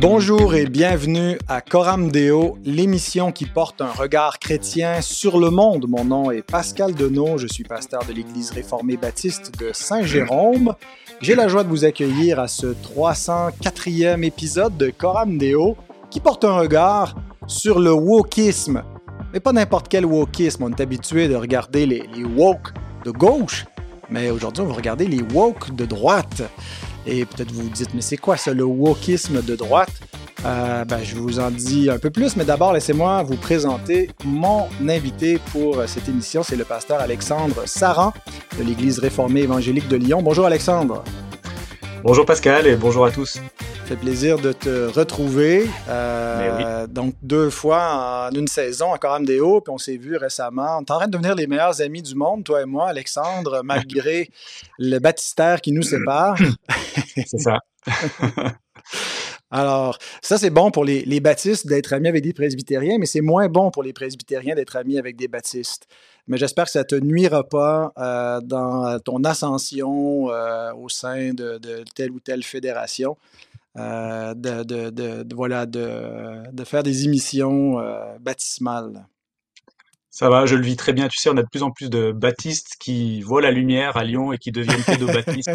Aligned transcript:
Bonjour 0.00 0.54
et 0.54 0.66
bienvenue 0.66 1.38
à 1.48 1.62
Coram 1.62 2.10
Deo, 2.10 2.58
l'émission 2.64 3.32
qui 3.32 3.46
porte 3.46 3.80
un 3.80 3.90
regard 3.90 4.38
chrétien 4.38 5.00
sur 5.00 5.38
le 5.38 5.48
monde. 5.48 5.86
Mon 5.88 6.04
nom 6.04 6.30
est 6.30 6.42
Pascal 6.42 6.94
Denot, 6.94 7.38
je 7.38 7.46
suis 7.46 7.64
pasteur 7.64 8.04
de 8.04 8.12
l'Église 8.12 8.50
réformée 8.50 8.98
baptiste 8.98 9.58
de 9.58 9.70
Saint-Jérôme. 9.72 10.74
J'ai 11.22 11.34
la 11.34 11.48
joie 11.48 11.64
de 11.64 11.70
vous 11.70 11.86
accueillir 11.86 12.38
à 12.38 12.46
ce 12.46 12.66
304e 12.66 14.22
épisode 14.22 14.76
de 14.76 14.90
Coram 14.90 15.38
Deo 15.38 15.76
qui 16.10 16.20
porte 16.20 16.44
un 16.44 16.58
regard 16.58 17.16
sur 17.46 17.80
le 17.80 17.92
wokisme. 17.92 18.82
Mais 19.32 19.40
pas 19.40 19.52
n'importe 19.52 19.88
quel 19.88 20.04
wokisme, 20.04 20.64
on 20.64 20.70
est 20.70 20.80
habitué 20.80 21.26
de 21.26 21.36
regarder 21.36 21.86
les, 21.86 22.04
les 22.14 22.24
woke 22.24 22.74
de 23.04 23.10
gauche, 23.10 23.64
mais 24.10 24.30
aujourd'hui 24.30 24.62
on 24.62 24.66
va 24.66 24.74
regarder 24.74 25.06
les 25.06 25.22
woke 25.22 25.74
de 25.74 25.86
droite. 25.86 26.42
Et 27.06 27.24
peut-être 27.24 27.52
vous 27.52 27.62
vous 27.62 27.70
dites, 27.70 27.94
mais 27.94 28.00
c'est 28.00 28.16
quoi 28.16 28.36
ça, 28.36 28.52
le 28.52 28.64
wokisme 28.64 29.42
de 29.42 29.54
droite? 29.54 29.90
Euh, 30.44 30.84
ben, 30.84 30.98
je 31.02 31.16
vous 31.16 31.38
en 31.38 31.50
dis 31.50 31.88
un 31.90 31.98
peu 31.98 32.10
plus, 32.10 32.36
mais 32.36 32.44
d'abord, 32.44 32.72
laissez-moi 32.72 33.22
vous 33.22 33.36
présenter 33.36 34.10
mon 34.24 34.66
invité 34.86 35.38
pour 35.52 35.82
cette 35.86 36.08
émission. 36.08 36.42
C'est 36.42 36.56
le 36.56 36.64
pasteur 36.64 37.00
Alexandre 37.00 37.62
Saran 37.66 38.12
de 38.58 38.64
l'Église 38.64 38.98
réformée 38.98 39.40
évangélique 39.42 39.88
de 39.88 39.96
Lyon. 39.96 40.22
Bonjour 40.22 40.46
Alexandre. 40.46 41.04
Bonjour 42.02 42.26
Pascal 42.26 42.66
et 42.66 42.76
bonjour 42.76 43.06
à 43.06 43.10
tous. 43.10 43.40
Ça 43.86 43.94
fait 43.94 44.00
plaisir 44.00 44.40
de 44.40 44.52
te 44.52 44.88
retrouver. 44.88 45.70
Euh, 45.88 46.86
oui. 46.86 46.92
Donc, 46.92 47.14
deux 47.22 47.50
fois 47.50 48.26
en 48.26 48.34
une 48.34 48.48
saison 48.48 48.92
à 48.92 48.98
Coram 48.98 49.24
Deo, 49.24 49.60
puis 49.60 49.72
on 49.72 49.78
s'est 49.78 49.96
vu 49.96 50.16
récemment. 50.16 50.78
On 50.78 50.80
est 50.80 50.90
en 50.90 50.96
train 50.96 51.06
de 51.06 51.12
devenir 51.12 51.36
les 51.36 51.46
meilleurs 51.46 51.80
amis 51.80 52.02
du 52.02 52.16
monde, 52.16 52.42
toi 52.42 52.62
et 52.62 52.64
moi, 52.64 52.88
Alexandre, 52.88 53.60
malgré 53.64 54.28
le 54.80 54.98
baptistère 54.98 55.60
qui 55.60 55.70
nous 55.70 55.82
sépare. 55.82 56.36
C'est 57.26 57.38
ça. 57.38 57.60
Alors, 59.52 59.98
ça, 60.20 60.36
c'est 60.36 60.50
bon 60.50 60.72
pour 60.72 60.84
les, 60.84 61.04
les 61.04 61.20
baptistes 61.20 61.68
d'être 61.68 61.92
amis 61.92 62.08
avec 62.08 62.24
des 62.24 62.32
presbytériens, 62.32 62.98
mais 62.98 63.06
c'est 63.06 63.20
moins 63.20 63.48
bon 63.48 63.70
pour 63.70 63.84
les 63.84 63.92
presbytériens 63.92 64.56
d'être 64.56 64.74
amis 64.74 64.98
avec 64.98 65.14
des 65.14 65.28
baptistes. 65.28 65.86
Mais 66.26 66.36
j'espère 66.36 66.64
que 66.64 66.72
ça 66.72 66.80
ne 66.80 66.84
te 66.84 66.96
nuira 66.96 67.44
pas 67.44 67.92
euh, 67.96 68.40
dans 68.40 68.98
ton 68.98 69.22
ascension 69.22 70.30
euh, 70.30 70.74
au 70.74 70.88
sein 70.88 71.32
de, 71.32 71.58
de, 71.58 71.84
telle 71.94 72.10
ou 72.10 72.18
telle 72.18 72.42
fédération. 72.42 73.16
Euh, 73.78 74.34
de, 74.34 74.62
de, 74.90 75.34
voilà, 75.34 75.66
de, 75.66 76.64
faire 76.64 76.82
des 76.82 77.04
émissions 77.04 77.78
euh, 77.78 78.16
baptismales. 78.20 79.06
Ça 80.10 80.30
va, 80.30 80.46
je 80.46 80.56
le 80.56 80.64
vis 80.64 80.76
très 80.76 80.94
bien. 80.94 81.08
Tu 81.08 81.18
sais, 81.18 81.28
on 81.28 81.36
a 81.36 81.42
de 81.42 81.48
plus 81.48 81.62
en 81.62 81.70
plus 81.70 81.90
de 81.90 82.10
baptistes 82.10 82.76
qui 82.80 83.20
voient 83.20 83.42
la 83.42 83.50
lumière 83.50 83.98
à 83.98 84.04
Lyon 84.04 84.32
et 84.32 84.38
qui 84.38 84.50
deviennent 84.50 84.82
pédobaptistes. 84.82 85.50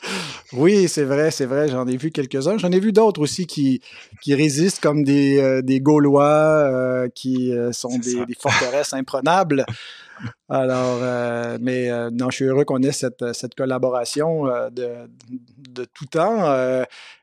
oui, 0.54 0.88
c'est 0.88 1.04
vrai, 1.04 1.30
c'est 1.30 1.44
vrai. 1.44 1.68
J'en 1.68 1.86
ai 1.86 1.98
vu 1.98 2.10
quelques-uns. 2.10 2.56
J'en 2.56 2.72
ai 2.72 2.80
vu 2.80 2.92
d'autres 2.92 3.20
aussi 3.20 3.46
qui, 3.46 3.82
qui 4.22 4.34
résistent 4.34 4.80
comme 4.80 5.04
des, 5.04 5.38
euh, 5.38 5.60
des 5.60 5.80
Gaulois, 5.80 7.06
qui 7.14 7.52
sont 7.72 7.98
des, 7.98 8.24
des, 8.24 8.34
forteresses 8.34 8.94
imprenables. 8.94 9.66
Alors, 10.48 11.00
euh, 11.02 11.58
mais 11.60 11.90
euh, 11.90 12.10
non, 12.10 12.30
je 12.30 12.36
suis 12.36 12.44
heureux 12.46 12.64
qu'on 12.64 12.82
ait 12.82 12.92
cette, 12.92 13.34
cette 13.34 13.54
collaboration 13.54 14.46
euh, 14.46 14.70
de, 14.70 14.88
de, 15.70 15.84
tout 15.84 16.06
temps. 16.06 16.50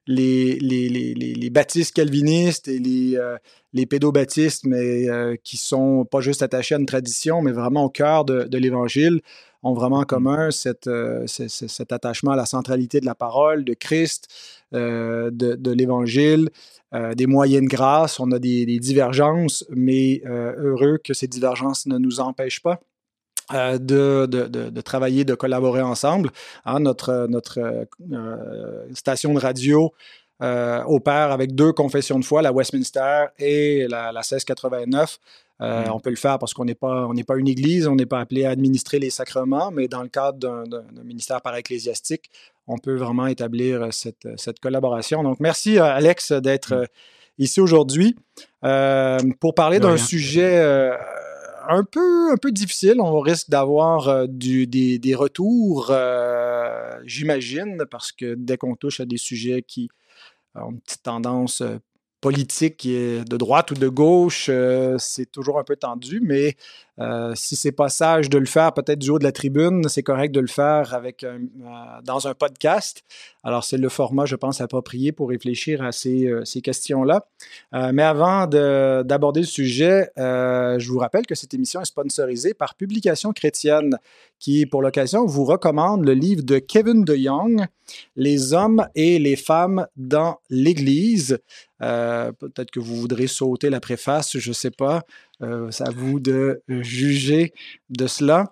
Les, 0.07 0.59
les, 0.59 0.89
les, 0.89 1.13
les, 1.16 1.49
baptistes 1.49 1.95
calvinistes 1.95 2.67
et 2.67 2.77
les, 2.77 3.19
les 3.73 3.85
pédobaptistes, 3.88 4.66
mais 4.66 5.07
qui 5.43 5.57
sont 5.57 6.05
pas 6.05 6.21
juste 6.21 6.43
attachés 6.43 6.75
à 6.75 6.77
une 6.77 6.85
tradition, 6.85 7.41
mais 7.41 7.51
vraiment 7.51 7.85
au 7.85 7.89
cœur 7.89 8.23
de, 8.23 8.43
de 8.43 8.57
l'Évangile, 8.59 9.21
ont 9.63 9.73
vraiment 9.73 9.97
en 9.97 10.03
commun 10.03 10.51
cette, 10.51 10.89
cet 11.25 11.91
attachement 11.91 12.31
à 12.31 12.35
la 12.35 12.45
centralité 12.45 12.99
de 12.99 13.05
la 13.07 13.16
parole, 13.16 13.63
de 13.63 13.73
Christ, 13.73 14.27
de 14.71 15.71
l'Évangile. 15.71 16.49
Euh, 16.95 17.13
des 17.13 17.27
moyennes 17.27 17.65
grâces, 17.65 18.19
on 18.19 18.31
a 18.31 18.39
des, 18.39 18.65
divergences, 18.79 19.65
mais 19.69 20.22
euh, 20.25 20.53
heureux 20.57 20.97
que 21.03 21.13
ces 21.13 21.28
divergences 21.28 21.85
ne 21.88 21.97
nous 21.97 22.22
empêchent 22.22 22.61
pas 22.61 22.79
euh, 23.53 23.78
de, 23.78 24.25
de, 24.25 24.81
travailler, 24.81 25.25
de 25.25 25.35
collaborer 25.35 25.81
ensemble. 25.81 26.31
Hein, 26.63 26.79
notre 26.79 27.28
notre 27.28 27.59
station 28.94 29.33
de 29.33 29.39
radio 29.39 29.91
opère 30.39 31.31
avec 31.31 31.53
deux 31.53 31.73
confessions 31.73 32.19
de 32.19 32.25
foi, 32.25 32.41
la 32.41 32.53
Westminster 32.53 33.25
et 33.39 33.88
la, 33.89 34.12
la 34.12 34.22
1689. 34.22 35.19
Euh, 35.61 35.85
mmh. 35.85 35.91
On 35.91 35.99
peut 35.99 36.09
le 36.09 36.16
faire 36.17 36.38
parce 36.38 36.53
qu'on 36.53 36.66
n'est 36.66 36.75
pas, 36.75 37.07
on 37.07 37.13
n'est 37.13 37.23
pas 37.23 37.38
une 37.38 37.47
église, 37.47 37.88
on 37.88 37.95
n'est 37.95 38.05
pas 38.05 38.19
appelé 38.19 38.45
à 38.45 38.49
administrer 38.49 38.99
les 38.99 39.09
sacrements, 39.09 39.71
mais 39.71 39.88
dans 39.88 40.01
le 40.01 40.09
cadre 40.09 40.38
d'un 40.38 41.03
ministère 41.03 41.41
par 41.41 41.55
ecclésiastique, 41.55 42.29
on 42.67 42.77
peut 42.77 42.95
vraiment 42.95 43.27
établir 43.27 43.83
euh, 43.83 43.91
cette, 43.91 44.27
cette 44.38 44.59
collaboration. 44.59 45.23
Donc, 45.23 45.39
merci 45.39 45.77
euh, 45.77 45.85
Alex 45.85 46.33
d'être 46.33 46.75
mmh. 46.75 46.85
ici 47.38 47.61
aujourd'hui 47.61 48.15
euh, 48.65 49.19
pour 49.39 49.55
parler 49.55 49.79
d'un 49.79 49.97
sujet 49.97 50.57
euh, 50.57 50.94
un 51.69 51.83
peu, 51.83 52.31
un 52.31 52.38
peu 52.38 52.51
difficile. 52.51 52.95
On 52.99 53.19
risque 53.21 53.49
d'avoir 53.49 54.27
des, 54.27 54.67
des, 54.67 55.15
retours, 55.15 55.91
j'imagine, 57.05 57.85
parce 57.89 58.11
que 58.11 58.35
dès 58.35 58.57
qu'on 58.57 58.75
touche 58.75 58.99
à 58.99 59.05
des 59.05 59.17
sujets 59.17 59.63
qui 59.63 59.89
ont 60.53 60.71
une 60.71 60.79
petite 60.79 61.03
tendance 61.03 61.63
politique 62.25 62.88
de 62.88 63.38
droite 63.38 63.69
ou 63.69 63.75
de 63.75 63.88
gauche, 63.88 64.47
euh, 64.50 64.96
c'est 64.97 65.31
toujours 65.31 65.59
un 65.59 65.63
peu 65.63 65.75
tendu, 65.75 66.22
mais 66.24 66.56
euh, 67.00 67.33
si 67.35 67.56
c'est 67.56 67.73
pas 67.73 67.89
sage 67.89 68.29
de 68.29 68.38
le 68.38 68.45
faire 68.45 68.73
peut-être 68.73 69.00
du 69.00 69.09
haut 69.09 69.19
de 69.19 69.23
la 69.23 69.33
tribune, 69.33 69.88
c'est 69.89 70.03
correct 70.03 70.33
de 70.33 70.39
le 70.39 70.47
faire 70.47 70.94
avec 70.94 71.23
euh, 71.23 71.39
dans 72.03 72.28
un 72.28 72.33
podcast. 72.33 73.03
Alors 73.44 73.63
c'est 73.63 73.78
le 73.78 73.89
format, 73.89 74.25
je 74.25 74.35
pense, 74.35 74.61
approprié 74.61 75.11
pour 75.11 75.29
réfléchir 75.29 75.83
à 75.83 75.91
ces, 75.91 76.28
euh, 76.28 76.44
questions-là. 76.63 77.25
Euh, 77.73 77.91
mais 77.94 78.03
avant 78.03 78.47
d'aborder 78.47 79.41
le 79.41 79.45
sujet, 79.45 80.09
je 80.17 80.88
vous 80.89 81.00
rappelle 81.00 81.25
que 81.25 81.35
cette 81.35 81.53
émission 81.53 81.81
est 81.81 81.85
sponsorisée 81.85 82.53
par 82.53 82.75
Publication 82.75 83.33
chrétienne, 83.33 83.97
qui, 84.39 84.66
pour 84.66 84.81
l'occasion, 84.81 85.25
vous 85.25 85.44
recommande 85.44 86.06
le 86.06 86.13
livre 86.13 86.44
de 86.44 86.59
Kevin 86.59 87.03
DeYoung, 87.03 87.66
Les 88.16 88.53
hommes 88.53 88.88
et 88.95 89.19
les 89.19 89.35
femmes 89.35 89.88
dans 89.95 90.39
l'Église. 90.50 91.39
Peut-être 91.79 92.72
que 92.72 92.79
vous 92.79 92.95
voudrez 92.95 93.27
sauter 93.27 93.69
la 93.69 93.79
préface, 93.79 94.38
je 94.38 94.50
ne 94.50 94.53
sais 94.53 94.72
pas. 94.72 95.03
Euh, 95.41 95.69
c'est 95.72 95.88
à 95.88 95.91
vous 95.91 96.19
de 96.19 96.62
juger 96.68 97.53
de 97.90 98.07
cela. 98.07 98.51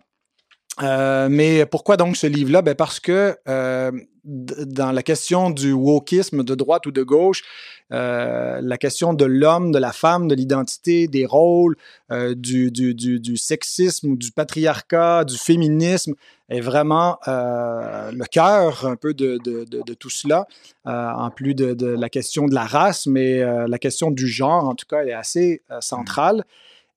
Euh, 0.82 1.28
mais 1.30 1.66
pourquoi 1.68 1.98
donc 1.98 2.18
ce 2.18 2.26
livre-là? 2.26 2.64
Ben 2.64 2.74
parce 2.74 3.00
que 3.00 3.38
euh, 3.48 3.92
dans 4.24 4.92
la 4.92 5.04
question 5.04 5.52
du 5.52 5.72
wokisme 5.72 6.44
de 6.44 6.56
droite 6.56 6.88
ou 6.88 6.92
de 6.92 7.04
gauche, 7.04 7.44
la 7.92 8.78
question 8.80 9.14
de 9.14 9.26
l'homme, 9.26 9.72
de 9.72 9.78
la 9.78 9.92
femme, 9.92 10.28
de 10.28 10.34
l'identité, 10.34 11.08
des 11.08 11.28
rôles, 11.28 11.76
du, 12.10 12.72
du, 12.72 12.96
du, 12.96 13.20
du, 13.20 13.38
sexisme, 13.38 14.16
du 14.16 14.32
patriarcat, 14.32 15.26
du 15.26 15.38
féminisme 15.38 16.16
est 16.50 16.62
vraiment 16.62 17.20
le 17.28 18.26
cœur 18.26 18.88
un 18.88 18.96
peu 18.96 19.14
de, 19.14 19.38
de 19.44 19.94
tout 19.94 20.10
cela, 20.10 20.48
en 20.86 21.30
plus 21.30 21.54
de, 21.54 21.88
la 21.88 22.10
question 22.10 22.48
de 22.48 22.56
la 22.56 22.66
race, 22.66 23.06
mais 23.06 23.44
la 23.68 23.78
question 23.78 24.10
du 24.10 24.28
genre, 24.28 24.68
en 24.68 24.74
tout 24.74 24.88
cas, 24.90 25.02
elle 25.02 25.10
est 25.10 25.14
assez 25.14 25.62
centrale. 25.82 26.46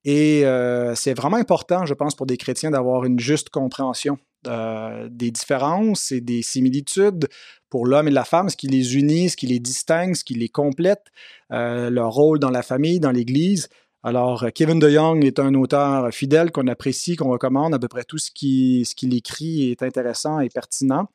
Et 0.06 0.46
euh, 0.46 0.94
c'est 0.94 1.14
vraiment 1.14 1.36
important, 1.36 1.84
je 1.84 1.92
pense, 1.92 2.14
pour 2.14 2.26
des 2.26 2.36
chrétiens 2.36 2.70
d'avoir 2.70 3.04
une 3.04 3.18
juste 3.18 3.50
compréhension 3.50 4.18
euh, 4.46 5.08
des 5.10 5.32
différences 5.32 6.12
et 6.12 6.20
des 6.20 6.42
similitudes 6.42 7.26
pour 7.70 7.86
l'homme 7.86 8.06
et 8.06 8.12
la 8.12 8.24
femme, 8.24 8.48
ce 8.48 8.56
qui 8.56 8.68
les 8.68 8.96
unit, 8.96 9.30
ce 9.30 9.36
qui 9.36 9.48
les 9.48 9.58
distingue, 9.58 10.14
ce 10.14 10.22
qui 10.22 10.34
les 10.34 10.48
complète, 10.48 11.06
euh, 11.52 11.90
leur 11.90 12.12
rôle 12.12 12.38
dans 12.38 12.50
la 12.50 12.62
famille, 12.62 13.00
dans 13.00 13.10
l'Église. 13.10 13.68
Alors, 14.04 14.46
Kevin 14.54 14.78
DeYoung 14.78 15.24
est 15.24 15.40
un 15.40 15.52
auteur 15.54 16.14
fidèle 16.14 16.52
qu'on 16.52 16.68
apprécie, 16.68 17.16
qu'on 17.16 17.28
recommande. 17.28 17.74
À 17.74 17.80
peu 17.80 17.88
près 17.88 18.04
tout 18.04 18.18
ce 18.18 18.30
qu'il 18.30 19.12
écrit 19.12 19.72
est 19.72 19.82
intéressant 19.82 20.38
et 20.38 20.48
pertinent. 20.48 21.08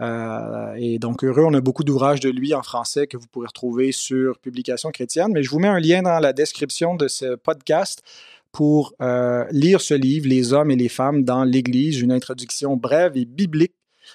Euh, 0.00 0.74
et 0.76 0.98
donc, 0.98 1.24
heureux, 1.24 1.44
on 1.44 1.54
a 1.54 1.60
beaucoup 1.60 1.84
d'ouvrages 1.84 2.20
de 2.20 2.30
lui 2.30 2.54
en 2.54 2.62
français 2.62 3.06
que 3.06 3.16
vous 3.16 3.26
pourrez 3.26 3.48
retrouver 3.48 3.92
sur 3.92 4.38
Publication 4.38 4.90
chrétienne. 4.90 5.32
Mais 5.32 5.42
je 5.42 5.50
vous 5.50 5.58
mets 5.58 5.68
un 5.68 5.80
lien 5.80 6.02
dans 6.02 6.18
la 6.18 6.32
description 6.32 6.94
de 6.94 7.08
ce 7.08 7.36
podcast 7.36 8.02
pour 8.52 8.94
euh, 9.00 9.44
lire 9.50 9.80
ce 9.80 9.94
livre, 9.94 10.28
Les 10.28 10.52
hommes 10.52 10.70
et 10.70 10.76
les 10.76 10.88
femmes 10.88 11.22
dans 11.22 11.44
l'Église, 11.44 12.00
une 12.00 12.12
introduction 12.12 12.76
brève 12.76 13.16
et 13.16 13.24
biblique 13.24 13.74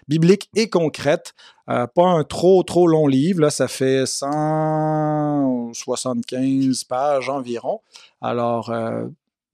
biblique 0.09 0.49
et 0.57 0.69
concrète. 0.69 1.33
Euh, 1.69 1.88
pas 1.88 2.05
un 2.05 2.25
trop, 2.25 2.63
trop 2.63 2.85
long 2.85 3.07
livre. 3.07 3.39
Là, 3.39 3.49
ça 3.49 3.69
fait 3.69 4.05
175 4.05 6.83
pages 6.83 7.29
environ. 7.29 7.79
Alors, 8.19 8.73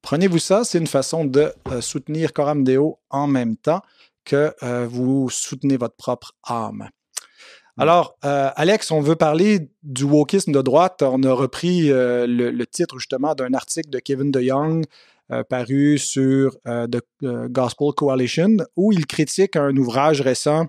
prenez-vous 0.01 0.39
ça. 0.39 0.63
C'est 0.63 0.79
une 0.79 0.87
façon 0.87 1.25
de 1.25 1.53
soutenir 1.79 2.33
Coram 2.33 2.63
Deo 2.63 2.97
en 3.11 3.27
même 3.27 3.55
temps 3.55 3.83
que 4.25 4.53
euh, 4.63 4.87
vous 4.89 5.29
soutenez 5.29 5.77
votre 5.77 5.95
propre 5.95 6.33
âme. 6.43 6.89
Alors, 7.77 8.17
euh, 8.25 8.49
Alex, 8.55 8.91
on 8.91 9.01
veut 9.01 9.15
parler 9.15 9.71
du 9.81 10.03
wokisme 10.03 10.51
de 10.51 10.61
droite. 10.61 11.01
On 11.01 11.23
a 11.23 11.33
repris 11.33 11.91
euh, 11.91 12.27
le, 12.27 12.51
le, 12.51 12.67
titre 12.67 12.99
justement 12.99 13.33
d'un 13.33 13.53
article 13.53 13.89
de 13.89 13.99
Kevin 13.99 14.29
DeYoung 14.29 14.83
euh, 15.31 15.43
paru 15.43 15.97
sur 15.97 16.57
The 16.65 17.01
Gospel 17.23 17.87
Coalition 17.95 18.57
où 18.75 18.91
il 18.91 19.05
critique 19.07 19.55
un 19.55 19.75
ouvrage 19.77 20.21
récent 20.21 20.67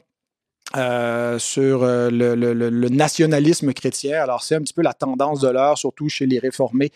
sur 0.75 1.85
le, 1.85 2.89
nationalisme 2.89 3.73
chrétien. 3.73 4.23
Alors, 4.23 4.43
c'est 4.43 4.55
un 4.55 4.61
petit 4.61 4.73
peu 4.73 4.83
la 4.83 4.95
tendance 4.95 5.41
de 5.41 5.49
l'heure, 5.49 5.77
surtout 5.77 6.09
chez 6.09 6.27
les 6.27 6.39
réformés. 6.39 6.93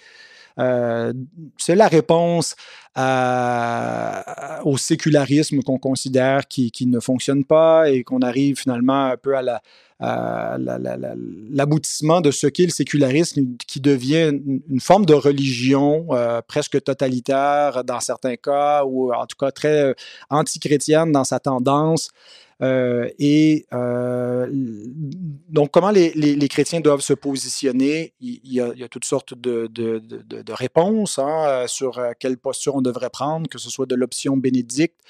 C'est 0.57 1.75
la 1.75 1.89
réponse 1.89 2.57
au 4.65 4.79
sécularisme 4.79 5.63
qu'on 5.63 5.79
considère 5.79 6.49
qui, 6.49 6.87
ne 6.87 7.01
fonctionne 7.01 7.45
pas 7.45 7.91
et 7.91 8.05
qu'on 8.05 8.21
arrive 8.21 8.59
finalement 8.59 9.07
un 9.07 9.17
peu 9.17 9.37
à 9.37 9.43
la, 9.43 9.61
l'aboutissement 9.99 12.21
de 12.21 12.31
ce 12.31 12.47
qu'est 12.47 12.65
le 12.65 12.71
sécularisme 12.71 13.57
qui 13.67 13.81
devient 13.81 14.33
une, 14.69 14.81
forme 14.81 15.07
de 15.07 15.15
religion 15.15 16.07
euh, 16.11 16.43
presque 16.47 16.83
totalitaire 16.83 17.83
dans 17.85 18.01
certains 18.01 18.37
cas, 18.37 18.85
ou 18.85 19.13
en 19.13 19.27
tout 19.27 19.37
cas 19.39 19.51
très 19.51 19.83
euh, 19.83 19.95
antichrétienne 20.29 21.13
dans 21.13 21.25
sa 21.25 21.41
tendance. 21.41 22.11
Euh, 22.63 23.09
et 23.19 23.67
donc, 25.49 25.71
comment 25.71 25.91
les, 25.91 26.49
chrétiens 26.49 26.81
doivent 26.81 27.01
se 27.01 27.13
positionner? 27.13 28.15
Il, 28.21 28.41
y, 28.45 28.61
a, 28.61 28.89
toutes 28.89 29.05
sortes 29.05 29.35
de, 29.35 30.53
réponses 30.53 31.19
hein, 31.19 31.65
sur 31.67 32.01
quelle 32.19 32.39
posture 32.39 32.77
on 32.77 32.83
devrait 32.83 33.11
prendre, 33.11 33.49
que 33.49 33.59
ce 33.59 33.71
soit 33.71 33.87
de 33.87 33.95
l'option 33.95 34.37
bénédicte 34.37 35.01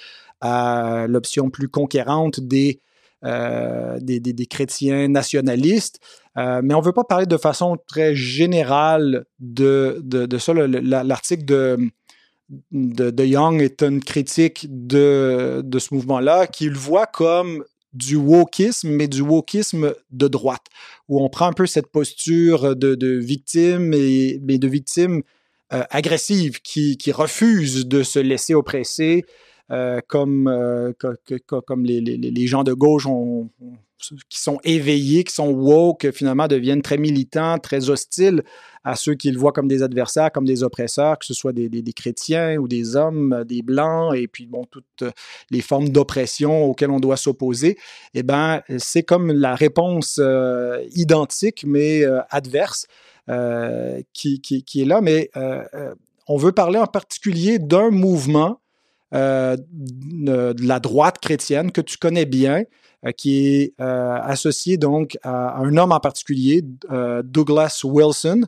à 0.41 1.07
l'option 1.09 1.51
plus 1.51 1.69
conquérante 1.69 2.41
des 2.41 2.81
euh, 3.25 3.99
chrétiens 4.49 5.09
nationalistes. 5.09 6.01
Euh, 6.37 6.61
mais 6.63 6.75
on 6.75 6.81
ne 6.81 6.85
veut 6.85 6.93
pas 6.93 7.05
parler 7.05 7.27
de 7.27 7.37
façon 7.39 7.79
très 7.89 8.15
générale 8.15 9.25
de, 9.41 10.03
ça. 10.39 10.53
L'article 10.53 11.45
de, 11.45 11.79
de, 12.71 13.25
Young 13.25 13.61
est 13.61 13.83
une 13.83 14.03
critique 14.03 14.67
de, 14.69 15.63
de 15.65 15.79
ce 15.79 15.95
mouvement-là, 15.95 16.47
qu'il 16.47 16.75
voit 16.75 17.07
comme 17.07 17.65
du 17.93 18.17
wokisme, 18.17 18.91
mais 18.91 19.09
du 19.09 19.23
wokisme 19.23 19.95
de 20.11 20.29
droite, 20.29 20.67
où 21.09 21.23
on 21.23 21.29
prend 21.29 21.47
un 21.47 21.53
peu 21.53 21.67
cette 21.67 21.89
posture 21.89 22.77
de, 22.77 22.95
de 22.95 23.09
victime, 23.09 23.93
et, 23.95 24.39
mais 24.43 24.59
de 24.59 24.69
victime 24.69 25.23
euh, 25.73 25.83
agressive 25.91 26.61
qui, 26.61 26.97
qui 26.97 27.11
refuse 27.11 27.87
de 27.87 28.03
se 28.03 28.19
laisser 28.19 28.55
oppresser, 28.55 29.25
euh, 29.73 30.01
comme, 30.07 30.47
euh, 30.47 30.93
comme 31.67 31.85
les, 31.85 32.01
les, 32.01 32.17
les, 32.17 32.47
gens 32.47 32.63
de 32.63 32.73
gauche 32.73 33.09
qui 34.29 34.39
sont 34.39 34.61
éveillés, 34.63 35.25
qui 35.25 35.35
sont 35.35 35.49
woke, 35.49 36.09
finalement 36.13 36.47
deviennent 36.47 36.83
très 36.83 36.99
militants, 36.99 37.59
très 37.59 37.91
hostiles 37.91 38.45
à 38.85 38.95
ceux 38.95 39.15
qu'ils 39.15 39.37
voient 39.37 39.51
comme 39.51 39.67
des 39.67 39.83
adversaires, 39.83 40.31
comme 40.31 40.45
des 40.45 40.63
oppresseurs, 40.63 41.19
que 41.19 41.27
ce 41.27 41.35
soit 41.35 41.53
des, 41.53 41.69
des, 41.69 41.93
chrétiens 41.93 42.57
ou 42.59 42.69
des 42.69 42.95
hommes, 42.95 43.43
des 43.45 43.63
blancs, 43.63 44.15
et 44.15 44.29
puis 44.29 44.47
bon, 44.47 44.65
toutes 44.71 45.13
les 45.51 45.63
formes 45.63 45.89
d'oppression 45.89 46.67
auxquelles 46.67 46.93
on 46.93 47.01
doit 47.01 47.17
s'opposer, 47.17 47.77
eh 48.15 48.23
bien, 48.23 48.62
c'est 48.79 49.03
comme 49.03 49.33
la 49.33 49.57
réponse 49.57 50.21
euh, 50.23 50.81
identique, 50.95 51.65
mais 51.67 52.05
adverse, 52.31 52.87
qui, 54.12 54.41
qui, 54.41 54.62
qui, 54.62 54.83
est 54.83 54.85
là. 54.85 55.01
Mais 55.01 55.29
on 56.29 56.37
veut 56.37 56.53
parler 56.53 56.79
en 56.79 56.87
particulier 56.87 57.59
d'un 57.59 57.91
mouvement 57.91 58.61
euh, 59.14 59.56
de 59.70 60.67
la 60.67 60.81
droite 60.81 61.19
chrétienne 61.20 61.70
que 61.70 61.81
tu 61.81 61.97
connais 61.97 62.26
bien, 62.26 62.64
euh, 63.05 63.12
qui 63.12 63.47
est 63.47 63.75
euh, 63.81 64.19
associé 64.20 64.79
donc 64.79 65.17
à 65.23 65.58
un 65.58 65.76
homme 65.76 65.93
en 65.93 66.00
particulier, 66.00 66.64
Douglas 67.23 67.82
Wilson, 67.85 68.43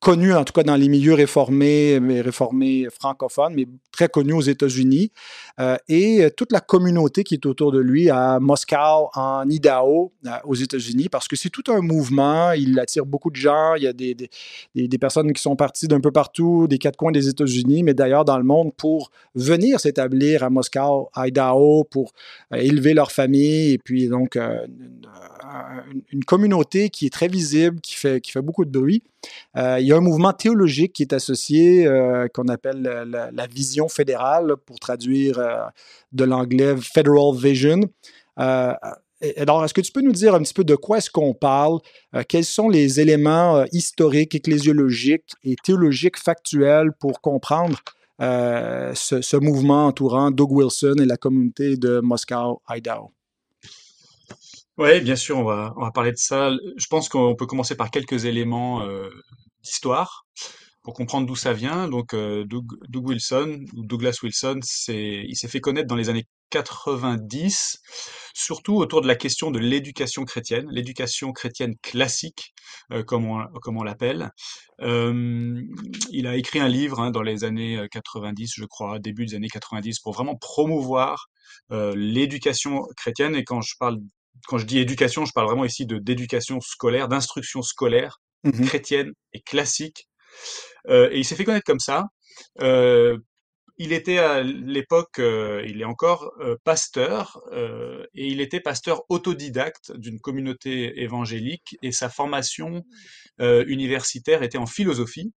connu 0.00 0.34
en 0.34 0.44
tout 0.44 0.52
cas 0.52 0.62
dans 0.62 0.76
les 0.76 0.88
milieux 0.88 1.14
réformés, 1.14 2.00
mais 2.00 2.20
réformés 2.22 2.86
francophones, 2.90 3.54
mais 3.54 3.66
très 3.90 4.08
connu 4.08 4.32
aux 4.32 4.42
États-Unis, 4.42 5.12
euh, 5.60 5.76
et 5.88 6.28
toute 6.36 6.50
la 6.50 6.60
communauté 6.60 7.22
qui 7.22 7.34
est 7.34 7.46
autour 7.46 7.70
de 7.70 7.78
lui 7.78 8.10
à 8.10 8.40
Moscow, 8.40 9.10
en 9.14 9.48
Idaho, 9.48 10.12
euh, 10.26 10.30
aux 10.44 10.54
États-Unis, 10.54 11.08
parce 11.08 11.28
que 11.28 11.36
c'est 11.36 11.50
tout 11.50 11.62
un 11.68 11.80
mouvement, 11.80 12.50
il 12.52 12.78
attire 12.80 13.06
beaucoup 13.06 13.30
de 13.30 13.36
gens, 13.36 13.74
il 13.76 13.84
y 13.84 13.86
a 13.86 13.92
des, 13.92 14.14
des, 14.14 14.98
personnes 14.98 15.32
qui 15.32 15.40
sont 15.40 15.54
parties 15.54 15.86
d'un 15.86 16.00
peu 16.00 16.10
partout, 16.10 16.66
des 16.66 16.78
quatre 16.78 16.96
coins 16.96 17.12
des 17.12 17.28
États-Unis, 17.28 17.84
mais 17.84 17.94
d'ailleurs 17.94 18.24
dans 18.24 18.38
le 18.38 18.44
monde, 18.44 18.72
pour 18.76 19.12
venir 19.36 19.78
s'établir 19.78 20.42
à 20.42 20.50
Moscow, 20.50 21.08
à 21.14 21.28
Idaho, 21.28 21.84
pour 21.84 22.12
euh, 22.52 22.56
élever 22.56 22.94
leur 22.94 23.12
famille, 23.12 23.72
et 23.72 23.78
puis 23.78 24.08
donc 24.08 24.36
une, 26.12 26.24
communauté 26.24 26.90
qui 26.90 27.06
est 27.06 27.10
très 27.10 27.28
visible, 27.28 27.80
qui 27.80 27.94
fait, 27.94 28.20
qui 28.20 28.32
fait 28.32 28.42
beaucoup 28.42 28.64
de 28.64 28.70
bruit. 28.70 29.02
Euh, 29.56 29.78
il 29.80 29.86
y 29.86 29.92
a 29.92 29.96
un 29.96 30.00
mouvement 30.00 30.32
théologique 30.32 30.92
qui 30.94 31.02
est 31.02 31.12
associé, 31.12 31.86
euh, 31.86 32.28
qu'on 32.28 32.48
appelle 32.48 32.82
la, 32.82 33.46
vision 33.46 33.88
fédérale, 33.88 34.54
pour 34.64 34.80
traduire 34.80 35.38
euh, 35.38 35.43
de 36.12 36.24
l'anglais 36.24 36.76
Federal 36.76 37.36
Vision. 37.36 37.80
alors, 38.36 39.64
est-ce 39.64 39.74
que 39.74 39.80
tu 39.80 39.92
peux 39.92 40.02
nous 40.02 40.12
dire 40.12 40.34
un 40.34 40.42
petit 40.42 40.54
peu 40.54 40.64
de 40.64 40.76
quoi 40.76 40.98
est-ce 40.98 41.10
qu'on 41.10 41.34
parle? 41.34 41.78
quels 42.28 42.44
sont 42.44 42.68
les 42.68 43.00
éléments 43.00 43.64
historiques, 43.72 44.34
ecclésiologiques 44.34 45.32
et 45.42 45.56
théologiques 45.56 46.18
factuels 46.18 46.92
pour 46.98 47.20
comprendre 47.20 47.78
ce, 48.20 49.36
mouvement 49.36 49.86
entourant 49.86 50.30
Doug 50.30 50.52
Wilson 50.52 50.96
et 51.00 51.06
la 51.06 51.16
communauté 51.16 51.76
de 51.76 52.00
Moscow, 52.00 52.60
Idaho? 52.68 53.12
Oui, 54.76 55.00
bien 55.00 55.14
sûr, 55.14 55.38
on 55.38 55.44
va, 55.44 55.72
parler 55.94 56.10
de 56.10 56.16
ça. 56.16 56.50
Je 56.76 56.86
pense 56.88 57.08
qu'on 57.08 57.36
peut 57.36 57.46
commencer 57.46 57.76
par 57.76 57.90
quelques 57.90 58.24
éléments 58.24 58.82
euh, 58.82 59.08
d'histoire 59.62 60.26
pour 60.84 60.94
comprendre 60.94 61.26
d'où 61.26 61.34
ça 61.34 61.52
vient. 61.52 61.88
Donc, 61.88 62.14
euh, 62.14 62.44
Doug, 62.44 62.66
Wilson, 62.94 63.64
ou 63.74 63.84
Douglas 63.84 64.18
Wilson, 64.22 64.60
c'est, 64.62 65.24
il 65.26 65.34
s'est 65.34 65.48
fait 65.48 65.60
connaître 65.60 65.88
dans 65.88 65.96
les 65.96 66.10
années 66.10 66.26
90, 66.50 67.80
surtout 68.34 68.76
autour 68.76 69.00
de 69.00 69.08
la 69.08 69.16
question 69.16 69.50
de 69.50 69.58
l'éducation 69.58 70.24
chrétienne, 70.24 70.66
l'éducation 70.70 71.32
chrétienne 71.32 71.74
classique, 71.82 72.54
euh, 72.92 73.02
comme 73.02 73.24
on, 73.24 73.44
comme 73.62 73.78
on 73.78 73.82
l'appelle. 73.82 74.30
il 74.78 76.26
a 76.26 76.36
écrit 76.36 76.60
un 76.60 76.68
livre 76.68 77.00
hein, 77.00 77.10
dans 77.10 77.22
les 77.22 77.44
années 77.44 77.84
90, 77.90 78.52
je 78.54 78.64
crois, 78.66 78.98
début 78.98 79.24
des 79.24 79.34
années 79.34 79.48
90, 79.48 80.00
pour 80.00 80.12
vraiment 80.12 80.36
promouvoir 80.36 81.26
l'éducation 81.70 82.82
chrétienne. 82.96 83.34
Et 83.34 83.44
quand 83.44 83.62
je 83.62 83.74
parle 83.80 83.98
quand 84.46 84.58
je 84.58 84.66
dis 84.66 84.78
éducation, 84.78 85.24
je 85.24 85.32
parle 85.32 85.46
vraiment 85.46 85.64
ici 85.64 85.86
de 85.86 85.98
d'éducation 85.98 86.60
scolaire, 86.60 87.08
d'instruction 87.08 87.62
scolaire 87.62 88.20
mmh 88.42 88.66
chrétienne 88.66 89.12
et 89.32 89.40
classique. 89.40 90.06
Euh, 90.88 91.08
et 91.10 91.18
il 91.18 91.24
s'est 91.24 91.36
fait 91.36 91.44
connaître 91.44 91.64
comme 91.64 91.80
ça. 91.80 92.06
Euh, 92.60 93.18
il 93.76 93.92
était 93.92 94.18
à 94.18 94.42
l'époque, 94.42 95.18
euh, 95.18 95.64
il 95.66 95.80
est 95.80 95.84
encore 95.84 96.32
pasteur, 96.62 97.40
et 98.14 98.28
il 98.28 98.40
était 98.40 98.60
pasteur 98.60 99.02
autodidacte 99.08 99.90
d'une 99.96 100.20
communauté 100.20 101.02
évangélique, 101.02 101.76
et 101.82 101.90
sa 101.90 102.08
formation 102.08 102.84
universitaire 103.40 104.44
était 104.44 104.58
en 104.58 104.66
philosophie 104.66 105.32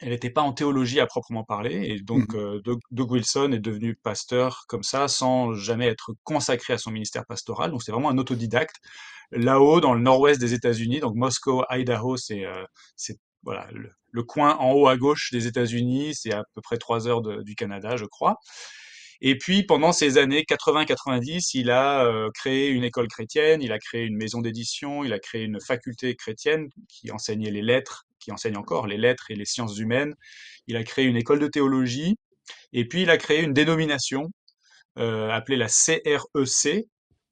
elle 0.00 0.10
n'était 0.10 0.30
pas 0.30 0.42
en 0.42 0.52
théologie 0.52 1.00
à 1.00 1.06
proprement 1.06 1.44
parler, 1.44 1.86
et 1.88 2.00
donc 2.00 2.34
mmh 2.34 2.36
euh, 2.36 2.60
Doug, 2.90 3.10
Wilson 3.10 3.52
est 3.52 3.60
devenu 3.60 3.94
pasteur 3.96 4.64
comme 4.68 4.82
ça, 4.82 5.08
sans 5.08 5.54
jamais 5.54 5.86
être 5.86 6.12
consacré 6.24 6.74
à 6.74 6.78
son 6.78 6.90
ministère 6.90 7.24
pastoral. 7.26 7.70
Donc 7.70 7.82
c'est 7.82 7.92
vraiment 7.92 8.10
un 8.10 8.18
autodidacte. 8.18 8.76
Là-haut, 9.32 9.80
dans 9.80 9.94
le 9.94 10.00
nord-ouest 10.00 10.40
des 10.40 10.54
États-Unis, 10.54 11.00
donc 11.00 11.14
Moscow, 11.16 11.64
Idaho, 11.70 12.16
c'est 12.16 12.44
euh, 12.44 12.64
voilà 13.46 13.66
le, 13.72 14.22
coin 14.22 14.56
en 14.56 14.72
haut 14.72 14.88
à 14.88 14.96
gauche 14.96 15.30
des 15.32 15.46
États-Unis, 15.46 16.14
c'est 16.14 16.32
à 16.32 16.44
peu 16.54 16.60
près 16.62 16.78
trois 16.78 17.06
heures 17.06 17.22
du 17.22 17.54
Canada, 17.54 17.96
je 17.96 18.04
crois. 18.04 18.36
Et 19.20 19.38
puis 19.38 19.62
pendant 19.62 19.92
ces 19.92 20.18
années 20.18 20.42
80-90, 20.42 21.52
il 21.54 21.70
a 21.70 22.04
euh, 22.04 22.28
créé 22.34 22.68
une 22.68 22.84
école 22.84 23.08
chrétienne, 23.08 23.62
il 23.62 23.72
a 23.72 23.78
créé 23.78 24.04
une 24.04 24.16
maison 24.16 24.42
d'édition, 24.42 25.04
il 25.04 25.12
a 25.12 25.18
créé 25.18 25.42
une 25.44 25.60
faculté 25.60 26.14
chrétienne 26.16 26.68
qui 26.88 27.10
enseignait 27.10 27.50
les 27.50 27.62
lettres 27.62 28.06
qui 28.26 28.32
enseigne 28.32 28.56
encore 28.56 28.88
les 28.88 28.96
lettres 28.96 29.30
et 29.30 29.36
les 29.36 29.44
sciences 29.44 29.78
humaines. 29.78 30.14
Il 30.66 30.76
a 30.76 30.82
créé 30.82 31.04
une 31.04 31.16
école 31.16 31.38
de 31.38 31.46
théologie 31.46 32.16
et 32.72 32.86
puis 32.86 33.02
il 33.02 33.10
a 33.10 33.18
créé 33.18 33.40
une 33.42 33.52
dénomination 33.52 34.30
euh, 34.98 35.30
appelée 35.30 35.56
la 35.56 35.68
CREC, 35.68 36.86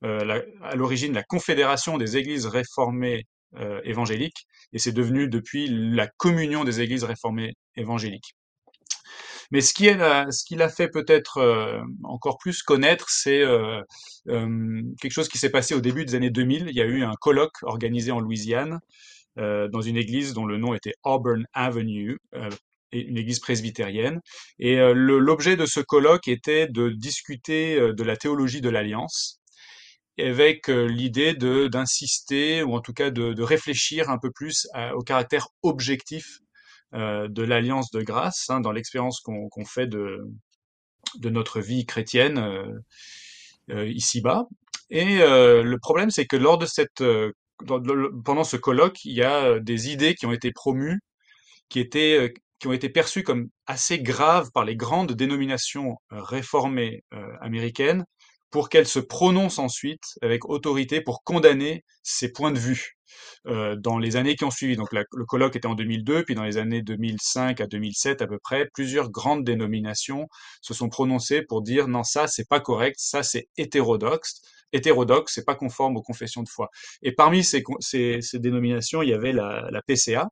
euh, 0.05 0.43
à 0.63 0.77
l'origine 0.77 1.13
la 1.13 1.25
Confédération 1.25 1.99
des 1.99 2.17
Églises 2.17 2.47
réformées 2.47 3.25
euh, 3.57 3.81
évangéliques, 3.85 4.47
et 4.73 4.79
c'est 4.79 4.93
devenu 4.93 5.29
depuis 5.29 5.69
la 5.69 6.07
Communion 6.07 6.65
des 6.65 6.81
Églises 6.81 7.05
réformées 7.05 7.55
évangéliques. 7.77 8.35
Mais 9.51 9.61
ce 9.61 9.75
qui, 9.75 9.87
est, 9.87 9.99
ce 9.99 10.45
qui 10.45 10.57
l'a 10.57 10.71
fait 10.71 10.89
peut-être 10.89 11.85
encore 12.03 12.39
plus 12.39 12.63
connaître, 12.63 13.11
c'est 13.11 13.45
quelque 14.27 15.13
chose 15.13 15.29
qui 15.29 15.37
s'est 15.37 15.51
passé 15.51 15.75
au 15.75 15.81
début 15.81 16.07
des 16.07 16.15
années 16.15 16.31
2000. 16.31 16.69
Il 16.71 16.75
y 16.75 16.81
a 16.81 16.87
eu 16.87 17.05
un 17.05 17.13
colloque 17.21 17.63
organisé 17.63 18.11
en 18.11 18.21
Louisiane 18.21 18.81
euh, 19.39 19.69
dans 19.69 19.81
une 19.81 19.97
église 19.97 20.33
dont 20.33 20.47
le 20.47 20.59
nom 20.59 20.75
était 20.75 20.95
Auburn 21.03 21.45
Avenue, 21.55 22.19
euh, 22.37 22.51
une 22.93 23.19
église 23.19 23.41
presbytérienne. 23.41 24.21
Et 24.61 24.79
euh, 24.79 24.93
l'objet 24.95 25.57
de 25.57 25.67
ce 25.67 25.81
colloque 25.81 26.29
était 26.29 26.69
de 26.69 26.91
discuter 26.91 27.77
de 27.77 28.03
la 28.05 28.17
théologie 28.17 28.61
de 28.61 28.69
l'alliance 28.69 29.41
avec 30.19 30.69
l'idée 30.69 31.35
d'insister 31.35 32.63
ou 32.63 32.75
en 32.75 32.81
tout 32.81 32.93
cas 32.93 33.11
de, 33.11 33.33
de, 33.33 33.43
réfléchir 33.43 34.11
un 34.11 34.19
peu 34.19 34.31
plus 34.31 34.69
au 34.95 35.03
caractère 35.03 35.49
objectif 35.63 36.39
de 36.93 37.43
l'alliance 37.43 37.91
de 37.91 38.03
grâce 38.03 38.49
hein, 38.49 38.61
dans 38.61 38.71
l'expérience 38.71 39.21
qu'on 39.21 39.65
fait 39.65 39.89
de, 39.89 40.21
de 41.19 41.31
notre 41.31 41.61
vie 41.61 41.87
chrétienne 41.87 42.83
ici-bas. 43.69 44.47
Et 44.91 45.19
le 45.19 45.77
problème, 45.79 46.11
c'est 46.11 46.27
que 46.27 46.37
lors 46.37 46.59
de 46.59 46.67
cette, 46.67 47.03
pendant 48.25 48.45
ce 48.45 48.57
colloque, 48.57 49.05
il 49.05 49.17
y 49.17 49.23
a 49.23 49.59
des 49.59 49.91
idées 49.91 50.15
qui 50.15 50.27
ont 50.27 50.33
été 50.33 50.53
promues, 50.53 51.01
qui 51.69 51.81
étaient, 51.81 52.33
qui 52.59 52.69
ont 52.69 52.73
été 52.73 52.89
perçues 52.89 53.23
comme 53.23 53.49
assez 53.67 54.01
graves 54.01 54.51
par 54.53 54.65
les 54.65 54.77
grandes 54.77 55.13
dénominations 55.13 55.97
réformées 56.11 57.03
américaines, 57.41 58.05
pour 58.55 58.69
qu'elles 58.69 58.87
se 58.87 59.01
prononcent 59.01 59.59
ensuite 59.59 60.17
avec 60.23 60.45
autorité 60.45 61.01
pour 61.01 61.25
condamner 61.25 61.85
ces 62.05 62.31
points 62.31 62.53
de 62.53 62.59
vue 62.61 62.97
euh, 63.49 63.75
dans 63.75 63.99
les 63.99 64.15
années 64.15 64.37
qui 64.37 64.45
ont 64.45 64.53
suivi. 64.53 64.77
Donc 64.77 64.93
le 64.93 65.25
colloque 65.25 65.57
était 65.57 65.67
en 65.67 65.75
2002, 65.75 66.23
puis 66.23 66.37
dans 66.37 66.45
les 66.45 66.57
années 66.57 66.81
2005 66.81 67.61
à 67.61 67.67
2007 67.67 68.23
à 68.23 68.29
peu 68.29 68.39
près, 68.39 68.69
plusieurs 68.73 69.11
grandes 69.11 69.43
dénominations 69.43 70.29
se 70.63 70.73
sont 70.73 70.89
prononcées 70.89 71.43
pour 71.43 71.63
dire 71.63 71.89
non 71.89 72.05
ça 72.05 72.29
c'est 72.29 72.49
pas 72.49 72.61
correct, 72.61 72.95
ça 72.97 73.25
c'est 73.25 73.49
hétérodoxe, 73.57 74.41
hétérodoxe, 74.73 75.35
c'est 75.35 75.45
pas 75.45 75.57
conforme 75.57 75.97
aux 75.97 76.03
confessions 76.03 76.45
de 76.45 76.49
foi. 76.49 76.69
Et 77.03 77.11
parmi 77.11 77.43
ces, 77.43 77.65
ces, 77.81 78.39
dénominations, 78.39 79.03
il 79.03 79.09
y 79.09 79.15
avait 79.15 79.33
la, 79.33 79.69
la, 79.73 79.83
PCA, 79.83 80.29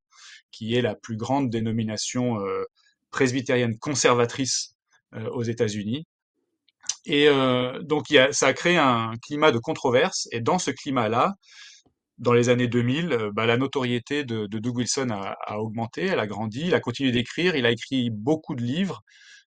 qui 0.53 0.77
est 0.77 0.83
la 0.83 0.95
plus 0.95 1.17
grande 1.17 1.51
dénomination 1.51 2.39
euh, 2.39 2.63
presbytérienne 3.11 3.77
conservatrice 3.81 4.77
euh, 5.15 5.29
aux 5.31 5.43
États-Unis, 5.43 6.07
et 7.05 7.29
euh, 7.29 7.81
donc, 7.83 8.11
y 8.11 8.19
a, 8.19 8.33
ça 8.33 8.49
a 8.49 8.53
créé 8.53 8.77
un 8.77 9.13
climat 9.23 9.53
de 9.53 9.59
controverse. 9.59 10.29
Et 10.33 10.41
dans 10.41 10.59
ce 10.59 10.71
climat-là, 10.71 11.35
dans 12.19 12.33
les 12.33 12.49
années 12.49 12.69
2000, 12.69 13.13
euh, 13.13 13.31
bah, 13.35 13.47
la 13.47 13.57
notoriété 13.57 14.25
de, 14.25 14.47
de 14.47 14.59
Doug 14.59 14.77
Wilson 14.77 15.09
a, 15.11 15.37
a, 15.47 15.59
augmenté, 15.59 16.07
elle 16.07 16.21
a 16.21 16.27
grandi, 16.27 16.63
il 16.67 16.75
a 16.75 16.81
continué 16.81 17.11
d'écrire, 17.13 17.57
il 17.57 17.67
a 17.67 17.71
écrit 17.73 18.11
beaucoup 18.11 18.55
de 18.55 18.63
livres, 18.63 19.03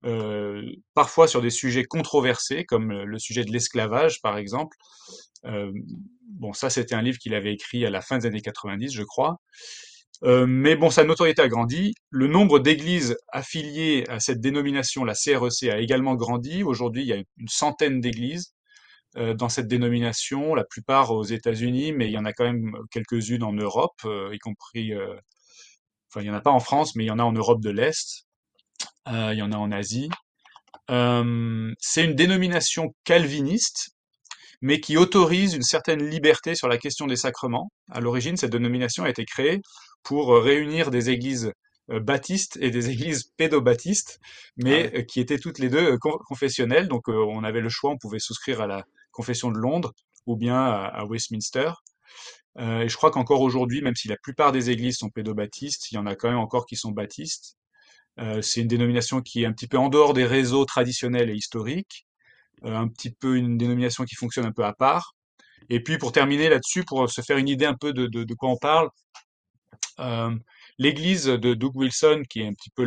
euh, 0.04 0.62
parfois 0.94 1.28
sur 1.28 1.42
des 1.42 1.50
sujets 1.50 1.84
controversés, 1.84 2.64
comme 2.64 2.92
le 2.92 3.18
sujet 3.18 3.44
de 3.44 3.52
l'esclavage, 3.52 4.20
par 4.22 4.38
exemple. 4.38 4.76
Euh, 5.44 5.70
bon, 6.28 6.52
ça, 6.52 6.70
c'était 6.70 6.94
un 6.94 7.02
livre 7.02 7.18
qu'il 7.18 7.34
avait 7.34 7.52
écrit 7.52 7.84
à 7.86 7.90
la 7.90 8.00
fin 8.00 8.18
des 8.18 8.26
années 8.26 8.40
90, 8.40 8.92
je 8.92 9.02
crois. 9.02 9.36
Euh, 10.24 10.46
mais 10.46 10.76
bon, 10.76 10.90
sa 10.90 11.04
notoriété 11.04 11.42
a 11.42 11.48
grandi. 11.48 11.94
Le 12.10 12.28
nombre 12.28 12.60
d'églises 12.60 13.16
affiliées 13.32 14.04
à 14.08 14.20
cette 14.20 14.40
dénomination, 14.40 15.04
la 15.04 15.14
CREC, 15.14 15.64
e 15.64 15.70
a 15.72 15.78
également 15.78 16.14
grandi. 16.14 16.62
Aujourd'hui, 16.62 17.02
il 17.02 17.08
y 17.08 17.12
a 17.12 17.16
une 17.16 17.48
centaine 17.48 18.00
d'églises 18.00 18.54
euh, 19.16 19.34
dans 19.34 19.48
cette 19.48 19.66
dénomination, 19.66 20.54
la 20.54 20.64
plupart 20.64 21.10
aux 21.10 21.24
États-Unis, 21.24 21.92
mais 21.92 22.06
il 22.06 22.12
y 22.12 22.18
en 22.18 22.24
a 22.24 22.32
quand 22.32 22.44
même 22.44 22.72
quelques-unes 22.90 23.42
en 23.42 23.52
Europe, 23.52 24.00
euh, 24.04 24.30
y 24.32 24.38
compris. 24.38 24.92
enfin, 24.94 26.22
il 26.22 26.26
y 26.26 26.30
en 26.30 26.34
a 26.34 26.40
pas 26.40 26.50
en 26.50 26.60
France, 26.60 26.94
mais 26.94 27.04
il 27.04 27.08
y 27.08 27.10
en 27.10 27.18
a 27.18 27.24
en 27.24 27.32
Europe 27.32 27.60
de 27.60 27.70
l'Est. 27.70 28.26
il 29.06 29.34
y 29.34 29.42
en 29.42 29.52
a 29.52 29.56
en 29.56 29.72
Asie. 29.72 30.08
c'est 30.88 32.04
une 32.04 32.14
dénomination 32.14 32.94
calviniste 33.04 33.90
mais 34.64 34.78
qui 34.80 34.96
autorise 34.96 35.54
une 35.54 35.62
certaine 35.62 36.08
liberté 36.08 36.54
sur 36.54 36.68
la 36.68 36.78
question 36.78 37.08
des 37.08 37.16
sacrements. 37.16 37.72
À 37.90 38.00
l'origine, 38.00 38.36
cette 38.36 38.52
dénomination 38.52 39.02
a 39.02 39.10
été 39.10 39.24
créée 39.24 39.60
pour 40.02 40.34
euh, 40.34 40.40
réunir 40.40 40.90
des 40.90 41.10
églises 41.10 41.52
euh, 41.90 42.00
baptistes 42.00 42.58
et 42.60 42.70
des 42.70 42.90
églises 42.90 43.24
pédobaptistes, 43.36 44.20
mais 44.56 44.90
ah 44.92 44.98
euh, 44.98 45.02
qui 45.02 45.20
étaient 45.20 45.38
toutes 45.38 45.58
les 45.58 45.68
deux 45.68 45.98
confessionnelles. 45.98 46.88
Donc 46.88 47.08
on 47.08 47.44
avait 47.44 47.60
le 47.60 47.68
choix, 47.68 47.90
on 47.90 47.98
pouvait 47.98 48.18
souscrire 48.18 48.60
à 48.60 48.66
la 48.66 48.84
confession 49.10 49.50
de 49.50 49.58
Londres 49.58 49.92
ou 50.26 50.36
bien 50.36 50.56
à, 50.56 51.04
Westminster. 51.04 51.72
et 52.56 52.88
je 52.88 52.96
crois 52.96 53.10
qu'encore 53.10 53.40
aujourd'hui, 53.40 53.82
même 53.82 53.96
si 53.96 54.06
la 54.06 54.16
plupart 54.16 54.52
des 54.52 54.70
églises 54.70 54.96
sont 54.98 55.10
pédobaptistes, 55.10 55.90
il 55.90 55.96
y 55.96 55.98
en 55.98 56.06
a 56.06 56.14
quand 56.14 56.28
même 56.28 56.38
encore 56.38 56.64
qui 56.64 56.76
sont 56.76 56.92
baptistes. 56.92 57.56
c'est 58.40 58.60
une 58.60 58.68
dénomination 58.68 59.20
qui 59.20 59.42
est 59.42 59.46
un 59.46 59.52
petit 59.52 59.66
peu 59.66 59.78
en 59.78 59.88
dehors 59.88 60.14
des 60.14 60.24
réseaux 60.24 60.64
traditionnels 60.64 61.28
et 61.28 61.34
historiques, 61.34 62.06
un 62.62 62.86
petit 62.86 63.10
peu 63.10 63.36
une 63.36 63.58
dénomination 63.58 64.04
qui 64.04 64.14
fonctionne 64.14 64.46
un 64.46 64.52
peu 64.52 64.64
à 64.64 64.74
part. 64.74 65.16
Et 65.70 65.82
puis 65.82 65.98
pour 65.98 66.12
terminer 66.12 66.48
là-dessus, 66.48 66.84
pour 66.84 67.10
se 67.10 67.20
faire 67.20 67.36
une 67.36 67.48
idée 67.48 67.66
un 67.66 67.74
peu 67.74 67.92
de, 67.92 68.06
de, 68.06 68.22
de 68.22 68.34
quoi 68.34 68.48
on 68.48 68.56
parle, 68.56 68.88
l'église 70.78 71.26
de 71.26 71.54
Doug 71.54 71.76
Wilson, 71.76 72.22
qui 72.28 72.40
est 72.40 72.46
un 72.46 72.54
petit 72.54 72.70
peu 72.70 72.84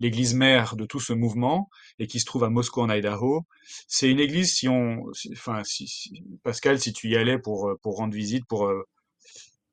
l'église 0.00 0.34
mère 0.34 0.76
de 0.76 0.86
tout 0.86 1.00
ce 1.00 1.12
mouvement 1.12 1.68
et 1.98 2.06
qui 2.06 2.20
se 2.20 2.24
trouve 2.24 2.44
à 2.44 2.50
Moscou 2.50 2.80
en 2.82 2.90
Idaho. 2.90 3.46
C'est 3.88 4.10
une 4.10 4.20
église 4.20 4.54
si 4.54 4.68
on, 4.68 5.04
enfin, 5.32 5.62
si, 5.64 6.12
Pascal, 6.42 6.80
si 6.80 6.92
tu 6.92 7.08
y 7.08 7.16
allais 7.16 7.38
pour 7.38 7.72
pour 7.82 7.96
rendre 7.96 8.14
visite 8.14 8.44
pour 8.48 8.70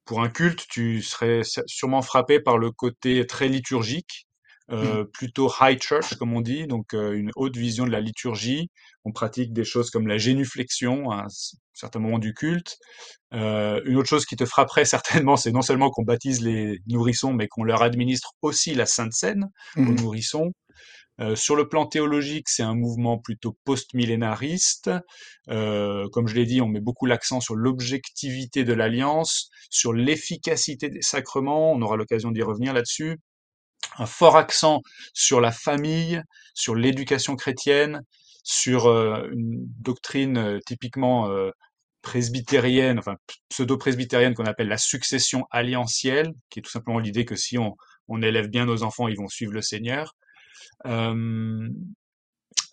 pour 0.05 0.21
un 0.21 0.29
culte, 0.29 0.65
tu 0.69 1.01
serais 1.01 1.41
sûrement 1.65 2.01
frappé 2.01 2.39
par 2.39 2.57
le 2.57 2.71
côté 2.71 3.25
très 3.25 3.47
liturgique, 3.47 4.27
euh, 4.71 5.03
mmh. 5.03 5.07
plutôt 5.11 5.51
high 5.61 5.79
church 5.79 6.15
comme 6.15 6.33
on 6.33 6.41
dit, 6.41 6.67
donc 6.67 6.93
une 6.93 7.31
haute 7.35 7.55
vision 7.55 7.85
de 7.85 7.91
la 7.91 8.01
liturgie. 8.01 8.69
On 9.03 9.11
pratique 9.11 9.53
des 9.53 9.63
choses 9.63 9.91
comme 9.91 10.07
la 10.07 10.17
génuflexion 10.17 11.11
à 11.11 11.25
un 11.25 11.27
certain 11.73 11.99
moment 11.99 12.19
du 12.19 12.33
culte. 12.33 12.77
Euh, 13.33 13.81
une 13.85 13.97
autre 13.97 14.09
chose 14.09 14.25
qui 14.25 14.35
te 14.35 14.45
frapperait 14.45 14.85
certainement, 15.25 15.37
c'est 15.37 15.51
non 15.51 15.61
seulement 15.61 15.89
qu'on 15.89 16.03
baptise 16.03 16.41
les 16.41 16.79
nourrissons, 16.87 17.33
mais 17.33 17.47
qu'on 17.47 17.63
leur 17.63 17.83
administre 17.83 18.33
aussi 18.41 18.73
la 18.73 18.85
Sainte 18.85 19.13
Seine 19.13 19.49
aux 19.77 19.81
mmh 19.81 19.95
nourrissons. 19.95 20.51
Euh, 21.21 21.35
sur 21.35 21.55
le 21.55 21.69
plan 21.69 21.85
théologique, 21.85 22.49
c'est 22.49 22.63
un 22.63 22.75
mouvement 22.75 23.17
plutôt 23.17 23.57
post-millénariste. 23.63 24.91
Euh, 25.49 26.09
comme 26.11 26.27
je 26.27 26.35
l'ai 26.35 26.45
dit, 26.45 26.61
on 26.61 26.67
met 26.67 26.81
beaucoup 26.81 27.05
l'accent 27.05 27.39
sur 27.39 27.55
l'objectivité 27.55 28.63
de 28.65 28.73
l'alliance, 28.73 29.49
sur 29.69 29.93
l'efficacité 29.93 30.89
des 30.89 31.01
sacrements. 31.01 31.71
On 31.71 31.81
aura 31.81 31.95
l'occasion 31.95 32.31
d'y 32.31 32.41
revenir 32.41 32.73
là-dessus. 32.73 33.17
Un 33.97 34.05
fort 34.05 34.35
accent 34.35 34.81
sur 35.13 35.41
la 35.41 35.51
famille, 35.51 36.21
sur 36.53 36.75
l'éducation 36.75 37.35
chrétienne, 37.35 38.01
sur 38.45 38.85
euh, 38.85 39.27
une 39.33 39.65
doctrine 39.79 40.37
euh, 40.37 40.59
typiquement 40.65 41.29
euh, 41.29 41.49
presbytérienne, 42.03 42.99
enfin 42.99 43.15
pseudo-presbytérienne 43.49 44.35
qu'on 44.35 44.45
appelle 44.45 44.67
la 44.67 44.77
succession 44.77 45.45
alliantielle, 45.49 46.31
qui 46.49 46.59
est 46.59 46.61
tout 46.61 46.69
simplement 46.69 46.99
l'idée 46.99 47.25
que 47.25 47.35
si 47.35 47.57
on, 47.57 47.75
on, 48.07 48.21
élève 48.21 48.47
bien 48.47 48.65
nos 48.65 48.83
enfants, 48.83 49.07
ils 49.07 49.17
vont 49.17 49.27
suivre 49.27 49.51
le 49.51 49.63
Seigneur. 49.63 50.13
Euh, 50.85 51.67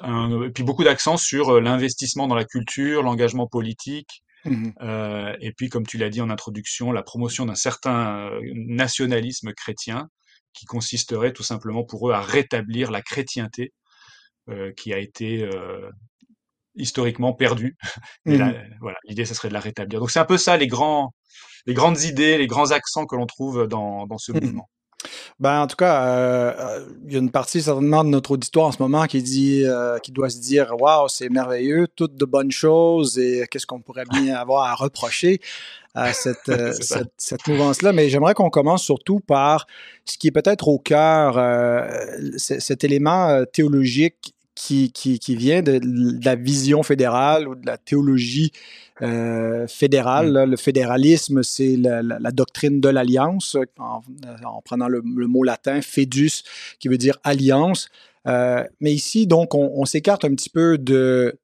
un, 0.01 0.43
et 0.43 0.51
puis 0.51 0.65
beaucoup 0.65 0.85
d'accent 0.85 1.17
sur 1.17 1.61
l'investissement 1.61 2.29
dans 2.29 2.35
la 2.35 2.45
culture, 2.45 3.03
l'engagement 3.03 3.47
politique, 3.47 4.23
mmh 4.45 4.71
euh, 4.83 5.37
et 5.41 5.53
puis 5.53 5.69
comme 5.69 5.87
tu 5.87 5.97
l'as 5.99 6.11
dit 6.11 6.21
en 6.21 6.29
introduction, 6.29 6.93
la 6.93 7.03
promotion 7.03 7.47
d'un 7.47 7.55
certain 7.55 8.29
nationalisme 8.55 9.53
chrétien 9.55 10.09
qui 10.53 10.67
consisterait 10.67 11.33
tout 11.33 11.43
simplement 11.43 11.85
pour 11.85 12.09
eux 12.09 12.13
à 12.13 12.21
rétablir 12.21 12.91
la 12.91 13.03
chrétienté 13.03 13.73
euh, 14.49 14.73
qui 14.73 14.93
a 14.93 14.99
été 14.99 15.43
euh, 15.45 15.89
historiquement 16.75 17.33
perdue. 17.33 17.77
Mmh 18.25 18.53
voilà, 18.81 18.99
l'idée, 19.05 19.25
ce 19.25 19.35
serait 19.35 19.49
de 19.49 19.55
la 19.55 19.61
rétablir. 19.61 19.99
Donc 19.99 20.11
c'est 20.11 20.21
un 20.21 20.25
peu 20.25 20.39
ça 20.39 20.57
les 20.57 20.69
grands, 20.69 21.13
les 21.67 21.75
grandes 21.75 22.03
idées, 22.03 22.39
les 22.39 22.47
grands 22.47 22.71
accents 22.71 23.05
que 23.05 23.17
l'on 23.17 23.27
trouve 23.27 23.67
dans, 23.67 24.07
dans 24.07 24.19
ce 24.19 24.33
mmh 24.33 24.41
mouvement. 24.41 24.69
Ben, 25.41 25.63
en 25.63 25.67
tout 25.67 25.75
cas, 25.75 26.05
euh, 26.07 26.87
il 27.05 27.13
y 27.13 27.17
a 27.17 27.19
une 27.19 27.33
partie 27.33 27.61
certainement 27.61 28.05
de 28.05 28.11
notre 28.11 28.33
auditoire 28.33 28.67
en 28.67 28.73
ce 28.73 28.81
moment 28.81 29.07
qui 29.07 29.21
dit, 29.23 29.65
qui 30.05 30.13
doit 30.13 30.31
se 30.31 30.39
dire, 30.39 30.75
waouh, 30.79 31.09
c'est 31.09 31.29
merveilleux, 31.29 31.89
toutes 31.89 32.15
de 32.15 32.25
bonnes 32.25 32.53
choses 32.53 33.19
et 33.19 33.45
qu'est-ce 33.51 33.67
qu'on 33.67 33.81
pourrait 33.81 34.05
bien 34.09 34.37
avoir 34.37 34.65
à 34.65 34.75
reprocher 34.77 35.41
à 35.95 36.13
cette, 36.13 36.39
cette, 36.83 37.13
cette 37.17 37.47
mouvance-là. 37.47 37.93
Mais 37.93 38.09
j'aimerais 38.09 38.35
qu'on 38.35 38.51
commence 38.51 38.83
surtout 38.83 39.21
par 39.21 39.67
ce 40.05 40.19
qui 40.19 40.29
est 40.29 40.33
peut-être 40.33 40.69
au 40.69 40.79
cœur, 40.79 41.39
cet 42.37 42.85
élément 42.85 43.45
théologique 43.53 44.35
qui, 44.55 44.93
qui, 44.93 45.19
qui 45.19 45.37
vient 45.37 45.63
de, 45.63 45.81
la 46.25 46.35
vision 46.35 46.83
fédérale 46.83 47.49
ou 47.49 47.55
de 47.55 47.67
la 47.67 47.79
théologie 47.79 48.53
euh, 49.01 49.67
fédérale. 49.67 50.47
Mm. 50.47 50.51
Le 50.51 50.57
fédéralisme, 50.57 51.43
c'est 51.43 51.77
la, 51.77 52.03
la, 52.03 52.31
doctrine 52.31 52.81
de 52.81 52.89
l'alliance, 52.89 53.57
en, 53.79 54.03
en, 54.45 54.63
prenant 54.63 54.89
le, 54.89 55.03
le, 55.05 55.27
mot 55.27 55.43
latin 55.43 55.81
fedus, 55.81 56.45
qui 56.79 56.89
veut 56.89 56.99
dire 56.99 57.19
alliance. 57.25 57.89
Euh, 58.29 58.65
mais 58.81 58.93
ici, 58.93 59.27
donc, 59.27 59.55
on, 59.55 59.73
on 59.75 59.85
s'écarte 59.85 60.25
un 60.25 60.35
petit 60.35 60.51
peu 60.51 60.79
de, 60.79 61.39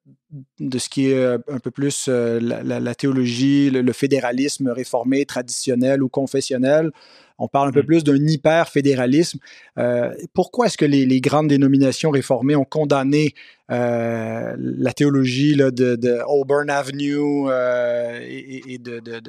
de 0.59 0.77
ce 0.77 0.89
qui 0.89 1.09
est 1.09 1.17
euh, 1.17 1.37
un 1.47 1.59
peu 1.59 1.71
plus 1.71 2.05
euh, 2.07 2.39
la, 2.39 2.61
la, 2.63 2.79
la, 2.79 2.95
théologie, 2.95 3.69
le, 3.69 3.81
le, 3.81 3.93
fédéralisme 3.93 4.69
réformé, 4.69 5.25
traditionnel 5.25 6.03
ou 6.03 6.09
confessionnel. 6.09 6.91
On 7.39 7.47
parle 7.47 7.69
un 7.69 7.71
peu 7.71 7.81
mmh. 7.81 7.85
plus 7.85 8.03
d'un 8.03 8.27
hyper-fédéralisme. 8.27 9.39
Euh, 9.77 10.13
pourquoi 10.33 10.65
est-ce 10.67 10.77
que 10.77 10.85
les, 10.85 11.05
les, 11.05 11.21
grandes 11.21 11.47
dénominations 11.47 12.11
réformées 12.11 12.55
ont 12.55 12.65
condamné 12.65 13.33
euh, 13.71 14.55
la 14.57 14.93
théologie 14.93 15.55
là, 15.55 15.71
de, 15.71 15.95
de, 15.95 16.19
Auburn 16.27 16.69
Avenue 16.69 17.15
euh, 17.47 18.19
et, 18.21 18.73
et, 18.73 18.77
de, 18.77 18.99
de 18.99 19.21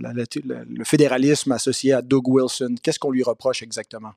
la, 0.00 0.12
le 0.14 0.84
fédéralisme 0.84 1.52
associé 1.52 1.92
à 1.92 2.00
Doug 2.00 2.28
Wilson? 2.28 2.76
Qu'est-ce 2.82 2.98
qu'on 2.98 3.10
lui 3.10 3.22
reproche 3.22 3.62
exactement? 3.62 4.12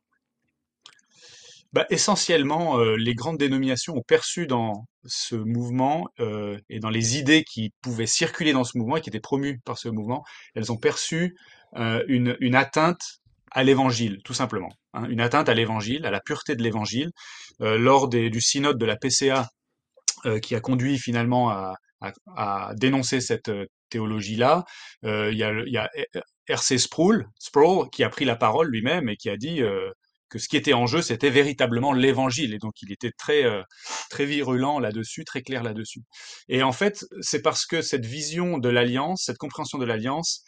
Bah, 1.73 1.87
essentiellement, 1.89 2.79
euh, 2.79 2.95
les 2.95 3.15
grandes 3.15 3.39
dénominations 3.39 3.95
ont 3.95 4.03
perçu 4.03 4.45
dans 4.45 4.85
ce 5.05 5.35
mouvement 5.35 6.07
euh, 6.19 6.59
et 6.69 6.79
dans 6.79 6.91
les 6.91 7.17
idées 7.17 7.43
qui 7.43 7.73
pouvaient 7.81 8.05
circuler 8.05 8.53
dans 8.53 8.63
ce 8.63 8.77
mouvement 8.77 8.97
et 8.97 9.01
qui 9.01 9.09
étaient 9.09 9.19
promues 9.19 9.59
par 9.65 9.79
ce 9.79 9.89
mouvement, 9.89 10.23
elles 10.53 10.71
ont 10.71 10.77
perçu 10.77 11.35
euh, 11.75 12.03
une, 12.07 12.55
atteinte 12.55 13.21
à 13.51 13.63
l'évangile, 13.63 14.19
tout 14.23 14.35
simplement. 14.35 14.69
Hein, 14.93 15.09
une 15.09 15.19
atteinte 15.19 15.49
à 15.49 15.55
l'évangile, 15.55 16.05
à 16.05 16.11
la 16.11 16.21
pureté 16.21 16.55
de 16.55 16.61
l'évangile. 16.61 17.11
Euh, 17.61 17.79
lors 17.79 18.07
du 18.07 18.41
synode 18.41 18.77
de 18.77 18.85
la 18.85 18.95
PCA, 18.95 19.49
qui 20.41 20.55
a 20.55 20.61
conduit 20.61 20.97
finalement 20.99 21.49
à, 21.49 22.73
dénoncer 22.75 23.19
cette 23.19 23.51
théologie-là. 23.89 24.63
il 25.03 25.37
y 25.37 25.43
a, 25.43 25.51
y 25.65 25.77
a 25.77 25.89
R.C. 26.49 26.77
Sproul, 26.77 27.27
Sproul 27.39 27.89
qui 27.89 28.05
a 28.05 28.09
pris 28.09 28.23
la 28.23 28.37
parole 28.37 28.69
lui-même 28.69 29.09
et 29.09 29.17
qui 29.17 29.29
a 29.29 29.35
dit 29.35 29.61
que 30.33 30.39
ce 30.39 30.47
qui 30.47 30.57
était 30.57 30.73
en 30.73 30.87
jeu, 30.87 31.03
c'était 31.03 31.29
véritablement 31.29 31.93
l'évangile. 31.93 32.55
Et 32.55 32.57
donc, 32.57 32.73
il 32.81 32.91
était 32.91 33.11
très, 33.11 33.43
euh, 33.43 33.61
très 34.09 34.25
virulent 34.25 34.79
là-dessus, 34.79 35.25
très 35.25 35.43
clair 35.43 35.61
là-dessus. 35.61 36.01
Et 36.49 36.63
en 36.63 36.71
fait, 36.71 37.05
c'est 37.21 37.43
parce 37.43 37.67
que 37.67 37.83
cette 37.83 38.07
vision 38.07 38.57
de 38.57 38.67
l'alliance, 38.67 39.25
cette 39.27 39.37
compréhension 39.37 39.77
de 39.77 39.85
l'alliance, 39.85 40.43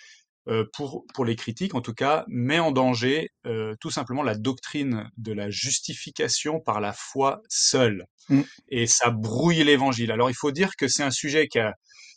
euh, 0.47 0.63
pour, 0.73 1.05
pour 1.13 1.23
les 1.23 1.35
critiques 1.35 1.75
en 1.75 1.81
tout 1.81 1.93
cas, 1.93 2.25
met 2.27 2.57
en 2.57 2.71
danger 2.71 3.29
euh, 3.45 3.75
tout 3.79 3.91
simplement 3.91 4.23
la 4.23 4.35
doctrine 4.35 5.07
de 5.17 5.33
la 5.33 5.51
justification 5.51 6.59
par 6.59 6.81
la 6.81 6.91
foi 6.91 7.41
seule. 7.47 8.05
Mm. 8.29 8.41
Et 8.69 8.87
ça 8.87 9.11
brouille 9.11 9.63
l'évangile. 9.63 10.11
Alors, 10.11 10.31
il 10.31 10.35
faut 10.35 10.51
dire 10.51 10.71
que 10.79 10.87
c'est 10.87 11.03
un 11.03 11.11
sujet 11.11 11.47
qui 11.47 11.59
a 11.59 11.75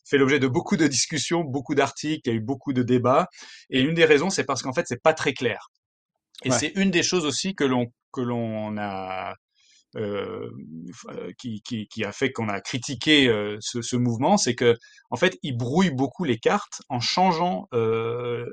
fait 0.08 0.16
l'objet 0.16 0.38
de 0.38 0.48
beaucoup 0.48 0.78
de 0.78 0.86
discussions, 0.86 1.44
beaucoup 1.44 1.74
d'articles, 1.74 2.22
il 2.24 2.28
y 2.30 2.32
a 2.32 2.36
eu 2.36 2.40
beaucoup 2.40 2.72
de 2.72 2.82
débats. 2.82 3.28
Et 3.68 3.80
une 3.80 3.92
des 3.92 4.06
raisons, 4.06 4.30
c'est 4.30 4.44
parce 4.44 4.62
qu'en 4.62 4.72
fait, 4.72 4.86
c'est 4.88 5.02
pas 5.02 5.12
très 5.12 5.34
clair. 5.34 5.68
Et 6.44 6.50
c'est 6.50 6.72
une 6.76 6.90
des 6.90 7.02
choses 7.02 7.24
aussi 7.24 7.54
que 7.54 7.64
l'on 7.64 7.86
que 8.12 8.20
l'on 8.20 8.76
a 8.78 9.34
euh, 9.96 10.50
qui, 11.38 11.62
qui, 11.62 11.88
qui, 11.88 12.04
a 12.04 12.12
fait 12.12 12.30
qu'on 12.30 12.48
a 12.48 12.60
critiqué 12.60 13.26
euh, 13.26 13.56
ce, 13.60 13.80
ce, 13.80 13.96
mouvement, 13.96 14.36
c'est 14.36 14.54
que 14.54 14.76
en 15.10 15.16
fait, 15.16 15.38
il 15.42 15.56
brouille 15.56 15.90
beaucoup 15.90 16.24
les 16.24 16.38
cartes 16.38 16.82
en 16.90 17.00
changeant 17.00 17.68
euh, 17.72 18.46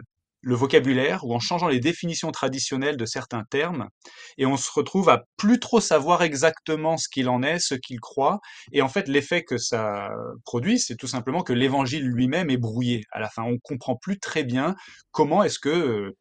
le 0.46 0.54
vocabulaire 0.54 1.26
ou 1.26 1.34
en 1.34 1.40
changeant 1.40 1.68
les 1.68 1.80
définitions 1.80 2.32
traditionnelles 2.32 2.98
de 2.98 3.06
certains 3.06 3.44
termes, 3.50 3.90
et 4.38 4.46
on 4.46 4.58
se 4.58 4.72
retrouve 4.72 5.10
à 5.10 5.24
plus 5.38 5.60
trop 5.60 5.82
savoir 5.82 6.22
exactement 6.22 6.98
ce 6.98 7.10
qu'il 7.10 7.30
en 7.30 7.42
est, 7.42 7.58
ce 7.58 7.74
qu'il 7.74 8.00
croit, 8.00 8.40
et 8.72 8.84
en 8.84 8.88
fait 8.88 9.08
l'effet 9.08 9.44
que 9.44 9.58
ça 9.58 10.12
produit, 10.44 10.80
c'est 10.80 10.98
tout 10.98 11.08
simplement 11.08 11.42
que 11.42 11.52
l'évangile 11.52 12.06
lui-même 12.06 12.52
est 12.52 12.58
brouillé. 12.58 13.04
À 13.12 13.20
la 13.20 13.28
fin, 13.28 13.42
on 13.42 13.58
comprend 13.58 13.96
plus 13.96 14.20
très 14.20 14.44
bien 14.44 14.76
comment 15.12 15.44
est-ce 15.44 15.58
que 15.58 16.16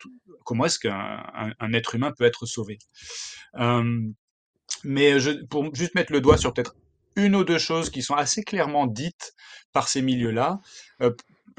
comment 0.46 0.64
est-ce 0.64 0.78
qu'un 0.78 1.22
un, 1.60 1.72
être 1.74 1.94
humain 1.94 2.12
peut 2.16 2.24
être 2.24 2.46
sauvé. 2.46 2.78
mais 4.84 5.16
pour 5.50 5.74
juste 5.74 5.94
mettre 5.94 6.12
le 6.12 6.22
doigt 6.22 6.38
sur 6.38 6.54
peut-être 6.54 6.74
une 7.16 7.36
ou 7.36 7.44
deux 7.44 7.58
choses 7.58 7.90
qui 7.90 8.02
sont 8.02 8.14
assez 8.14 8.42
clairement 8.42 8.86
dites 8.86 9.34
par 9.72 9.88
ces 9.88 10.00
milieux-là. 10.00 10.60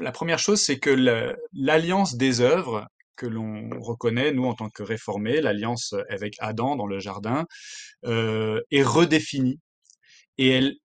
La 0.00 0.12
première 0.12 0.38
chose, 0.38 0.60
c'est 0.60 0.78
que 0.78 1.34
l'alliance 1.52 2.16
des 2.16 2.40
œuvres 2.40 2.86
que 3.16 3.26
l'on 3.26 3.70
reconnaît, 3.80 4.32
nous, 4.32 4.44
en 4.44 4.54
tant 4.54 4.68
que 4.68 4.82
réformés, 4.82 5.40
l'alliance 5.40 5.94
avec 6.10 6.34
Adam 6.38 6.76
dans 6.76 6.86
le 6.86 7.00
jardin, 7.00 7.46
euh, 8.04 8.60
est 8.70 8.82
redéfinie. 8.82 9.58
Et, 10.38 10.78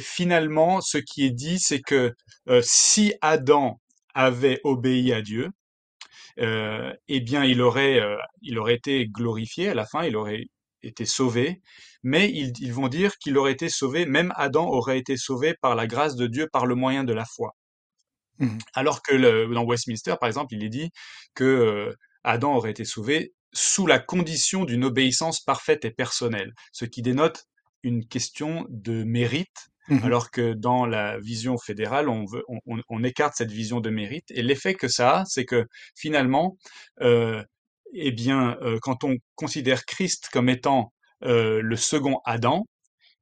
finalement, 0.00 0.80
ce 0.80 0.98
qui 0.98 1.26
est 1.26 1.30
dit, 1.30 1.58
c'est 1.58 1.80
que 1.80 2.14
euh, 2.48 2.62
si 2.64 3.14
Adam 3.20 3.78
avait 4.14 4.60
obéi 4.64 5.12
à 5.12 5.20
Dieu, 5.20 5.50
euh, 6.40 6.92
eh 7.08 7.20
bien, 7.20 7.44
il 7.44 7.60
aurait, 7.62 8.00
été 8.68 9.06
glorifié 9.06 9.68
à 9.68 9.74
la 9.74 9.86
fin, 9.86 10.04
il 10.04 10.16
aurait 10.16 10.44
été 10.82 11.04
sauvé, 11.04 11.60
mais 12.02 12.30
ils 12.30 12.72
vont 12.72 12.88
dire 12.88 13.18
qu'il 13.18 13.36
aurait 13.38 13.52
été 13.52 13.68
sauvé, 13.68 14.06
même 14.06 14.32
Adam 14.36 14.66
aurait 14.68 14.98
été 14.98 15.16
sauvé 15.16 15.54
par 15.60 15.74
la 15.74 15.86
grâce 15.86 16.16
de 16.16 16.26
Dieu, 16.26 16.48
par 16.52 16.66
le 16.66 16.74
moyen 16.74 17.04
de 17.04 17.12
la 17.12 17.24
foi. 17.24 17.54
Mmh 18.38 18.58
Alors 18.74 19.02
que 19.02 19.14
le, 19.14 19.46
dans 19.52 19.64
Westminster, 19.64 20.14
par 20.20 20.28
exemple, 20.28 20.54
il 20.54 20.64
est 20.64 20.68
dit 20.68 20.90
que 21.34 21.44
euh, 21.44 21.92
Adam 22.24 22.54
aurait 22.54 22.70
été 22.70 22.84
sauvé 22.84 23.32
sous 23.52 23.86
la 23.86 23.98
condition 23.98 24.64
d'une 24.64 24.84
obéissance 24.84 25.40
parfaite 25.40 25.84
et 25.84 25.90
personnelle, 25.90 26.52
ce 26.72 26.84
qui 26.84 27.02
dénote 27.02 27.44
une 27.82 28.06
question 28.06 28.66
de 28.68 29.04
mérite, 29.04 29.68
mmh 29.88 29.98
alors 30.02 30.30
que 30.30 30.52
dans 30.52 30.84
la 30.84 31.18
vision 31.20 31.56
fédérale, 31.56 32.08
on, 32.08 32.24
veut, 32.26 32.42
on, 32.48 32.80
on, 32.88 33.04
écarte 33.04 33.34
cette 33.36 33.52
vision 33.52 33.80
de 33.80 33.88
mérite. 33.88 34.30
Et 34.30 34.42
l'effet 34.42 34.74
que 34.74 34.88
ça 34.88 35.20
a, 35.20 35.24
c'est 35.24 35.44
que 35.44 35.64
finalement, 35.94 36.56
euh, 37.02 37.42
eh 37.94 38.12
bien, 38.12 38.56
euh, 38.62 38.78
quand 38.82 39.04
on 39.04 39.16
considère 39.36 39.84
Christ 39.84 40.28
comme 40.32 40.48
étant 40.48 40.92
euh, 41.24 41.60
le 41.62 41.76
second 41.76 42.20
Adam, 42.24 42.66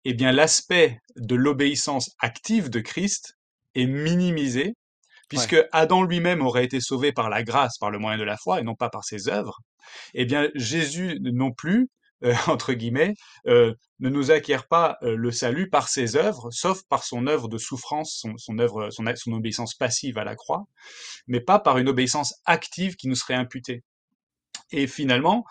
eh 0.05 0.14
bien, 0.14 0.33
l'aspect 0.33 0.98
de 1.16 1.35
l'obéissance 1.35 2.11
active 2.18 2.70
de 2.70 2.81
Christ 2.81 3.37
est 3.74 3.87
minimisé 3.87 4.74
puisque 5.28 5.56
Adam 5.72 6.02
lui-même 6.02 6.42
aurait 6.42 6.64
été 6.64 6.80
sauvé 6.80 7.12
par 7.12 7.30
la 7.30 7.42
grâce, 7.42 7.78
par 7.78 7.90
le 7.90 7.98
moyen 7.98 8.18
de 8.18 8.24
la 8.24 8.37
foi, 8.37 8.60
et 8.60 8.62
non 8.62 8.74
pas 8.74 8.90
par 8.90 9.04
ses 9.04 9.28
œuvres, 9.28 9.60
eh 10.14 10.24
bien 10.24 10.48
Jésus 10.54 11.18
non 11.20 11.52
plus, 11.52 11.88
euh, 12.24 12.34
entre 12.48 12.72
guillemets, 12.72 13.14
euh, 13.46 13.74
ne 14.00 14.08
nous 14.08 14.30
acquiert 14.30 14.66
pas 14.66 14.96
euh, 15.02 15.16
le 15.16 15.30
salut 15.30 15.68
par 15.68 15.88
ses 15.88 16.16
œuvres, 16.16 16.50
sauf 16.50 16.82
par 16.88 17.04
son 17.04 17.26
œuvre 17.26 17.48
de 17.48 17.58
souffrance, 17.58 18.24
son, 18.37 18.58
œuvre, 18.58 18.90
son, 18.90 19.32
obéissance 19.32 19.74
passive 19.74 20.18
à 20.18 20.24
la 20.24 20.34
croix, 20.34 20.64
mais 21.26 21.40
pas 21.40 21.58
par 21.58 21.78
une 21.78 21.88
obéissance 21.88 22.34
active 22.44 22.96
qui 22.96 23.08
nous 23.08 23.14
serait 23.14 23.34
imputée. 23.34 23.82
Et 24.70 24.87
finalement, 24.87 25.44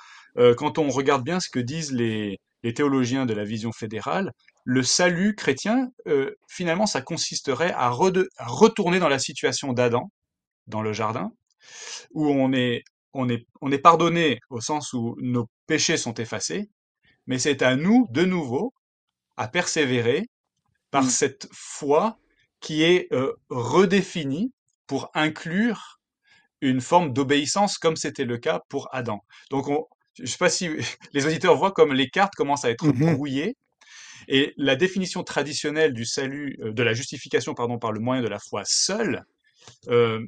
quand 0.57 0.79
on 0.79 0.89
regarde 0.89 1.23
bien 1.23 1.39
ce 1.39 1.47
que 1.47 1.59
disent 1.59 1.93
les 1.93 2.39
théologiens 2.73 3.25
de 3.25 3.33
la 3.33 3.43
vision 3.43 3.71
fédérale, 3.71 4.31
le 4.63 4.83
salut 4.83 5.35
chrétien, 5.35 5.89
euh, 6.07 6.35
finalement, 6.47 6.85
ça 6.85 7.01
consisterait 7.01 7.73
à, 7.73 7.89
retourner 7.89 8.99
dans 8.99 9.09
la 9.09 9.19
situation 9.19 9.73
d'Adam, 9.73 10.11
dans 10.67 10.81
le 10.81 10.93
jardin, 10.93 11.31
où 12.11 12.27
on 12.27 12.53
est, 12.53 12.83
on, 13.13 13.29
est, 13.29 13.45
on 13.61 13.71
est 13.71 13.79
pardonné 13.79 14.39
au 14.49 14.61
sens 14.61 14.93
où 14.93 15.15
nos 15.19 15.47
péchés 15.67 15.97
sont 15.97 16.13
effacés, 16.13 16.69
mais 17.27 17.39
c'est 17.39 17.61
à 17.61 17.75
nous, 17.75 18.07
de 18.11 18.23
nouveau, 18.23 18.73
à 19.35 19.47
persévérer 19.47 20.27
par 20.91 21.03
mmh. 21.03 21.09
cette 21.09 21.47
foi 21.51 22.17
qui 22.59 22.83
est 22.83 23.11
euh, 23.11 23.33
redéfinie 23.49 24.53
pour 24.87 25.09
inclure 25.13 25.99
une 26.61 26.79
forme 26.79 27.11
d'obéissance 27.11 27.77
comme 27.77 27.97
c'était 27.97 28.25
le 28.25 28.37
cas 28.37 28.61
pour 28.69 28.87
Adam. 28.93 29.19
Donc, 29.49 29.67
je 30.15 30.21
ne 30.21 30.27
sais 30.27 30.37
pas 30.37 30.49
si 30.49 30.69
les 31.13 31.25
auditeurs 31.25 31.57
voient 31.57 31.71
comme 31.71 31.93
les 31.93 32.09
cartes 32.09 32.35
commencent 32.35 32.63
à 32.63 32.69
être 32.69 32.85
mmh 32.85 33.15
brouillées 33.15 33.57
et 34.27 34.53
la 34.57 34.75
définition 34.75 35.23
traditionnelle 35.23 35.93
du 35.93 36.05
salut, 36.05 36.57
euh, 36.61 36.71
de 36.71 36.83
la 36.83 36.93
justification 36.93 37.53
pardon, 37.53 37.79
par 37.79 37.91
le 37.91 37.99
moyen 37.99 38.21
de 38.21 38.27
la 38.27 38.39
foi 38.39 38.63
seule, 38.65 39.23
euh, 39.87 40.25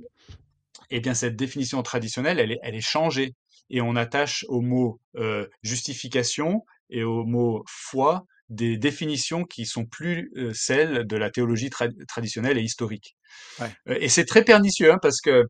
eh 0.89 0.99
bien 0.99 1.13
cette 1.13 1.35
définition 1.35 1.81
traditionnelle, 1.83 2.39
elle 2.39 2.51
est, 2.51 2.59
elle 2.63 2.75
est 2.75 2.81
changée. 2.81 3.33
Et 3.69 3.81
on 3.81 3.95
attache 3.95 4.45
au 4.47 4.61
mot 4.61 4.99
euh, 5.15 5.47
justification 5.63 6.63
et 6.89 7.03
au 7.03 7.25
mot 7.25 7.63
foi 7.67 8.25
des 8.49 8.77
définitions 8.77 9.43
qui 9.43 9.65
sont 9.65 9.85
plus 9.85 10.31
euh, 10.37 10.53
celles 10.53 11.07
de 11.07 11.17
la 11.17 11.31
théologie 11.31 11.71
traditionnelle 12.07 12.59
et 12.59 12.61
historique. 12.61 13.15
Ouais. 13.59 14.01
et 14.01 14.07
c'est 14.07 14.25
très 14.25 14.43
pernicieux 14.43 14.93
hein, 14.93 14.99
parce 15.01 15.19
que 15.19 15.45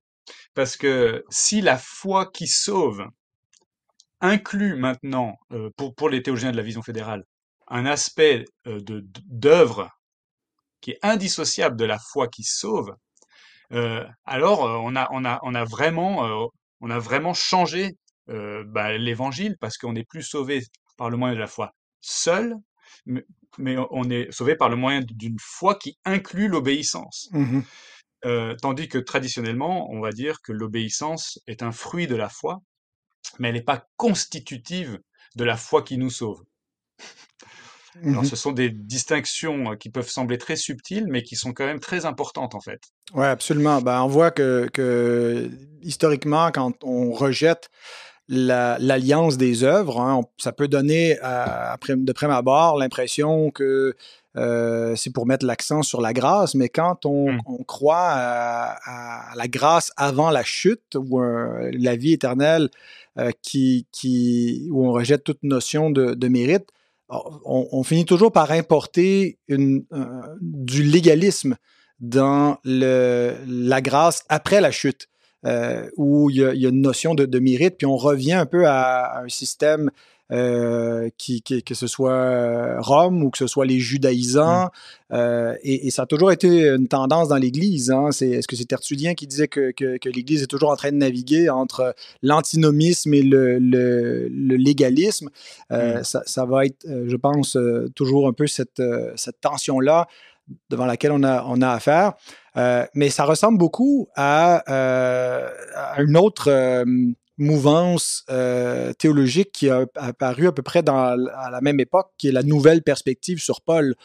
parce 0.54 0.78
que 0.78 1.24
si 1.30 1.62
la 1.62 1.78
foi 1.78 2.32
qui 2.32 2.48
sauve 2.48 3.06
inclut 4.22 4.76
maintenant, 4.76 5.36
pour, 5.76 5.94
pour 5.94 6.10
les 6.10 6.24
théologiens 6.24 6.52
de 6.52 6.58
la 6.58 6.64
vision 6.64 6.82
fédérale, 6.82 7.26
un 7.68 7.86
aspect 7.86 8.46
euh, 8.68 8.80
de 8.82 9.06
d'œuvre 9.26 9.90
qui 10.82 10.92
est 10.92 11.00
indissociable 11.02 11.78
de 11.78 11.86
la 11.86 11.98
foi 12.00 12.28
qui 12.28 12.44
sauve, 12.44 12.96
euh, 13.72 14.06
alors 14.26 14.66
euh, 14.66 14.78
on 14.78 14.96
a 14.96 15.08
on 15.12 15.26
a 15.26 15.40
on 15.44 15.56
a 15.56 15.64
vraiment 15.64 16.50
on 16.82 16.90
a 16.90 17.00
vraiment 17.00 17.34
changé 17.34 17.98
bah, 18.28 18.98
l'évangile 18.98 19.56
parce 19.60 19.78
qu'on 19.78 19.94
n'est 19.94 20.04
plus 20.04 20.24
sauvé 20.24 20.62
par 20.98 21.10
le 21.10 21.18
moyen 21.18 21.36
de 21.36 21.40
la 21.40 21.48
foi 21.48 21.74
seul, 22.02 22.56
mais, 23.06 23.24
on 23.58 24.10
est 24.10 24.32
sauvé 24.32 24.56
par 24.56 24.70
le 24.70 24.76
moyen 24.76 25.02
d'une 25.02 25.38
foi 25.40 25.76
qui 25.76 25.98
inclut 26.06 26.48
l'obéissance. 26.48 27.30
Mmh 27.32 27.62
tandis 28.60 28.88
que 28.90 28.98
traditionnellement, 28.98 29.88
on 29.92 30.00
va 30.00 30.12
dire 30.12 30.42
que 30.42 30.52
l'obéissance 30.52 31.40
est 31.46 31.62
un 31.62 31.72
fruit 31.72 32.08
de 32.08 32.16
la 32.16 32.28
foi, 32.28 32.60
mais 33.38 33.50
elle 33.50 33.54
n'est 33.54 33.62
pas 33.62 33.86
constitutive 33.98 35.00
de 35.36 35.44
la 35.44 35.58
foi 35.58 35.84
qui 35.84 36.00
nous 36.00 36.10
sauve. 36.10 36.44
Alors, 38.04 38.24
mmh 38.24 38.26
ce 38.26 38.36
sont 38.36 38.52
des 38.52 38.70
distinctions 38.70 39.72
euh, 39.72 39.76
qui 39.76 39.90
peuvent 39.90 40.10
sembler 40.10 40.38
très 40.38 40.58
subtiles, 40.58 41.06
mais 41.08 41.24
qui 41.24 41.38
sont 41.38 41.54
quand 41.54 41.66
même 41.66 41.80
très 41.80 42.06
importantes 42.06 42.54
en 42.54 42.60
fait. 42.60 42.82
Oui, 43.14 43.26
absolument. 43.26 43.82
Ben, 43.82 44.02
on 44.02 44.08
voit 44.08 44.32
que, 44.32 44.68
que, 44.74 45.50
historiquement, 45.82 46.52
quand 46.52 46.74
on 46.84 47.12
rejette 47.12 47.70
l'alliance 48.28 49.38
des 49.38 49.64
œuvres, 49.64 50.02
hein, 50.02 50.24
ça 50.38 50.52
peut 50.52 50.68
donner 50.68 51.16
de 51.16 52.12
prime 52.12 52.32
abord 52.32 52.78
l'impression 52.78 53.52
que 53.52 53.96
euh, 54.36 54.96
c'est 54.96 55.14
pour 55.14 55.26
mettre 55.28 55.46
l'accent 55.46 55.84
sur 55.84 56.02
la 56.02 56.12
grâce, 56.12 56.56
mais 56.56 56.68
quand 56.68 57.06
on, 57.06 57.32
mmh. 57.32 57.42
on 57.46 57.64
croit 57.64 58.10
à, 58.10 59.30
à, 59.32 59.36
la 59.36 59.48
grâce 59.48 59.94
avant 59.96 60.32
la 60.32 60.44
chute 60.44 60.96
ou 60.96 61.22
la 61.22 61.96
vie 61.96 62.14
éternelle 62.14 62.70
euh, 63.18 63.32
qui, 63.42 63.88
qui, 63.94 64.68
où 64.72 64.86
on 64.86 64.92
rejette 64.92 65.24
toute 65.24 65.42
notion 65.44 65.90
de, 65.90 66.16
de 66.16 66.28
mérite, 66.28 66.68
on, 67.10 67.84
finit 67.84 68.06
toujours 68.06 68.32
par 68.32 68.52
importer 68.52 69.38
une, 69.48 69.86
du 70.42 70.84
légalisme 70.84 71.56
dans 72.00 72.58
la 72.64 73.82
grâce 73.82 74.26
après 74.30 74.62
la 74.62 74.72
chute, 74.72 75.08
euh, 75.46 75.88
où 75.96 76.30
il 76.30 76.38
y, 76.38 76.44
a, 76.44 76.70
une 76.70 76.82
notion 76.82 77.14
de, 77.14 77.40
mérite, 77.40 77.78
puis 77.78 77.86
on 77.86 77.98
revient 77.98 78.34
un 78.34 78.46
peu 78.46 78.68
à, 78.68 79.20
un 79.20 79.30
système 79.30 79.92
qui, 80.30 81.42
que 81.44 81.76
ce 81.76 81.88
soit 81.88 82.80
Rome 82.82 83.24
ou 83.24 83.30
que 83.30 83.38
ce 83.38 83.48
soit 83.48 83.66
les 83.66 83.80
judaïsants. 83.80 84.70
Mm. 85.12 85.54
Et, 85.64 85.92
ça 85.92 86.04
a 86.04 86.06
toujours 86.06 86.32
été 86.32 86.70
une 86.70 86.88
tendance 86.88 87.30
dans 87.30 87.38
l'Église. 87.38 87.92
Hein. 87.92 88.10
C'est, 88.12 88.30
est-ce 88.30 88.48
que 88.48 88.56
c'est 88.56 88.66
Tertullien 88.66 89.14
qui 89.14 89.28
disait 89.28 89.48
que, 89.48 89.72
que, 89.72 90.10
l'Église 90.10 90.44
est 90.44 90.48
toujours 90.48 90.72
en 90.72 90.76
train 90.76 90.92
de 90.92 90.98
naviguer 90.98 91.50
entre 91.50 91.96
l'antinomisme 92.24 93.14
et 93.14 93.22
le, 93.22 93.60
le, 93.60 94.28
légalisme? 94.56 95.30
Mm. 95.70 96.04
Ça, 96.04 96.24
ça, 96.26 96.46
va 96.46 96.66
être, 96.66 96.86
je 96.86 97.16
pense, 97.16 97.58
toujours 97.96 98.28
un 98.28 98.34
peu 98.34 98.48
cette, 98.48 98.82
cette 99.16 99.42
tension-là 99.42 100.08
devant 100.70 100.86
laquelle 100.86 101.12
on 101.12 101.24
a, 101.24 101.44
on 101.48 101.62
a 101.62 101.70
affaire. 101.70 102.14
Euh, 102.58 102.86
mais 102.94 103.10
ça 103.10 103.26
ressemble 103.26 103.58
beaucoup 103.58 104.08
à, 104.16 104.64
euh, 104.72 105.50
une 105.98 106.18
autre 106.18 106.50
euh, 106.50 106.86
mouvance 107.38 108.26
théologique 108.98 109.52
qui 109.52 109.70
a 109.70 109.86
apparu 109.96 110.48
à 110.48 110.52
peu 110.52 110.62
près 110.62 110.84
dans, 110.84 110.96
à 110.98 111.50
la 111.52 111.62
même 111.62 111.80
époque, 111.80 112.12
qui 112.18 112.30
est 112.30 112.32
la 112.32 112.44
nouvelle 112.44 112.82
perspective 112.82 113.40
sur 113.40 113.62
Paul, 113.62 113.96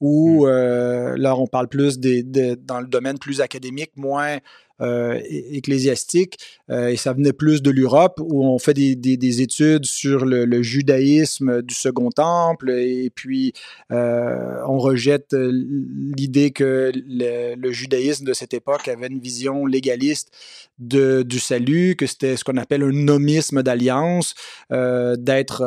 où 0.00 0.46
mmh. 0.46 1.14
là 1.16 1.36
on 1.36 1.46
parle 1.46 1.68
plus 1.68 1.98
des, 1.98 2.22
dans 2.56 2.80
le 2.80 2.86
domaine 2.86 3.18
plus 3.18 3.40
académique, 3.40 3.92
moins 3.96 4.36
euh, 4.36 4.38
ecclésiastique 4.80 6.38
euh, 6.70 6.88
et 6.88 6.96
ça 6.96 7.12
venait 7.12 7.32
plus 7.32 7.62
de 7.62 7.70
l'Europe 7.70 8.20
où 8.22 8.44
on 8.44 8.58
fait 8.58 8.74
des, 8.74 8.94
des, 8.94 9.42
études 9.42 9.84
sur 9.84 10.24
le, 10.24 10.62
judaïsme 10.62 11.62
du 11.62 11.74
Second 11.74 12.10
Temple 12.10 12.70
et 12.70 13.10
puis 13.14 13.52
euh, 13.90 14.60
on 14.66 14.78
rejette 14.78 15.34
l'idée 15.34 16.50
que 16.50 16.92
le, 16.94 17.72
judaïsme 17.72 18.24
de 18.24 18.32
cette 18.32 18.54
époque 18.54 18.88
avait 18.88 19.08
une 19.08 19.20
vision 19.20 19.66
légaliste 19.66 20.30
du 20.78 21.38
salut, 21.38 21.96
que 21.96 22.06
c'était 22.06 22.36
ce 22.36 22.44
qu'on 22.44 22.56
appelle 22.56 22.82
un 22.82 22.92
nomisme 22.92 23.62
d'alliance, 23.62 24.34
d'être 24.70 25.64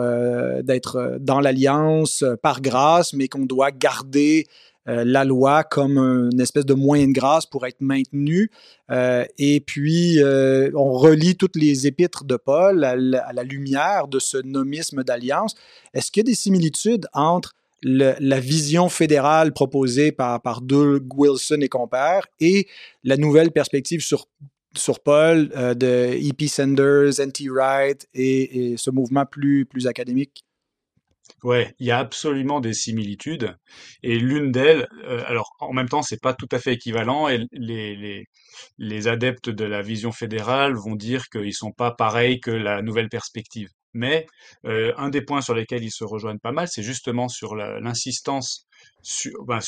dans 1.19 1.39
l'alliance 1.39 2.23
par 2.41 2.61
grâce, 2.61 3.13
mais 3.13 3.27
qu'on 3.27 3.45
doit 3.45 3.71
garder 3.71 4.47
euh, 4.87 5.03
la 5.05 5.23
loi 5.25 5.63
comme 5.63 5.99
une 5.99 6.41
espèce 6.41 6.65
de 6.65 6.73
moyen 6.73 7.07
de 7.07 7.13
grâce 7.13 7.45
pour 7.45 7.67
être 7.67 7.81
maintenu. 7.81 8.49
Euh, 8.89 9.25
et 9.37 9.59
puis, 9.59 10.21
euh, 10.23 10.71
on 10.75 10.93
relie 10.93 11.35
toutes 11.35 11.55
les 11.55 11.85
épîtres 11.85 12.23
de 12.23 12.35
Paul 12.35 12.83
à 12.83 12.95
la, 12.95 13.43
lumière 13.43 14.07
de 14.07 14.17
ce 14.17 14.37
nomisme 14.37 15.03
d'alliance. 15.03 15.53
Est-ce 15.93 16.11
qu'il 16.11 16.21
y 16.21 16.25
a 16.25 16.29
des 16.31 16.35
similitudes 16.35 17.07
entre 17.13 17.53
la 17.83 18.39
vision 18.39 18.89
fédérale 18.89 19.53
proposée 19.53 20.11
par, 20.11 20.61
Doug 20.61 21.03
Wilson 21.15 21.61
et 21.61 21.69
compères 21.69 22.27
et 22.39 22.67
la 23.03 23.17
nouvelle 23.17 23.51
perspective 23.51 24.01
sur 24.01 24.27
sur 24.77 25.01
Paul 25.01 25.49
de 25.49 26.15
E.P. 26.29 26.47
Sanders, 26.47 27.19
N.T. 27.19 27.49
Wright 27.49 28.07
et, 28.13 28.71
et, 28.71 28.77
ce 28.77 28.89
mouvement 28.89 29.25
plus, 29.25 29.65
plus 29.65 29.85
académique? 29.85 30.45
Ouais, 31.43 31.73
il 31.79 31.87
y 31.87 31.91
a 31.91 31.99
absolument 31.99 32.59
des 32.61 32.73
similitudes 32.73 33.55
et 34.03 34.19
l'une 34.19 34.51
d'elles, 34.51 34.87
euh, 35.05 35.23
alors 35.27 35.55
en 35.59 35.73
même 35.73 35.89
temps, 35.89 36.01
c'est 36.03 36.21
pas 36.21 36.33
tout 36.33 36.47
à 36.51 36.59
fait 36.59 36.73
équivalent 36.73 37.27
et 37.27 37.45
les 37.51 37.95
les 37.95 38.25
les 38.77 39.07
adeptes 39.07 39.49
de 39.49 39.65
la 39.65 39.81
vision 39.81 40.11
fédérale 40.11 40.73
vont 40.75 40.95
dire 40.95 41.29
qu'ils 41.29 41.53
sont 41.53 41.71
pas 41.71 41.91
pareils 41.91 42.39
que 42.39 42.51
la 42.51 42.81
nouvelle 42.81 43.09
perspective. 43.09 43.69
Mais 43.93 44.25
euh, 44.65 44.93
un 44.97 45.09
des 45.09 45.21
points 45.21 45.41
sur 45.41 45.53
lesquels 45.55 45.83
ils 45.83 45.91
se 45.91 46.03
rejoignent 46.03 46.39
pas 46.39 46.51
mal, 46.51 46.67
c'est 46.67 46.83
justement 46.83 47.27
sur 47.27 47.55
l'insistance 47.55 48.67
sur 49.01 49.43
ben, 49.45 49.59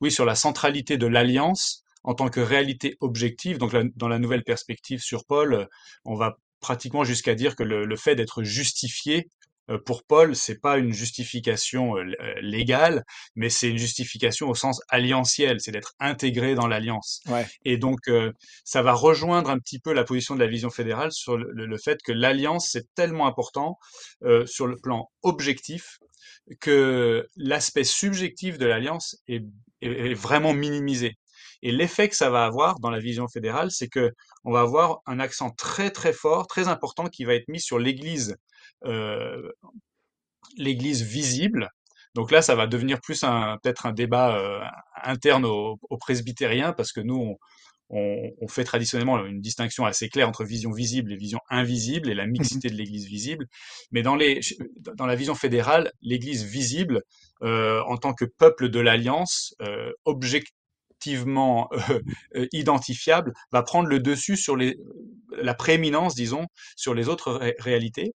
oui, 0.00 0.10
sur 0.10 0.24
la 0.24 0.34
centralité 0.34 0.96
de 0.98 1.06
l'alliance 1.06 1.84
en 2.04 2.14
tant 2.14 2.28
que 2.28 2.40
réalité 2.40 2.96
objective. 3.00 3.58
Donc 3.58 3.74
dans 3.96 4.08
la 4.08 4.18
nouvelle 4.18 4.44
perspective 4.44 5.00
sur 5.00 5.24
Paul, 5.24 5.68
on 6.04 6.16
va 6.16 6.36
pratiquement 6.60 7.04
jusqu'à 7.04 7.34
dire 7.34 7.56
que 7.56 7.62
le 7.64 7.96
fait 7.96 8.14
d'être 8.14 8.42
justifié 8.42 9.28
pour 9.84 10.04
Paul, 10.04 10.34
c'est 10.34 10.60
pas 10.60 10.78
une 10.78 10.92
justification 10.92 11.96
euh, 11.96 12.04
euh, 12.20 12.34
légale, 12.40 13.04
mais 13.34 13.48
c'est 13.48 13.68
une 13.68 13.78
justification 13.78 14.48
au 14.48 14.54
sens 14.54 14.80
alliantiel, 14.88 15.60
c'est 15.60 15.72
d'être 15.72 15.94
intégré 16.00 16.54
dans 16.54 16.66
l'alliance. 16.66 17.22
Et 17.64 17.76
donc, 17.76 18.00
ça 18.64 18.82
va 18.82 18.92
rejoindre 18.92 19.50
un 19.50 19.58
petit 19.58 19.78
peu 19.78 19.92
la 19.92 20.04
position 20.04 20.34
de 20.34 20.40
la 20.40 20.46
vision 20.46 20.70
fédérale 20.70 21.12
sur 21.12 21.36
le, 21.36 21.78
fait 21.78 22.00
que 22.02 22.12
l'alliance, 22.12 22.68
c'est 22.70 22.86
tellement 22.94 23.26
important 23.26 23.78
sur 24.46 24.66
le 24.66 24.76
plan 24.76 25.08
objectif 25.22 25.98
que 26.60 27.26
l'aspect 27.36 27.84
subjectif 27.84 28.58
de 28.58 28.66
l'alliance 28.66 29.16
est, 29.28 29.44
est, 29.80 30.14
vraiment 30.14 30.52
minimisé. 30.52 31.16
Et 31.62 31.70
l'effet 31.70 32.08
que 32.08 32.16
ça 32.16 32.28
va 32.28 32.44
avoir 32.44 32.80
dans 32.80 32.90
la 32.90 32.98
vision 32.98 33.28
fédérale, 33.28 33.70
c'est 33.70 33.88
que 33.88 34.10
on 34.44 34.52
va 34.52 34.60
avoir 34.60 35.00
un 35.06 35.20
accent 35.20 35.50
très 35.50 35.90
très 35.90 36.12
fort, 36.12 36.46
très 36.48 36.68
important 36.68 37.06
qui 37.06 37.24
va 37.24 37.34
être 37.34 37.48
mis 37.48 37.60
sur 37.60 37.78
l'Église 37.78 38.30
euh, 38.30 38.36
l'Église 40.56 41.02
visible. 41.02 41.70
Donc 42.14 42.30
là, 42.30 42.42
ça 42.42 42.54
va 42.54 42.66
devenir 42.66 43.00
plus 43.00 43.22
un 43.24 43.58
peut-être 43.62 43.86
un 43.86 43.92
débat 43.92 44.36
euh, 44.36 44.60
interne 45.02 45.44
aux, 45.46 45.78
presbytériens 45.98 46.72
parce 46.72 46.92
que 46.92 47.00
nous, 47.00 47.38
on, 47.88 48.48
fait 48.48 48.64
traditionnellement 48.64 49.24
une 49.24 49.40
distinction 49.40 49.84
assez 49.86 50.08
claire 50.08 50.28
entre 50.28 50.44
vision 50.44 50.72
visible 50.72 51.12
et 51.12 51.16
vision 51.16 51.40
invisible 51.48 52.10
et 52.10 52.14
la 52.14 52.26
mmh 52.26 52.30
mixité 52.30 52.68
de 52.68 52.74
l'Église 52.74 53.06
visible. 53.06 53.46
Mais 53.92 54.02
dans, 54.02 54.16
les, 54.16 54.40
dans 54.94 55.06
la 55.06 55.14
vision 55.14 55.34
fédérale, 55.34 55.92
l'Église 56.02 56.44
visible, 56.44 57.02
euh, 57.42 57.82
en 57.86 57.96
tant 57.96 58.12
que 58.14 58.24
peuple 58.24 58.68
de 58.68 58.80
l'Alliance, 58.80 59.54
objectivement 60.04 61.70
identifiable, 62.52 63.32
va 63.52 63.62
prendre 63.62 63.88
le 63.88 64.00
dessus 64.00 64.36
sur 64.36 64.56
les, 64.56 64.76
la 65.36 65.54
prééminence, 65.54 66.14
disons, 66.14 66.46
sur 66.76 66.94
les 66.94 67.08
autres 67.08 67.40
réalités. 67.58 68.12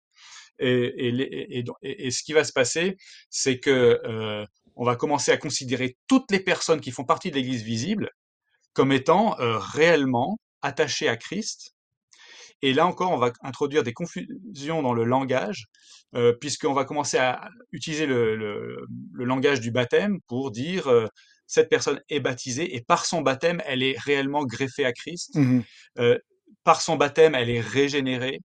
Et, 0.60 1.64
et, 1.82 2.12
ce 2.12 2.24
qui 2.24 2.34
va 2.34 2.44
se 2.44 2.54
passer, 2.54 2.98
c'est 3.30 3.60
que 3.60 4.00
euh, 4.06 4.46
on 4.76 4.86
va 4.86 4.96
commencer 4.96 5.32
à 5.32 5.38
considérer 5.38 5.98
toutes 6.08 6.32
les 6.32 6.40
personnes 6.40 6.82
qui 6.82 6.92
font 6.92 7.04
partie 7.04 7.30
de 7.30 7.36
l'Église 7.36 7.64
visible 7.64 8.10
comme 8.74 8.92
étant 8.92 9.40
euh, 9.40 9.58
réellement 9.58 10.38
attachées 10.62 11.08
à 11.08 11.18
Christ. 11.18 11.72
Et 12.62 12.74
là 12.74 12.88
encore, 12.88 13.12
on 13.12 13.18
va 13.18 13.32
introduire 13.42 13.84
des 13.84 13.94
confusions 13.94 14.82
dans 14.82 14.94
le 14.94 15.04
langage, 15.04 15.66
euh, 16.16 16.34
puisqu'on 16.40 16.74
va 16.74 16.86
commencer 16.86 17.18
à 17.18 17.50
utiliser 17.72 18.06
le, 18.06 18.36
le, 18.36 19.26
langage 19.26 19.60
du 19.60 19.72
baptême 19.72 20.20
pour 20.28 20.52
dire 20.52 20.90
cette 21.48 21.70
personne 21.70 22.02
est 22.10 22.22
baptisée 22.22 22.76
et 22.76 22.82
par 22.82 23.06
son 23.06 23.22
baptême, 23.22 23.62
elle 23.66 23.84
est 23.84 23.98
réellement 24.00 24.46
greffée 24.46 24.86
à 24.86 24.94
Christ. 24.94 25.36
Mmh 25.36 25.62
par 26.66 26.82
son 26.82 26.98
baptême, 26.98 27.36
elle 27.36 27.50
est 27.50 27.62
régénérée. 27.62 28.42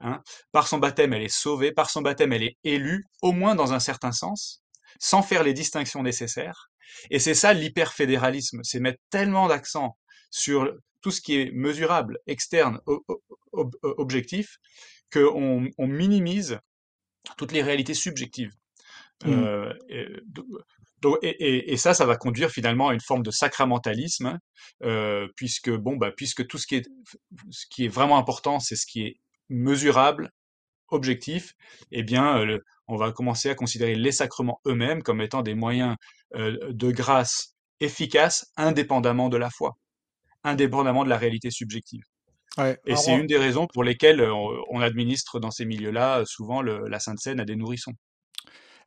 Hein. 0.00 0.20
Par 0.52 0.68
son 0.68 0.78
baptême, 0.78 1.12
elle 1.12 1.22
est 1.22 1.28
sauvée, 1.28 1.72
par 1.72 1.90
son 1.90 2.02
baptême, 2.02 2.32
elle 2.32 2.42
est 2.42 2.56
élue, 2.64 3.06
au 3.22 3.32
moins 3.32 3.54
dans 3.54 3.72
un 3.72 3.80
certain 3.80 4.12
sens, 4.12 4.62
sans 5.00 5.22
faire 5.22 5.42
les 5.42 5.54
distinctions 5.54 6.02
nécessaires. 6.02 6.70
Et 7.10 7.18
c'est 7.18 7.34
ça 7.34 7.52
l'hyperfédéralisme, 7.52 8.60
c'est 8.62 8.80
mettre 8.80 9.00
tellement 9.10 9.48
d'accent 9.48 9.96
sur 10.30 10.72
tout 11.02 11.10
ce 11.10 11.20
qui 11.20 11.36
est 11.40 11.50
mesurable, 11.52 12.18
externe, 12.26 12.80
objectif, 13.82 14.58
qu'on 15.12 15.68
on 15.78 15.86
minimise 15.86 16.58
toutes 17.36 17.52
les 17.52 17.62
réalités 17.62 17.94
subjectives. 17.94 18.52
Mmh. 19.24 19.30
Euh, 19.30 19.72
et, 21.22 21.76
ça, 21.76 21.94
ça 21.94 22.06
va 22.06 22.16
conduire 22.16 22.50
finalement 22.50 22.88
à 22.88 22.94
une 22.94 23.00
forme 23.00 23.22
de 23.22 23.30
sacramentalisme, 23.30 24.26
hein, 24.26 24.38
euh, 24.82 25.28
puisque 25.36 25.70
bon, 25.70 25.96
bah, 25.96 26.10
puisque 26.14 26.46
tout 26.46 26.58
ce 26.58 26.66
qui 26.66 26.76
est, 26.76 26.88
ce 27.50 27.66
qui 27.70 27.84
est 27.84 27.88
vraiment 27.88 28.18
important, 28.18 28.58
c'est 28.58 28.76
ce 28.76 28.86
qui 28.86 29.02
est 29.02 29.16
mesurable, 29.48 30.30
objectif, 30.88 31.54
eh 31.90 32.02
bien, 32.02 32.38
euh, 32.38 32.58
on 32.88 32.96
va 32.96 33.12
commencer 33.12 33.50
à 33.50 33.54
considérer 33.54 33.94
les 33.94 34.12
sacrements 34.12 34.60
eux-mêmes 34.66 35.02
comme 35.02 35.20
étant 35.20 35.42
des 35.42 35.54
moyens 35.54 35.96
euh, 36.34 36.56
de 36.70 36.90
grâce 36.90 37.54
efficaces 37.80 38.52
indépendamment 38.56 39.28
de 39.28 39.36
la 39.36 39.50
foi, 39.50 39.76
indépendamment 40.44 41.04
de 41.04 41.10
la 41.10 41.18
réalité 41.18 41.50
subjective. 41.50 42.02
et 42.58 42.96
c'est 42.96 43.14
une 43.14 43.26
des 43.26 43.36
raisons 43.36 43.66
pour 43.66 43.84
lesquelles 43.84 44.20
euh, 44.20 44.32
on, 44.70 44.80
administre 44.80 45.40
dans 45.40 45.50
ces 45.50 45.64
milieux-là 45.64 46.22
souvent 46.24 46.62
la 46.62 46.98
Sainte 47.00 47.20
Seine 47.20 47.40
à 47.40 47.44
des 47.44 47.56
nourrissons. 47.56 47.92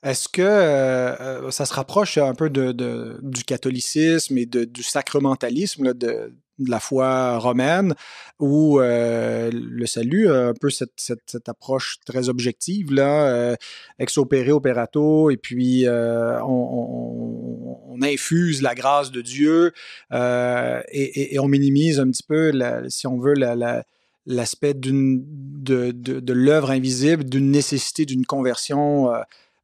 Est-ce 0.01 0.29
que 0.29 1.51
ça 1.51 1.65
se 1.65 1.73
rapproche 1.73 2.17
un 2.17 2.33
peu 2.33 2.49
de, 2.49 3.19
du 3.21 3.43
catholicisme 3.43 4.37
et 4.37 4.45
du 4.45 4.81
sacramentalisme, 4.81 5.93
de, 5.93 6.33
de 6.59 6.69
la 6.69 6.79
foi 6.79 7.37
romaine, 7.37 7.95
où 8.39 8.79
euh, 8.79 9.49
le 9.53 9.85
salut 9.85 10.29
a 10.29 10.47
un 10.47 10.53
peu 10.53 10.69
cette, 10.69 10.93
cette, 10.97 11.47
approche 11.47 11.99
très 12.05 12.29
objective, 12.29 12.93
là, 12.93 13.27
euh, 13.27 13.55
ex 13.99 14.17
opere 14.17 14.49
operato, 14.49 15.29
et 15.29 15.37
puis 15.37 15.87
euh, 15.87 16.41
on, 16.43 17.97
infuse 18.01 18.61
la 18.61 18.75
grâce 18.75 19.11
de 19.11 19.21
Dieu 19.21 19.73
et, 20.13 21.37
on 21.37 21.49
minimise 21.49 21.99
un 21.99 22.09
petit 22.09 22.23
peu, 22.23 22.53
si 22.87 23.07
on 23.07 23.19
veut, 23.19 23.33
la, 23.33 23.83
l'aspect 24.25 24.73
d'une 24.73 25.21
de, 25.27 25.91
de 25.91 26.33
l'œuvre 26.33 26.71
invisible, 26.71 27.25
d'une 27.25 27.51
nécessité 27.51 28.05
d'une 28.05 28.25
conversion 28.25 29.11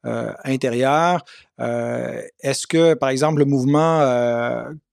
intérieure. 0.04 1.24
Est-ce 1.60 2.68
que, 2.68 2.94
par 2.94 3.08
exemple, 3.08 3.40
le 3.40 3.46
mouvement 3.46 4.02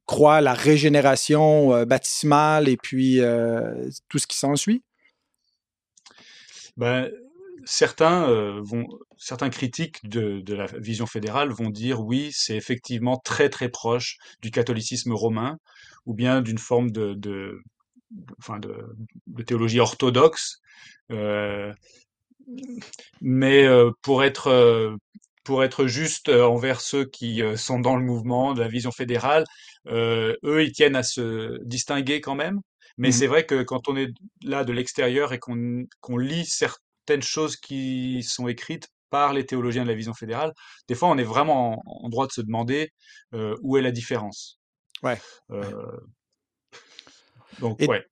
croit 0.07 0.41
la 0.41 0.55
régénération 0.55 1.75
euh, 1.75 1.85
baptismale 1.85 2.69
et 2.69 2.77
puis 2.77 3.21
euh, 3.21 3.89
tout 4.09 4.19
ce 4.19 4.27
qui 4.27 4.37
s'ensuit? 4.37 4.83
Ben, 6.77 7.11
certains 7.65 8.27
vont, 8.63 8.87
certains 9.19 9.51
critiques 9.51 9.99
de, 10.09 10.41
de, 10.41 10.55
la 10.55 10.67
vision 10.67 11.07
fédérale 11.07 11.51
vont 11.51 11.69
dire 11.69 12.01
oui, 12.01 12.31
c'est 12.33 12.57
effectivement 12.57 13.19
très 13.19 13.51
très 13.51 13.69
proche 13.69 14.17
du 14.41 14.51
catholicisme 14.51 15.13
romain 15.13 15.59
ou 16.07 16.15
bien 16.15 16.41
d'une 16.41 16.59
forme 16.59 16.91
de, 16.91 17.13
de, 17.13 17.61
de, 18.11 19.43
théologie 19.43 19.81
orthodoxe. 19.81 20.61
Euh, 21.11 21.73
mais 23.21 23.67
pour 24.01 24.25
être 24.25 24.97
pour 25.45 25.63
être 25.63 25.87
juste 25.87 26.31
envers 26.31 26.81
ceux 26.81 27.05
qui 27.05 27.43
sont 27.57 27.81
dans 27.81 27.97
le 27.97 28.03
mouvement 28.03 28.55
de 28.55 28.61
la 28.61 28.69
vision 28.69 28.91
fédérale, 28.91 29.45
eux, 29.89 30.65
ils 30.65 30.73
tiennent 30.73 30.97
à 30.97 31.03
se 31.03 31.59
distinguer 31.65 32.21
quand 32.21 32.35
même. 32.35 32.61
Mais 32.99 33.09
Mmh 33.09 33.13
c'est 33.13 33.27
vrai 33.27 33.47
que 33.47 33.63
quand 33.63 33.89
on 33.89 33.97
est 33.97 34.13
là 34.43 34.65
de 34.65 34.73
l'extérieur 34.73 35.33
et 35.33 35.39
qu'on 35.39 36.17
lit 36.19 36.45
certaines 36.45 37.23
choses 37.23 37.57
qui 37.57 38.23
sont 38.23 38.49
écrites 38.49 38.89
par 39.09 39.33
les 39.33 39.47
théologiens 39.47 39.83
de 39.83 39.89
la 39.89 39.95
vision 39.95 40.13
fédérale, 40.13 40.53
des 40.89 40.95
fois 40.95 41.09
on 41.09 41.17
est 41.17 41.25
vraiment 41.25 41.83
en, 41.87 42.09
droit 42.11 42.27
de 42.27 42.33
se 42.33 42.43
demander 42.43 42.91
où 43.63 43.79
est 43.79 43.83
la 43.83 43.93
différence. 43.93 44.59
Ouais. 45.03 45.19
Donc, 47.61 47.81
et, 47.83 47.87
ouais. 47.87 48.05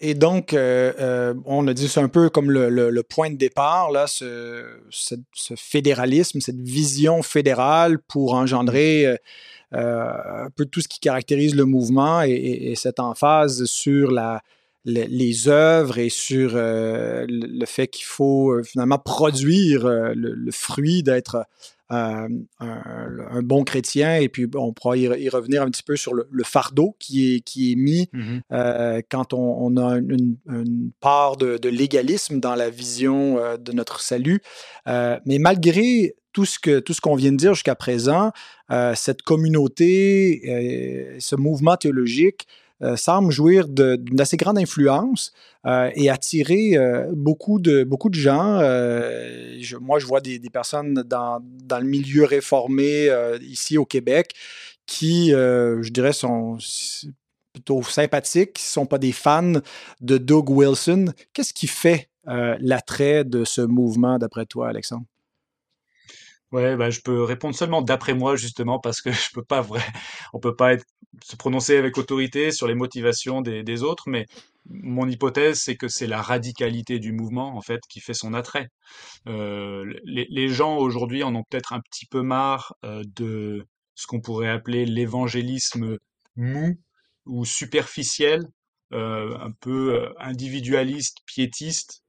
et, 0.00 0.14
donc, 0.14 0.54
euh, 0.54 0.92
euh, 0.98 1.34
on 1.44 1.66
a 1.68 1.74
dit 1.74 1.88
c'est 1.88 2.00
un 2.00 2.08
peu 2.08 2.30
comme 2.30 2.50
le, 2.50 2.68
le, 2.68 3.02
point 3.02 3.30
de 3.30 3.36
départ, 3.36 3.90
là, 3.90 4.06
ce, 4.06 4.80
ce, 4.90 5.14
ce, 5.34 5.54
fédéralisme, 5.56 6.40
cette 6.40 6.60
vision 6.60 7.22
fédérale 7.22 7.98
pour 7.98 8.34
engendrer 8.34 9.06
euh, 9.06 9.16
un 9.72 10.50
peu 10.56 10.64
tout 10.66 10.80
ce 10.80 10.88
qui 10.88 11.00
caractérise 11.00 11.54
le 11.54 11.64
mouvement 11.64 12.22
et, 12.22 12.30
et 12.32 12.74
cette 12.74 12.98
emphase 12.98 13.64
sur 13.64 14.10
la, 14.10 14.42
les, 14.84 15.06
les 15.06 15.48
œuvres 15.48 15.98
et 15.98 16.08
sur 16.08 16.52
le, 16.54 17.66
fait 17.66 17.88
qu'il 17.88 18.06
faut 18.06 18.62
finalement 18.64 18.98
produire 18.98 19.86
le, 19.88 20.34
le, 20.34 20.50
fruit 20.50 21.02
d'être 21.02 21.46
euh, 21.92 22.28
un, 22.60 23.42
bon 23.42 23.64
chrétien, 23.64 24.16
et 24.16 24.28
puis 24.28 24.46
on 24.54 24.72
pourra 24.72 24.96
y, 24.96 25.28
revenir 25.28 25.62
un 25.62 25.70
petit 25.70 25.82
peu 25.82 25.96
sur 25.96 26.14
le, 26.14 26.44
fardeau 26.44 26.94
qui 27.00 27.34
est, 27.34 27.40
qui 27.40 27.72
est 27.72 27.74
mis 27.74 28.08
mmh 28.12 28.38
euh, 28.52 29.02
quand 29.10 29.32
on, 29.32 29.76
a 29.76 29.96
une, 29.96 30.36
part 31.00 31.36
de, 31.36 31.68
légalisme 31.68 32.38
dans 32.38 32.54
la 32.54 32.70
vision 32.70 33.38
euh, 33.38 33.56
de 33.56 33.72
notre 33.72 34.00
salut. 34.00 34.40
mais 34.86 35.38
malgré 35.38 36.14
tout 36.32 36.44
ce 36.44 37.00
qu'on 37.00 37.14
vient 37.14 37.32
de 37.32 37.36
dire 37.36 37.54
jusqu'à 37.54 37.74
présent, 37.74 38.32
cette 38.94 39.22
communauté, 39.22 41.16
ce 41.18 41.36
mouvement 41.36 41.76
théologique 41.76 42.46
euh, 42.82 42.96
semble 42.96 43.30
jouir 43.30 43.68
d'une 43.68 44.20
assez 44.20 44.38
grande 44.38 44.56
influence 44.56 45.32
euh, 45.66 45.90
et 45.94 46.08
attirer 46.08 46.78
euh, 46.78 47.10
beaucoup, 47.12 47.60
de, 47.60 47.86
gens. 48.12 48.54
moi, 49.80 49.98
je 49.98 50.06
vois 50.06 50.22
des, 50.22 50.38
des 50.38 50.48
personnes 50.48 50.94
dans, 50.94 51.40
dans, 51.42 51.78
le 51.78 51.84
milieu 51.84 52.24
réformé 52.24 53.10
ici 53.42 53.76
au 53.76 53.84
Québec 53.84 54.32
qui, 54.86 55.30
je 55.30 55.90
dirais, 55.90 56.12
sont 56.12 56.56
plutôt 57.52 57.82
sympathiques, 57.82 58.54
qui 58.54 58.64
ne 58.64 58.72
sont 58.72 58.86
pas 58.86 58.98
des 58.98 59.12
fans 59.12 59.60
de 60.00 60.18
Doug 60.18 60.50
Wilson. 60.50 61.12
Qu'est-ce 61.32 61.52
qui 61.52 61.66
fait 61.66 62.08
l'attrait 62.24 63.24
de 63.24 63.44
ce 63.44 63.60
mouvement, 63.60 64.18
d'après 64.18 64.46
toi, 64.46 64.68
Alexandre? 64.68 65.04
Ouais, 66.52 66.76
bah, 66.76 66.90
je 66.90 67.00
peux 67.00 67.22
répondre 67.22 67.54
seulement 67.54 67.82
d'après 67.82 68.14
moi 68.14 68.36
justement 68.36 68.80
parce 68.80 69.00
que 69.00 69.10
je 69.12 69.30
peux 69.32 69.44
pas 69.44 69.60
vrai, 69.60 69.82
on 70.32 70.40
peut 70.40 70.56
pas 70.56 70.72
être, 70.72 70.84
se 71.22 71.36
prononcer 71.36 71.76
avec 71.76 71.96
autorité 71.98 72.50
sur 72.52 72.66
les 72.66 72.74
motivations 72.74 73.40
des, 73.40 73.82
autres, 73.82 74.04
mais 74.08 74.26
mon 74.66 75.08
hypothèse 75.08 75.60
c'est 75.60 75.76
que 75.76 75.88
c'est 75.88 76.06
la 76.06 76.22
radicalité 76.22 76.98
du 76.98 77.12
mouvement 77.12 77.56
en 77.56 77.60
fait 77.60 77.80
qui 77.88 78.00
fait 78.00 78.14
son 78.14 78.34
attrait. 78.34 78.68
Euh, 79.28 79.84
les, 80.04 80.26
les 80.30 80.48
gens 80.48 80.76
aujourd'hui 80.76 81.22
en 81.22 81.34
ont 81.34 81.44
peut-être 81.44 81.72
un 81.72 81.80
petit 81.80 82.06
peu 82.06 82.22
marre 82.22 82.74
euh, 82.84 83.02
de 83.16 83.66
ce 83.94 84.06
qu'on 84.06 84.20
pourrait 84.20 84.48
appeler 84.48 84.86
l'évangélisme 84.86 85.98
mou 86.36 86.78
ou 87.26 87.44
superficiel, 87.44 88.46
euh, 88.92 89.36
un 89.38 89.52
peu 89.52 89.94
euh, 89.94 90.12
individualiste, 90.18 91.18
piétiste. 91.26 92.02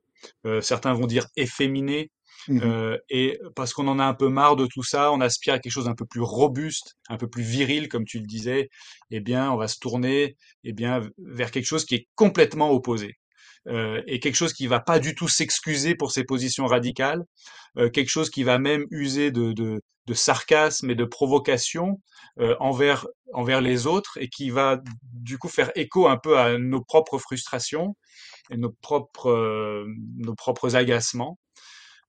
Euh, 0.46 0.62
certains 0.62 0.94
vont 0.94 1.08
dire 1.08 1.28
efféminé 1.36 2.12
Mmh 2.48 2.60
euh, 2.64 2.98
et 3.10 3.40
parce 3.56 3.74
qu'on 3.74 3.88
en 3.88 4.00
a 4.00 4.06
un 4.06 4.14
peu 4.14 4.30
marre 4.30 4.56
de 4.56 4.66
tout 4.66 4.84
ça, 4.84 5.12
on 5.12 5.22
aspire 5.22 5.56
à 5.56 5.60
quelque 5.60 5.72
chose 5.72 5.86
d'un 5.86 5.96
peu 5.96 6.06
plus 6.06 6.22
robuste, 6.22 6.98
un 7.10 7.18
peu 7.18 7.28
plus 7.28 7.44
viril, 7.44 7.88
comme 7.88 8.06
tu 8.06 8.20
le 8.20 8.26
disais. 8.26 8.70
Eh 9.12 9.20
bien, 9.20 9.52
on 9.52 9.58
va 9.58 9.68
se 9.68 9.80
tourner, 9.80 10.38
eh 10.64 10.74
bien, 10.74 11.02
vers 11.18 11.52
quelque 11.52 11.66
chose 11.66 11.86
qui 11.86 11.96
est 11.96 12.08
complètement 12.16 12.72
opposé. 12.72 13.18
Euh, 13.68 14.02
et 14.08 14.20
quelque 14.20 14.36
chose 14.36 14.54
qui 14.54 14.66
va 14.66 14.80
pas 14.80 15.00
du 15.00 15.14
tout 15.14 15.28
s'excuser 15.28 15.94
pour 15.96 16.12
ses 16.12 16.24
positions 16.24 16.66
radicales, 16.66 17.24
euh, 17.78 17.90
quelque 17.90 18.10
chose 18.10 18.32
qui 18.32 18.44
va 18.44 18.58
même 18.58 18.86
user 18.90 19.32
de, 19.32 19.80
sarcasme 20.14 20.90
et 20.90 20.96
de 20.96 21.06
provocation 21.06 22.02
envers 22.60 23.06
les 23.62 23.88
autres 23.88 24.18
et 24.20 24.28
qui 24.28 24.50
va 24.50 24.82
du 25.04 25.38
coup 25.38 25.48
faire 25.48 25.72
écho 25.76 26.10
un 26.10 26.18
peu 26.18 26.38
à 26.38 26.58
nos 26.58 26.84
propres 26.84 27.18
frustrations 27.18 27.96
et 28.50 28.58
nos 28.58 28.74
propres 28.82 30.76
agacements. 30.76 31.40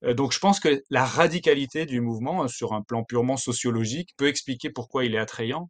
Euh, 0.05 0.13
donc 0.13 0.33
je 0.33 0.39
pense 0.39 0.59
que 0.59 0.81
la 0.89 1.05
radicalité 1.05 1.85
du 1.85 2.01
mouvement, 2.01 2.43
hein, 2.43 2.47
sur 2.47 2.73
un 2.73 2.81
plan 2.81 3.03
purement 3.03 3.37
sociologique, 3.37 4.09
peut 4.17 4.27
expliquer 4.27 4.69
pourquoi 4.69 5.05
il 5.05 5.15
est 5.15 5.19
attrayant. 5.19 5.69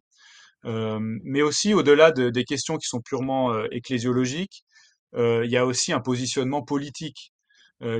Euh, 0.66 0.98
mais 1.24 1.42
aussi 1.42 1.74
au-delà 1.74 2.10
de, 2.12 2.30
des 2.30 2.44
questions 2.44 2.78
qui 2.78 2.88
sont 2.88 3.02
purement 3.02 3.52
euh, 3.52 3.66
ecclésiologiques, 3.72 4.64
il 5.16 5.50
y 5.50 5.56
a 5.56 5.64
aussi 5.64 5.92
un 5.92 6.00
positionnement 6.00 6.62
politique 6.62 7.32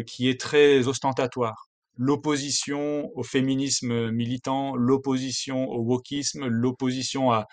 qui 0.04 0.28
est 0.28 0.40
très 0.40 0.88
ostentatoire. 0.88 1.68
L'opposition 1.96 3.08
au 3.14 3.22
féminisme 3.22 4.10
militant, 4.10 4.74
l'opposition 4.74 5.68
au 5.68 5.80
wokisme, 5.82 6.46
l'opposition 6.48 7.30
à, 7.30 7.46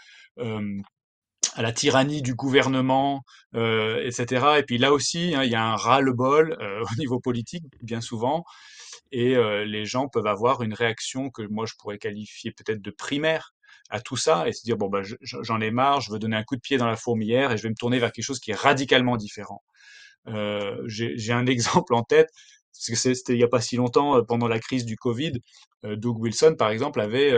à 1.55 1.61
la 1.61 1.71
tyrannie 1.71 2.21
du 2.21 2.35
gouvernement, 2.35 3.23
euh, 3.55 4.01
etc. 4.05 4.59
Et 4.59 4.63
puis 4.63 4.77
là 4.77 4.93
aussi, 4.93 5.33
hein, 5.35 5.43
il 5.43 5.51
y 5.51 5.55
a 5.55 5.63
un 5.63 5.75
ras-le-bol 5.75 6.57
euh, 6.61 6.81
au 6.91 6.95
niveau 6.97 7.19
politique, 7.19 7.65
bien 7.81 8.01
souvent, 8.01 8.43
et 9.11 9.35
euh, 9.35 9.65
les 9.65 9.85
gens 9.85 10.07
peuvent 10.07 10.27
avoir 10.27 10.61
une 10.63 10.73
réaction 10.73 11.29
que 11.29 11.43
moi 11.43 11.65
je 11.65 11.73
pourrais 11.79 11.97
qualifier 11.97 12.51
peut-être 12.51 12.81
de 12.81 12.91
primaire 12.91 13.53
à 13.89 13.99
tout 14.01 14.17
ça, 14.17 14.47
et 14.47 14.53
se 14.53 14.63
dire 14.63 14.77
bon 14.77 14.89
bah 14.89 15.01
j'en 15.21 15.59
ai 15.61 15.71
marre, 15.71 16.01
je 16.01 16.11
veux 16.11 16.19
donner 16.19 16.37
un 16.37 16.43
coup 16.43 16.55
de 16.55 16.61
pied 16.61 16.77
dans 16.77 16.87
la 16.87 16.95
fourmilière 16.95 17.51
et 17.51 17.57
je 17.57 17.63
vais 17.63 17.69
me 17.69 17.75
tourner 17.75 17.99
vers 17.99 18.11
quelque 18.13 18.25
chose 18.25 18.39
qui 18.39 18.51
est 18.51 18.55
radicalement 18.55 19.17
différent. 19.17 19.61
Euh, 20.27 20.81
J'ai 20.87 21.33
un 21.33 21.45
exemple 21.47 21.93
en 21.93 22.03
tête, 22.03 22.29
parce 22.73 22.87
que 22.87 22.95
c'était 22.95 23.33
il 23.33 23.37
n'y 23.37 23.43
a 23.43 23.47
pas 23.47 23.61
si 23.61 23.75
longtemps, 23.75 24.17
euh, 24.17 24.23
pendant 24.23 24.47
la 24.47 24.59
crise 24.59 24.85
du 24.85 24.95
Covid, 24.97 25.33
euh, 25.85 25.95
Doug 25.95 26.19
Wilson 26.19 26.55
par 26.57 26.69
exemple 26.69 27.01
avait 27.01 27.33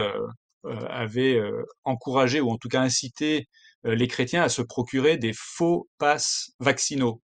avait 0.89 1.41
encouragé 1.83 2.39
ou 2.39 2.49
en 2.49 2.57
tout 2.57 2.69
cas 2.69 2.81
incité 2.81 3.47
les 3.83 4.07
chrétiens 4.07 4.43
à 4.43 4.49
se 4.49 4.61
procurer 4.61 5.17
des 5.17 5.33
faux 5.35 5.89
passes 5.97 6.51
vaccinaux. 6.59 7.21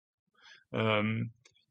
Euh, 0.74 1.24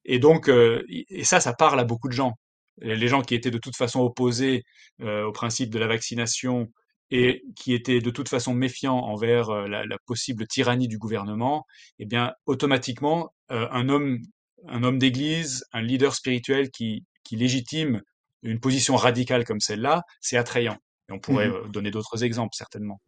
et 0.05 0.19
donc, 0.19 0.49
euh, 0.49 0.85
et 0.89 1.25
ça, 1.25 1.41
ça 1.41 1.55
parle 1.55 1.81
à 1.81 1.85
beaucoup 1.85 2.09
de 2.09 2.15
gens. 2.15 2.35
Les 2.79 3.09
gens 3.09 3.23
qui 3.23 3.35
étaient 3.35 3.53
de 3.53 3.59
toute 3.59 3.77
façon 3.77 4.01
opposés 4.01 4.65
au 5.01 5.31
principe 5.31 5.71
de 5.71 5.79
la 5.79 5.87
vaccination 5.87 6.67
et 7.13 7.45
qui 7.55 7.73
étaient 7.73 8.01
de 8.01 8.11
toute 8.11 8.29
façon 8.29 8.53
méfiants 8.53 8.99
envers 8.99 9.49
la, 9.69 9.97
possible 10.07 10.45
tyrannie 10.49 10.89
du 10.89 10.99
gouvernement, 10.99 11.67
eh 12.01 12.05
bien, 12.05 12.33
automatiquement, 12.47 13.33
un 13.49 13.89
homme, 13.89 14.19
un 14.67 14.83
homme 14.83 14.99
d'église, 14.99 15.65
un 15.73 15.83
leader 15.83 16.17
spirituel 16.17 16.73
qui, 16.73 17.05
qui 17.23 17.37
légitime 17.37 18.03
une 18.43 18.59
position 18.59 18.97
radicale 18.97 19.45
comme 19.45 19.61
celle-là, 19.61 20.03
c'est 20.21 20.37
attrayant. 20.37 20.77
Et 21.09 21.13
on 21.13 21.21
pourrait 21.21 21.49
mmh 21.49 21.71
donner 21.71 21.91
d'autres 21.93 22.25
exemples, 22.25 22.55
certainement. 22.57 23.01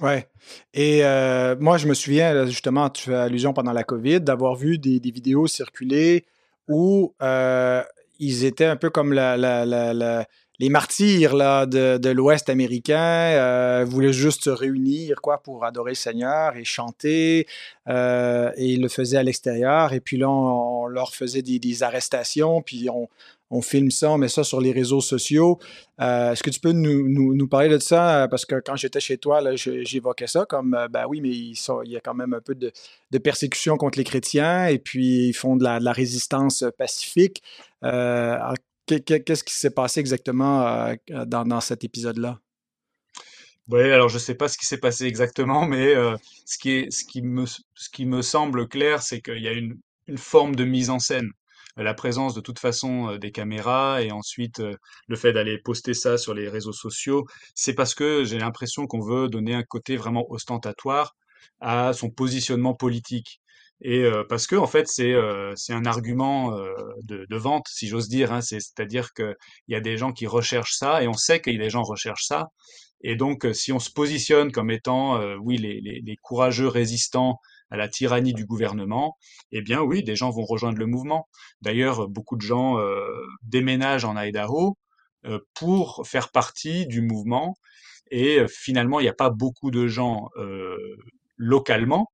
Ouais. 0.00 0.26
Et 0.72 1.04
euh, 1.04 1.56
moi, 1.60 1.76
je 1.76 1.86
me 1.86 1.94
souviens, 1.94 2.46
justement, 2.46 2.88
tu 2.88 3.04
fais 3.04 3.14
allusion 3.14 3.52
pendant 3.52 3.72
la 3.72 3.84
COVID, 3.84 4.20
d'avoir 4.20 4.54
vu 4.54 4.78
des, 4.78 4.98
des, 4.98 5.10
vidéos 5.10 5.46
circuler 5.46 6.24
où 6.68 7.14
euh, 7.20 7.82
ils 8.18 8.44
étaient 8.44 8.64
un 8.64 8.76
peu 8.76 8.88
comme 8.90 9.12
la, 9.12 9.36
les 10.60 10.68
martyrs 10.68 11.34
là, 11.34 11.64
de, 11.64 11.96
de 11.96 12.10
l'Ouest 12.10 12.50
américain, 12.50 13.32
euh, 13.32 13.84
voulaient 13.88 14.12
juste 14.12 14.44
se 14.44 14.50
réunir 14.50 15.20
quoi, 15.22 15.42
pour 15.42 15.64
adorer 15.64 15.92
le 15.92 15.96
Seigneur 15.96 16.54
et 16.56 16.64
chanter. 16.64 17.46
Euh, 17.88 18.52
et 18.56 18.66
ils 18.66 18.82
le 18.82 18.88
faisaient 18.88 19.16
à 19.16 19.22
l'extérieur. 19.22 19.94
Et 19.94 20.00
puis 20.00 20.18
là, 20.18 20.28
on, 20.28 20.86
leur 20.86 21.14
faisait 21.14 21.42
des, 21.42 21.58
des 21.58 21.82
arrestations, 21.82 22.62
puis 22.62 22.88
on, 22.90 23.08
on 23.50 23.62
filme 23.62 23.90
ça, 23.90 24.10
on 24.10 24.18
met 24.18 24.28
ça 24.28 24.44
sur 24.44 24.60
les 24.60 24.72
réseaux 24.72 25.00
sociaux. 25.00 25.58
Euh, 26.00 26.32
est-ce 26.32 26.42
que 26.42 26.50
tu 26.50 26.60
peux 26.60 26.72
nous, 26.72 27.48
parler 27.48 27.68
de 27.68 27.78
ça? 27.78 28.28
Parce 28.30 28.46
que 28.46 28.60
quand 28.64 28.76
j'étais 28.76 29.00
chez 29.00 29.18
toi, 29.18 29.42
j'évoquais 29.56 30.28
ça 30.28 30.46
comme, 30.46 30.74
euh, 30.74 30.88
ben 30.88 31.06
oui, 31.08 31.20
mais 31.20 31.30
il 31.30 31.90
y 31.90 31.96
a 31.96 32.00
quand 32.00 32.14
même 32.14 32.32
un 32.32 32.40
peu 32.40 32.54
de, 32.54 32.72
persécution 33.18 33.76
contre 33.76 33.98
les 33.98 34.04
chrétiens 34.04 34.66
et 34.66 34.78
puis 34.78 35.28
ils 35.28 35.32
font 35.34 35.56
de 35.56 35.64
la, 35.64 35.92
résistance 35.92 36.64
pacifique. 36.78 37.42
Euh, 37.82 38.38
qu'est-ce 38.86 39.44
qui 39.44 39.54
s'est 39.54 39.70
passé 39.70 39.98
exactement 40.00 40.94
dans, 41.08 41.60
cet 41.60 41.82
épisode-là? 41.82 42.38
Oui, 43.68 43.82
alors 43.90 44.08
je 44.08 44.14
ne 44.14 44.20
sais 44.20 44.34
pas 44.34 44.48
ce 44.48 44.58
qui 44.58 44.66
s'est 44.66 44.78
passé 44.78 45.04
exactement, 45.06 45.66
mais 45.66 45.94
ce, 46.46 46.56
qui 46.58 48.04
me, 48.06 48.22
semble 48.22 48.68
clair, 48.68 49.02
c'est 49.02 49.20
qu'il 49.20 49.42
y 49.42 49.48
a 49.48 49.52
une 49.52 49.76
forme 50.16 50.54
de 50.54 50.64
mise 50.64 50.90
en 50.90 51.00
scène 51.00 51.30
la 51.76 51.94
présence 51.94 52.34
de 52.34 52.40
toute 52.40 52.58
façon 52.58 53.16
des 53.16 53.32
caméras 53.32 54.02
et 54.02 54.10
ensuite 54.10 54.62
le 55.06 55.16
fait 55.16 55.32
d'aller 55.32 55.58
poster 55.58 55.94
ça 55.94 56.18
sur 56.18 56.34
les 56.34 56.48
réseaux 56.48 56.72
sociaux, 56.72 57.26
c'est 57.54 57.74
parce 57.74 57.94
que 57.94 58.24
j'ai 58.24 58.38
l'impression 58.38 58.86
qu'on 58.86 59.00
veut 59.00 59.28
donner 59.28 59.54
un 59.54 59.62
côté 59.62 59.96
vraiment 59.96 60.26
ostentatoire 60.30 61.14
à 61.60 61.92
son 61.92 62.10
positionnement 62.10 62.74
politique. 62.74 63.40
Et 63.82 64.04
parce 64.28 64.46
que 64.46 64.56
en 64.56 64.66
fait 64.66 64.88
c'est 64.88 65.14
c'est 65.56 65.72
un 65.72 65.86
argument 65.86 66.54
de, 67.02 67.36
vente 67.36 67.66
si 67.68 67.88
j'ose 67.88 68.08
dire. 68.08 68.32
Hein, 68.32 68.42
C'est-à-dire 68.42 69.12
qu'il 69.14 69.34
y 69.68 69.74
a 69.74 69.80
des 69.80 69.96
gens 69.96 70.12
qui 70.12 70.26
recherchent 70.26 70.76
ça 70.76 71.02
et 71.02 71.08
on 71.08 71.14
sait 71.14 71.40
qu'il 71.40 71.54
y 71.54 71.56
a 71.56 71.62
des 71.62 71.70
gens 71.70 71.82
qui 71.82 71.92
recherchent 71.92 72.26
ça. 72.26 72.48
Et 73.02 73.16
donc 73.16 73.46
si 73.54 73.72
on 73.72 73.78
se 73.78 73.90
positionne 73.90 74.52
comme 74.52 74.70
étant 74.70 75.18
oui 75.38 75.56
les, 75.56 75.80
les, 75.80 76.16
courageux 76.22 76.68
résistants 76.68 77.40
à 77.70 77.76
la 77.76 77.88
tyrannie 77.88 78.34
du 78.34 78.46
gouvernement, 78.46 79.16
eh 79.52 79.62
bien 79.62 79.80
oui 79.80 80.02
des 80.02 80.16
gens 80.16 80.30
vont 80.30 80.44
rejoindre 80.44 80.78
le 80.78 80.86
mouvement. 80.86 81.28
D'ailleurs 81.62 82.08
beaucoup 82.08 82.36
de 82.36 82.42
gens 82.42 82.78
déménagent 83.42 84.04
en 84.04 84.16
Idaho 84.16 84.76
pour 85.54 86.06
faire 86.06 86.30
partie 86.30 86.86
du 86.86 87.00
mouvement. 87.02 87.56
Et 88.10 88.40
finalement 88.48 89.00
il 89.00 89.04
n'y 89.04 89.08
a 89.08 89.14
pas 89.14 89.30
beaucoup 89.30 89.70
de 89.70 89.86
gens 89.86 90.28
localement 91.36 92.08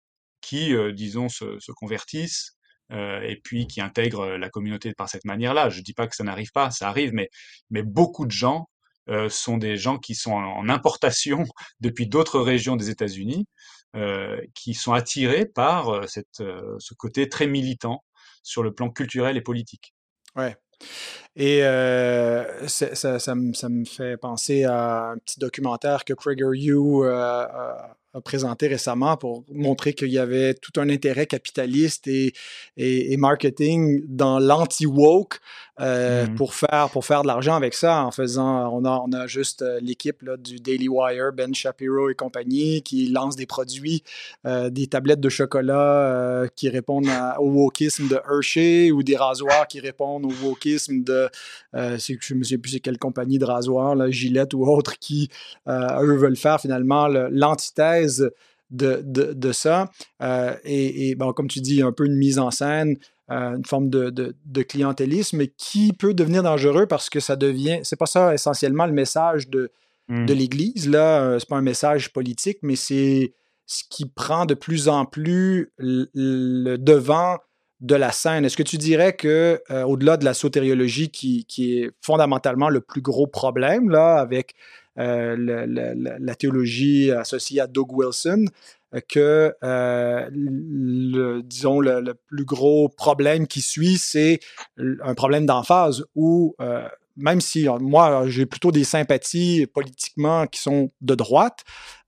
qui, 0.47 0.75
euh, 0.75 0.93
disons, 0.93 1.29
se, 1.29 1.59
se 1.59 1.73
convertissent 1.73 2.57
euh, 2.93 3.21
et 3.23 3.37
puis 3.43 3.67
qui 3.67 3.81
intègrent 3.81 4.37
la 4.37 4.49
communauté 4.49 4.95
par 4.95 5.09
cette 5.09 5.25
manière-là. 5.25 5.71
Je 5.71 5.81
dis 5.83 5.93
pas 5.93 6.07
que 6.07 6.15
ça 6.15 6.23
n'arrive 6.23 6.53
pas, 6.53 6.71
ça 6.71 6.89
arrive, 6.89 7.13
mais, 7.13 7.29
mais 7.71 7.83
beaucoup 7.83 8.27
de 8.27 8.31
gens 8.31 8.61
euh, 8.61 8.76
sont 9.29 9.57
des 9.57 9.77
gens 9.77 9.99
qui 9.99 10.15
sont 10.15 10.33
en, 10.33 10.69
importation 10.69 11.45
depuis 11.81 12.07
d'autres 12.07 12.41
régions 12.41 12.77
des 12.77 12.91
États-Unis, 12.91 13.47
euh, 13.95 14.41
qui 14.55 14.75
sont 14.75 14.93
attirés 14.93 15.47
par 15.47 15.89
euh, 15.89 16.07
cette, 16.07 16.43
ce 16.79 16.95
côté 16.95 17.29
très 17.29 17.47
militant 17.47 18.05
sur 18.43 18.63
le 18.63 18.75
plan 18.75 18.91
culturel 18.91 19.37
et 19.37 19.41
politique. 19.41 19.95
Ouais. 20.37 20.57
Et 21.35 21.65
euh, 21.65 22.67
ça, 22.69 23.19
ça, 23.19 23.35
me, 23.35 23.53
ça, 23.53 23.69
me, 23.69 23.85
fait 23.85 24.17
penser 24.17 24.65
à 24.65 25.11
un 25.11 25.19
petit 25.19 25.39
documentaire 25.39 26.05
que 26.05 26.13
euh, 26.13 27.15
a 27.15 27.97
présenté 28.25 28.69
récemment 28.69 29.17
pour 29.17 29.45
montrer 29.53 29.95
qu'il 29.95 30.09
y 30.09 30.19
avait 30.19 30.55
tout 30.55 30.81
un 30.81 30.89
intérêt 30.89 31.27
capitaliste 31.27 32.07
et, 32.09 32.33
et, 32.77 33.13
et 33.13 33.17
marketing 33.17 34.03
dans 34.07 34.39
l'anti-woke 34.39 35.41
euh, 35.79 36.27
mmh. 36.27 36.35
pour, 36.37 36.55
faire, 36.55 36.89
pour 36.91 37.05
faire 37.05 37.21
de 37.21 37.27
l'argent 37.27 37.55
avec 37.55 37.75
ça 37.75 38.03
en 38.03 38.11
faisant, 38.11 38.71
on 38.73 38.87
a, 38.87 39.05
on 39.07 39.13
a 39.13 39.27
juste 39.27 39.61
euh, 39.61 39.79
l'équipe 39.83 40.25
du 40.39 40.57
Daily 40.57 40.89
Wire, 40.89 41.33
Ben 41.35 41.55
Shapiro 41.55 42.09
et 42.09 42.15
compagnie, 42.15 42.81
qui 42.81 43.09
lance 43.09 43.37
des 43.37 43.45
produits, 43.45 44.03
euh, 44.47 44.71
des 44.71 44.87
tablettes 44.87 45.21
de 45.21 45.29
chocolat 45.29 46.45
qui 46.57 46.71
répondent 46.71 47.09
à, 47.11 47.39
au 47.43 47.51
wokisme 47.51 48.09
de 48.09 48.19
Hershey 48.27 48.91
ou 48.91 49.03
des 49.03 49.17
rasoirs 49.17 49.69
qui 49.69 49.81
répondent 49.81 50.25
au 50.25 50.33
wokisme 50.47 51.03
de, 51.05 51.29
je 51.75 52.35
ne 52.35 52.43
sais 52.43 52.57
plus 52.57 52.71
c'est 52.71 52.81
quelle 52.81 52.99
compagnie 52.99 53.39
de 53.39 53.45
rasoirs, 53.45 53.95
là, 53.97 54.11
Gillette 54.11 54.55
ou 54.55 54.65
autre, 54.67 54.99
qui, 54.99 55.29
eux, 55.69 56.17
veulent 56.17 56.37
faire 56.37 56.59
finalement 56.59 57.07
l'antithèse 57.09 58.06
de, 58.07 59.03
de, 59.05 59.33
de 59.33 59.53
ça. 59.53 59.91
Euh, 60.23 60.55
et, 60.65 61.11
et 61.11 61.15
bon, 61.15 61.33
comme 61.33 61.49
tu 61.49 61.61
dis, 61.61 61.83
un 61.83 61.93
peu 61.93 62.07
une 62.07 62.17
mise 62.17 62.39
en 62.39 62.51
scène, 62.51 62.97
euh, 63.31 63.57
une 63.57 63.65
forme 63.65 63.91
de, 63.91 64.11
de, 64.11 64.63
clientélisme 64.63 65.47
qui 65.57 65.93
peut 65.93 66.15
devenir 66.15 66.45
dangereux 66.45 66.87
parce 66.87 67.11
que 67.11 67.19
ça 67.19 67.35
devient, 67.35 67.81
c'est 67.83 67.99
pas 67.99 68.07
ça 68.07 68.33
essentiellement 68.33 68.87
le 68.87 68.93
message 68.93 69.49
de, 69.49 69.73
de 70.09 70.33
l'Église, 70.33 70.89
là, 70.89 71.21
euh, 71.21 71.39
c'est 71.41 71.49
pas 71.49 71.57
un 71.57 71.63
message 71.63 72.13
politique, 72.13 72.59
mais 72.63 72.77
c'est 72.77 73.33
ce 73.67 73.83
qui 73.91 74.07
prend 74.07 74.47
de 74.47 74.55
plus 74.55 74.89
en 74.89 75.05
plus 75.05 75.73
le, 75.79 76.77
devant 76.77 77.39
de 77.81 77.97
la 77.97 78.13
scène. 78.13 78.45
Est-ce 78.45 78.57
que 78.57 78.63
tu 78.63 78.79
dirais 78.79 79.15
que, 79.15 79.61
euh, 79.71 79.83
au-delà 79.83 80.17
de 80.17 80.25
la 80.25 80.33
sotériologie 80.33 81.11
qui, 81.11 81.45
qui, 81.47 81.81
est 81.81 81.91
fondamentalement 82.01 82.69
le 82.69 82.81
plus 82.81 83.03
gros 83.03 83.27
problème, 83.27 83.91
là, 83.91 84.19
avec 84.19 84.55
euh, 84.99 85.37
la 86.19 86.35
théologie 86.35 87.11
associée 87.11 87.61
à 87.61 87.67
Doug 87.67 87.93
Wilson, 87.93 88.47
que, 89.09 89.55
euh, 89.63 90.29
le, 90.33 91.43
disons, 91.43 91.81
le, 91.81 92.15
plus 92.15 92.45
gros 92.45 92.89
problème 92.89 93.47
qui 93.47 93.61
suit, 93.61 93.99
c'est 93.99 94.41
un 94.79 95.15
problème 95.15 95.47
d'emphase 95.47 96.05
où, 96.15 96.55
euh, 96.61 96.89
même 97.17 97.41
si 97.41 97.67
moi, 97.81 98.25
j'ai 98.29 98.47
plutôt 98.47 98.73
des 98.73 98.85
sympathies 98.85 99.67
politiquement 99.67 100.47
qui 100.47 100.61
sont 100.61 100.91
de 101.01 101.15
droite, 101.15 101.65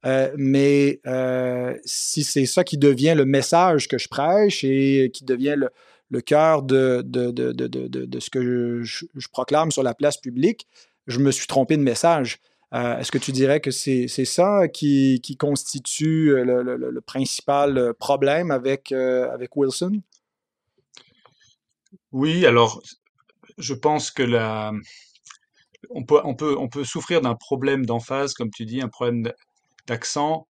euh, 0.07 0.33
mais 0.37 1.01
euh, 1.07 1.74
si 1.85 2.24
c'est 2.24 2.46
ça 2.46 2.62
qui 2.62 2.79
devient 2.79 3.14
le 3.16 3.24
message 3.24 3.88
que 3.88 3.98
je 3.98 4.09
prêche 4.09 4.64
et 4.64 5.11
qui 5.12 5.24
devient 5.24 5.55
le, 5.57 5.70
le 6.11 6.20
cœur 6.20 6.62
de, 6.62 7.03
de, 7.05 7.31
de, 7.31 7.53
de, 7.53 8.20
ce 8.20 8.31
que 8.31 8.83
je, 8.83 9.07
je, 9.14 9.29
proclame 9.29 9.70
sur 9.70 9.83
la 9.83 9.94
place 9.94 10.18
publique, 10.18 10.66
je 11.07 11.18
me 11.18 11.31
suis 11.31 11.46
trompé 11.46 11.77
de 11.77 11.83
message. 11.83 12.38
Euh, 12.74 12.98
est-ce 12.98 13.11
que 13.11 13.18
tu 13.18 13.33
dirais 13.33 13.61
que 13.61 13.70
c'est 13.70 14.07
ça 14.09 14.68
qui, 14.68 15.20
qui 15.22 15.37
constitue 15.37 16.35
euh, 16.35 16.44
le, 16.44 16.76
le, 16.76 17.00
principal 17.00 17.94
problème 17.98 18.50
avec, 18.50 18.92
euh, 18.92 19.31
avec 19.33 19.57
Wilson? 19.57 20.02
Oui, 22.12 22.44
alors 22.44 22.83
je 23.57 23.74
pense 23.74 24.11
que 24.11 24.22
la, 24.22 24.72
on, 25.90 26.04
peut, 26.04 26.20
on, 26.24 26.35
peut, 26.35 26.57
on 26.59 26.68
peut 26.68 26.85
souffrir 26.85 27.20
d'un 27.20 27.35
problème 27.35 27.87
d'emphase, 27.87 28.35
comme 28.35 28.50
tu 28.50 28.64
dis, 28.64 28.81
un 28.81 28.88
problème 28.88 29.31
d'accent, 29.87 30.46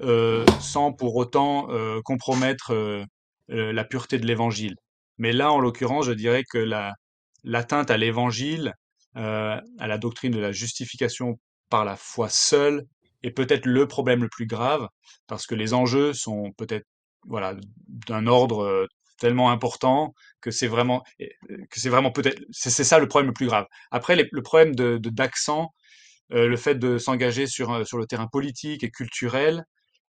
euh, 0.00 0.46
sans 0.60 0.92
pour 0.92 1.16
autant 1.16 1.70
euh, 1.70 2.00
compromettre 2.02 2.72
euh, 2.72 3.04
la 3.48 3.84
pureté 3.84 4.18
de 4.18 4.26
l'évangile. 4.26 4.76
Mais 5.18 5.32
là, 5.32 5.52
en 5.52 5.60
l'occurrence, 5.60 6.06
je 6.06 6.12
dirais 6.12 6.44
que 6.48 6.58
l'atteinte 7.44 7.90
à 7.90 7.96
l'évangile, 7.96 8.74
à 9.14 9.60
la 9.80 9.98
doctrine 9.98 10.32
de 10.32 10.38
la 10.38 10.52
justification 10.52 11.38
par 11.70 11.84
la 11.84 11.96
foi 11.96 12.28
seule 12.28 12.86
est 13.22 13.30
peut-être 13.30 13.66
le 13.66 13.86
problème 13.86 14.22
le 14.22 14.28
plus 14.28 14.46
grave, 14.46 14.88
parce 15.26 15.46
que 15.46 15.54
les 15.54 15.74
enjeux 15.74 16.12
sont 16.12 16.52
peut-être 16.56 16.86
voilà 17.26 17.54
d'un 18.06 18.26
ordre 18.26 18.64
euh, 18.64 18.86
tellement 19.18 19.50
important 19.50 20.14
que 20.40 20.50
c'est 20.50 20.66
vraiment 20.66 21.02
que 21.18 21.80
c'est 21.80 21.90
vraiment 21.90 22.10
peut-être 22.10 22.42
c'est 22.50 22.70
ça 22.84 22.98
le 22.98 23.08
problème 23.08 23.28
le 23.28 23.34
plus 23.34 23.46
grave. 23.46 23.66
Après 23.90 24.16
le 24.16 24.42
problème 24.42 24.74
de 24.74 24.98
d'accent, 24.98 25.74
euh, 26.32 26.48
le 26.48 26.56
fait 26.56 26.76
de 26.76 26.98
s'engager 26.98 27.46
sur 27.46 27.72
euh, 27.72 27.84
sur 27.84 27.98
le 27.98 28.06
terrain 28.06 28.28
politique 28.28 28.84
et 28.84 28.90
culturel, 28.90 29.64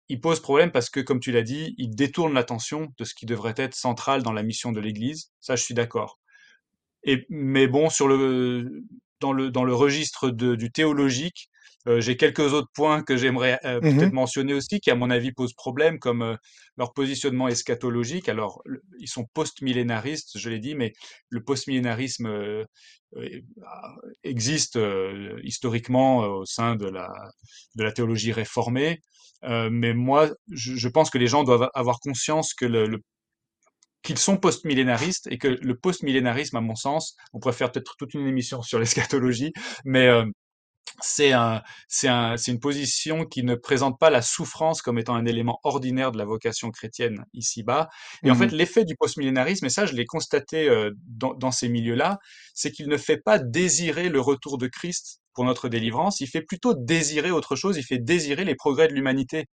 il 0.09 0.21
pose 0.21 0.41
problème 0.41 0.71
parce 0.73 0.91
que 0.91 1.01
comme 1.01 1.21
tu 1.21 1.33
l'as 1.33 1.43
dit, 1.43 1.75
il 1.79 1.95
détourne 1.95 2.35
l'attention 2.35 2.89
de 2.99 3.05
ce 3.05 3.15
qui 3.15 3.27
devrait 3.27 3.55
être 3.57 3.75
central 3.75 4.23
dans 4.23 4.33
la 4.33 4.43
mission 4.43 4.73
de 4.73 4.81
l'Église. 4.81 5.31
Ça, 5.41 5.57
je 5.57 5.65
suis 5.65 5.75
d'accord. 5.75 6.19
Et 7.05 7.27
mais 7.31 7.69
bon, 7.69 7.91
sur 7.91 8.09
le 8.09 8.85
dans 9.25 9.33
le, 9.33 9.51
dans 9.51 9.65
le 9.65 9.75
registre 9.75 10.29
de, 10.29 10.55
du 10.55 10.71
théologique, 10.71 11.49
euh, 11.89 12.01
j'ai 12.01 12.17
quelques 12.19 12.53
autres 12.53 12.71
points 12.75 13.03
que 13.03 13.17
j'aimerais 13.17 13.59
euh, 13.65 13.81
mmh 13.81 13.97
peut-être 13.97 14.13
mentionner 14.13 14.53
aussi, 14.53 14.81
qui 14.81 14.91
à 14.91 14.95
mon 14.95 15.09
avis 15.09 15.33
posent 15.33 15.55
problème, 15.55 15.99
comme 15.99 16.21
euh, 16.21 16.37
leur 16.77 16.93
positionnement 16.93 17.49
eschatologique. 17.49 18.29
Alors, 18.29 18.63
ils 18.99 19.09
sont 19.09 19.25
post-millénaristes, 19.33 20.39
je 20.39 20.51
l'ai 20.51 20.59
dit, 20.59 20.75
mais 20.75 20.93
le 21.31 21.43
post-millénarisme 21.43 22.29
existe 24.25 24.79
historiquement 25.43 26.19
au 26.19 26.45
sein 26.45 26.75
de 26.75 26.87
la, 26.87 27.09
de 27.77 27.83
la 27.85 27.93
théologie 27.93 28.33
réformée. 28.33 29.01
mais 29.43 29.95
moi, 29.95 30.31
je, 30.51 30.75
je, 30.75 30.89
pense 30.89 31.11
que 31.11 31.19
les 31.19 31.29
gens 31.29 31.45
doivent 31.45 31.71
avoir 31.75 32.01
conscience 32.01 32.55
que 32.55 32.67
le, 32.67 32.87
le 32.87 32.99
qu'ils 34.05 34.19
sont 34.19 34.37
post-millénaristes 34.37 35.27
et 35.31 35.39
que 35.39 35.49
le 35.49 35.77
post-millénarisme, 35.77 36.57
à 36.57 36.61
mon 36.61 36.77
sens, 36.77 37.17
on 37.33 37.41
pourrait 37.41 37.55
faire 37.55 37.73
peut-être 37.73 37.97
toute 37.99 38.15
une 38.15 38.27
émission 38.27 38.63
sur 38.63 38.79
l'eschatologie, 38.79 39.53
mais 39.85 40.07
euh, 40.07 40.25
c'est 41.01 41.33
un, 41.33 41.63
un, 42.05 42.37
une 42.37 42.61
position 42.61 43.25
qui 43.25 43.43
ne 43.43 43.55
présente 43.55 43.99
pas 43.99 44.11
la 44.11 44.23
souffrance 44.23 44.83
comme 44.83 44.99
étant 44.99 45.15
un 45.15 45.25
élément 45.25 45.59
ordinaire 45.65 46.13
de 46.13 46.19
la 46.19 46.25
vocation 46.25 46.71
chrétienne 46.71 47.25
ici-bas. 47.33 47.89
Et 48.23 48.31
en 48.31 48.35
fait, 48.35 48.47
mmh 48.47 48.51
l'effet 48.55 48.85
du 48.85 48.95
postmillénarisme, 48.95 49.67
et 49.67 49.71
ça 49.71 49.87
je 49.87 49.95
l'ai 49.95 50.05
constaté 50.05 50.69
euh, 50.69 50.91
dans, 51.09 51.35
dans, 51.35 51.51
ces 51.51 51.69
milieux-là, 51.69 52.19
c'est 52.53 52.71
qu'il 52.71 52.89
ne 52.89 52.97
fait 52.97 53.17
pas 53.17 53.39
désirer 53.39 54.11
le 54.11 54.21
retour 54.21 54.59
de 54.59 54.67
Christ 54.67 55.21
pour 55.33 55.45
notre 55.45 55.69
délivrance, 55.69 56.21
il 56.21 56.29
fait 56.29 56.43
plutôt 56.43 56.75
désirer 56.75 57.31
autre 57.31 57.57
chose, 57.57 57.77
il 57.77 57.83
fait 57.83 57.99
désirer 57.99 58.45
les 58.45 58.55
progrès 58.55 58.87
de 58.87 58.93
l'humanité 58.93 59.47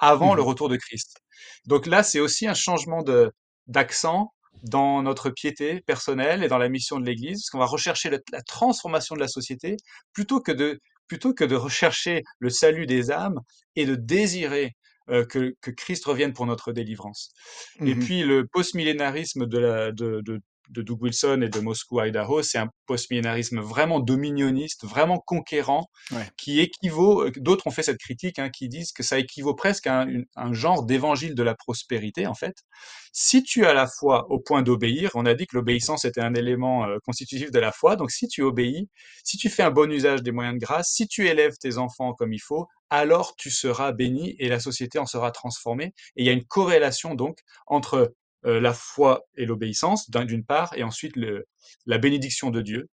avant 0.00 0.32
mmh 0.32 0.36
le 0.36 0.42
retour 0.42 0.68
de 0.68 0.76
Christ. 0.76 1.18
Donc 1.66 1.86
là, 1.86 2.02
c'est 2.02 2.20
aussi 2.20 2.46
un 2.46 2.54
changement 2.54 3.02
de, 3.02 3.30
d'accent 3.68 4.32
dans 4.64 5.02
notre 5.02 5.30
piété 5.30 5.80
personnelle 5.82 6.42
et 6.42 6.48
dans 6.48 6.58
la 6.58 6.68
mission 6.68 6.98
de 6.98 7.06
l'Église, 7.06 7.42
parce 7.42 7.50
qu'on 7.50 7.58
va 7.58 7.66
rechercher 7.66 8.10
la, 8.10 8.42
transformation 8.42 9.14
de 9.14 9.20
la 9.20 9.28
société 9.28 9.76
plutôt 10.12 10.40
que 10.40 10.52
de 10.52 10.80
plutôt 11.06 11.32
que 11.32 11.44
de 11.44 11.54
rechercher 11.54 12.22
le 12.38 12.50
salut 12.50 12.86
des 12.86 13.10
âmes 13.10 13.40
et 13.76 13.86
de 13.86 13.94
désirer 13.94 14.76
euh, 15.08 15.24
que, 15.24 15.54
que, 15.62 15.70
Christ 15.70 16.04
revienne 16.04 16.34
pour 16.34 16.44
notre 16.44 16.70
délivrance. 16.72 17.32
Et 17.80 17.94
mmh 17.94 17.98
puis 18.00 18.22
le 18.24 18.46
postmillénarisme 18.46 19.46
de 19.46 19.58
la, 19.58 19.90
de, 19.90 20.20
de, 20.22 20.38
de 20.68 20.82
Doug 20.82 21.02
Wilson 21.02 21.40
et 21.42 21.48
de 21.48 21.60
Moscou, 21.60 22.00
Idaho, 22.00 22.42
c'est 22.42 22.58
un 22.58 22.68
postmillénarisme 22.86 23.60
vraiment 23.60 24.00
dominioniste, 24.00 24.84
vraiment 24.84 25.18
conquérant, 25.18 25.88
qui 26.36 26.60
équivaut, 26.60 27.26
euh, 27.26 27.32
d'autres 27.36 27.66
ont 27.66 27.70
fait 27.70 27.82
cette 27.82 27.98
critique, 27.98 28.38
hein, 28.38 28.50
qui 28.50 28.68
disent 28.68 28.92
que 28.92 29.02
ça 29.02 29.18
équivaut 29.18 29.54
presque 29.54 29.86
à 29.86 30.06
un, 30.36 30.52
genre 30.52 30.84
d'évangile 30.84 31.34
de 31.34 31.42
la 31.42 31.54
prospérité, 31.54 32.26
en 32.26 32.34
fait. 32.34 32.56
Si 33.12 33.42
tu 33.42 33.64
as 33.64 33.74
la 33.74 33.86
foi 33.86 34.26
au 34.30 34.38
point 34.38 34.62
d'obéir, 34.62 35.10
on 35.14 35.26
a 35.26 35.34
dit 35.34 35.46
que 35.46 35.56
l'obéissance 35.56 36.04
était 36.04 36.20
un 36.20 36.34
élément 36.34 36.84
euh, 36.84 36.98
constitutif 37.04 37.50
de 37.50 37.58
la 37.58 37.72
foi, 37.72 37.96
donc 37.96 38.10
si 38.10 38.28
tu 38.28 38.42
obéis, 38.42 38.88
si 39.24 39.36
tu 39.36 39.48
fais 39.48 39.62
un 39.62 39.70
bon 39.70 39.90
usage 39.90 40.22
des 40.22 40.32
moyens 40.32 40.58
de 40.58 40.60
grâce, 40.60 40.90
si 40.90 41.08
tu 41.08 41.26
élèves 41.26 41.56
tes 41.60 41.78
enfants 41.78 42.14
comme 42.14 42.32
il 42.32 42.40
faut, 42.40 42.66
alors 42.90 43.36
tu 43.36 43.50
seras 43.50 43.92
béni 43.92 44.34
et 44.38 44.48
la 44.48 44.60
société 44.60 44.98
en 44.98 45.06
sera 45.06 45.30
transformée. 45.30 45.92
Et 46.16 46.22
il 46.22 46.26
y 46.26 46.30
a 46.30 46.32
une 46.32 46.44
corrélation 46.44 47.14
donc 47.14 47.38
entre 47.66 48.14
euh, 48.46 48.60
la 48.60 48.72
foi 48.72 49.22
et 49.36 49.46
l'obéissance 49.46 50.10
d'une 50.10 50.44
part, 50.44 50.72
et 50.76 50.82
ensuite 50.82 51.16
le, 51.16 51.46
la 51.86 51.98
bénédiction 51.98 52.50
de 52.50 52.62
Dieu. 52.62 52.88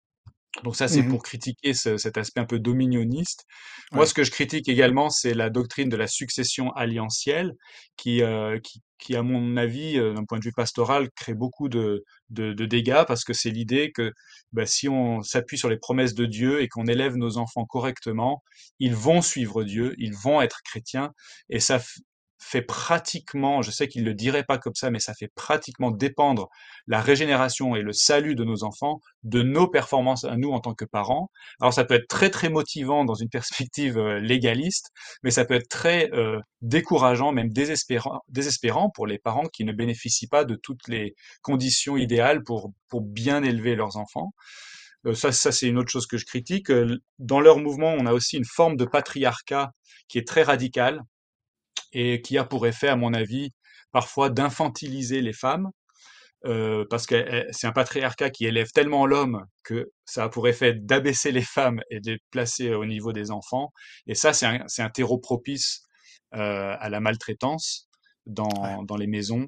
Donc 0.63 0.77
ça, 0.77 0.87
c'est 0.87 1.03
mmh 1.03 1.09
pour 1.09 1.23
critiquer 1.25 1.75
cet 1.75 2.17
aspect 2.17 2.41
un 2.41 2.47
peu 2.47 2.61
dominionniste. 2.61 3.45
Moi, 3.91 4.07
ce 4.07 4.15
que 4.15 4.23
je 4.23 4.31
critique 4.31 4.69
également, 4.69 5.11
c'est 5.11 5.35
la 5.35 5.51
doctrine 5.51 5.89
de 5.89 5.97
la 5.97 6.07
succession 6.07 6.71
alliantielle, 6.75 7.55
qui, 7.97 8.23
euh, 8.23 8.61
qui, 8.61 8.81
qui, 8.99 9.17
à 9.17 9.23
mon 9.25 9.57
avis, 9.57 9.99
euh, 9.99 10.15
d'un 10.15 10.25
point 10.25 10.39
de 10.39 10.45
vue 10.45 10.53
pastoral, 10.53 11.11
crée 11.17 11.35
beaucoup 11.35 11.69
de, 11.69 12.05
de, 12.31 12.53
de 12.53 12.67
dégâts, 12.67 13.03
parce 13.05 13.25
que 13.25 13.33
c'est 13.33 13.51
l'idée 13.51 13.91
que 13.91 14.13
bah, 14.53 14.65
si 14.65 14.89
on 14.89 15.23
s'appuie 15.23 15.59
sur 15.59 15.69
les 15.69 15.77
promesses 15.77 16.15
de 16.15 16.25
Dieu 16.25 16.63
et 16.63 16.69
qu'on 16.69 16.87
élève 16.87 17.17
nos 17.17 17.37
enfants 17.37 17.65
correctement, 17.65 18.45
ils 18.79 18.95
vont 18.95 19.23
suivre 19.23 19.65
Dieu, 19.65 19.97
ils 19.99 20.15
vont 20.15 20.41
être 20.41 20.61
chrétiens, 20.65 21.13
et 21.51 21.59
ça, 21.59 21.81
fait 22.39 22.63
pratiquement, 22.63 23.63
je 23.63 23.71
sais 23.71 23.89
qu'il 23.89 24.03
ne 24.03 24.09
le 24.09 24.15
dirait 24.15 24.45
pas 24.45 24.59
comme 24.59 24.75
ça, 24.75 24.91
mais 24.91 24.99
ça 24.99 25.15
fait 25.15 25.31
pratiquement 25.35 25.91
dépendre 25.91 26.49
la 26.87 27.01
régénération 27.01 27.77
et 27.77 27.83
le 27.83 27.93
salut 27.93 28.35
de 28.35 28.45
nos 28.45 28.65
enfants 28.65 29.01
de 29.23 29.43
nos 29.43 29.69
performances 29.69 30.25
à 30.25 30.37
nous 30.37 30.51
en 30.51 30.61
tant 30.61 30.75
que 30.75 30.85
parents. 30.85 31.31
Alors 31.61 31.73
ça 31.73 31.85
peut 31.85 31.95
être 31.95 32.09
très 32.09 32.31
très 32.31 32.51
motivant 32.51 33.05
dans 33.05 33.15
une 33.15 33.29
perspective 33.31 33.99
euh, 33.99 34.21
légaliste, 34.21 34.91
mais 35.23 35.31
ça 35.31 35.45
peut 35.45 35.55
être 35.55 35.69
très 35.69 36.11
euh, 36.13 36.39
décourageant, 36.63 37.33
même 37.33 37.51
désespérant, 37.51 38.21
désespérant 38.29 38.91
pour 38.91 39.07
les 39.07 39.19
parents 39.19 39.47
qui 39.53 39.65
ne 39.65 39.73
bénéficient 39.73 40.29
pas 40.29 40.45
de 40.45 40.55
toutes 40.57 40.87
les 40.89 41.15
conditions 41.43 41.97
idéales 41.97 42.43
pour, 42.45 42.73
pour 42.89 43.01
bien 43.01 43.43
élever 43.43 43.75
leurs 43.75 43.97
enfants. 43.97 44.33
Euh, 45.07 45.15
ça, 45.15 45.33
ça 45.33 45.53
c'est 45.53 45.69
une 45.69 45.79
autre 45.79 45.91
chose 45.91 46.07
que 46.07 46.19
je 46.19 46.27
critique. 46.27 46.71
Dans 47.19 47.41
leur 47.41 47.59
mouvement, 47.59 47.95
on 47.99 48.07
a 48.07 48.13
aussi 48.13 48.37
une 48.37 48.45
forme 48.45 48.77
de 48.77 48.85
patriarcat 48.85 49.71
qui 50.09 50.19
est 50.19 50.29
très 50.29 50.43
radicale 50.43 51.01
et 51.95 52.21
qui 52.21 52.39
a 52.39 52.45
pour 52.45 52.67
effet, 52.67 52.89
à 52.89 52.97
mon 52.97 53.15
avis, 53.15 53.53
parfois 53.93 54.29
d'infantiliser 54.31 55.21
les 55.23 55.33
femmes, 55.33 55.71
euh, 56.47 56.85
parce 56.91 57.07
que 57.07 57.15
eh, 57.15 57.47
c'est 57.53 57.67
un 57.67 57.73
patriarcat 57.73 58.29
qui 58.31 58.45
élève 58.45 58.71
tellement 58.73 59.07
l'homme 59.07 59.47
que 59.63 59.91
ça 60.05 60.25
a 60.25 60.29
pour 60.29 60.47
effet 60.47 60.75
d'abaisser 60.75 61.33
les 61.33 61.43
femmes 61.43 61.81
et 61.91 62.01
de 62.01 62.13
les 62.13 62.19
placer 62.31 62.75
au 62.75 62.85
niveau 62.85 63.13
des 63.13 63.31
enfants. 63.31 63.73
Et 64.07 64.15
ça, 64.15 64.33
c'est 64.35 64.47
un, 64.47 64.67
un, 64.79 64.91
terreau 64.91 65.19
propice 65.19 65.85
euh, 66.35 66.77
à 66.79 66.91
la 66.91 67.01
maltraitance 67.01 67.89
dans, 68.27 68.83
dans 68.83 68.97
les 68.97 69.07
maisons. 69.07 69.47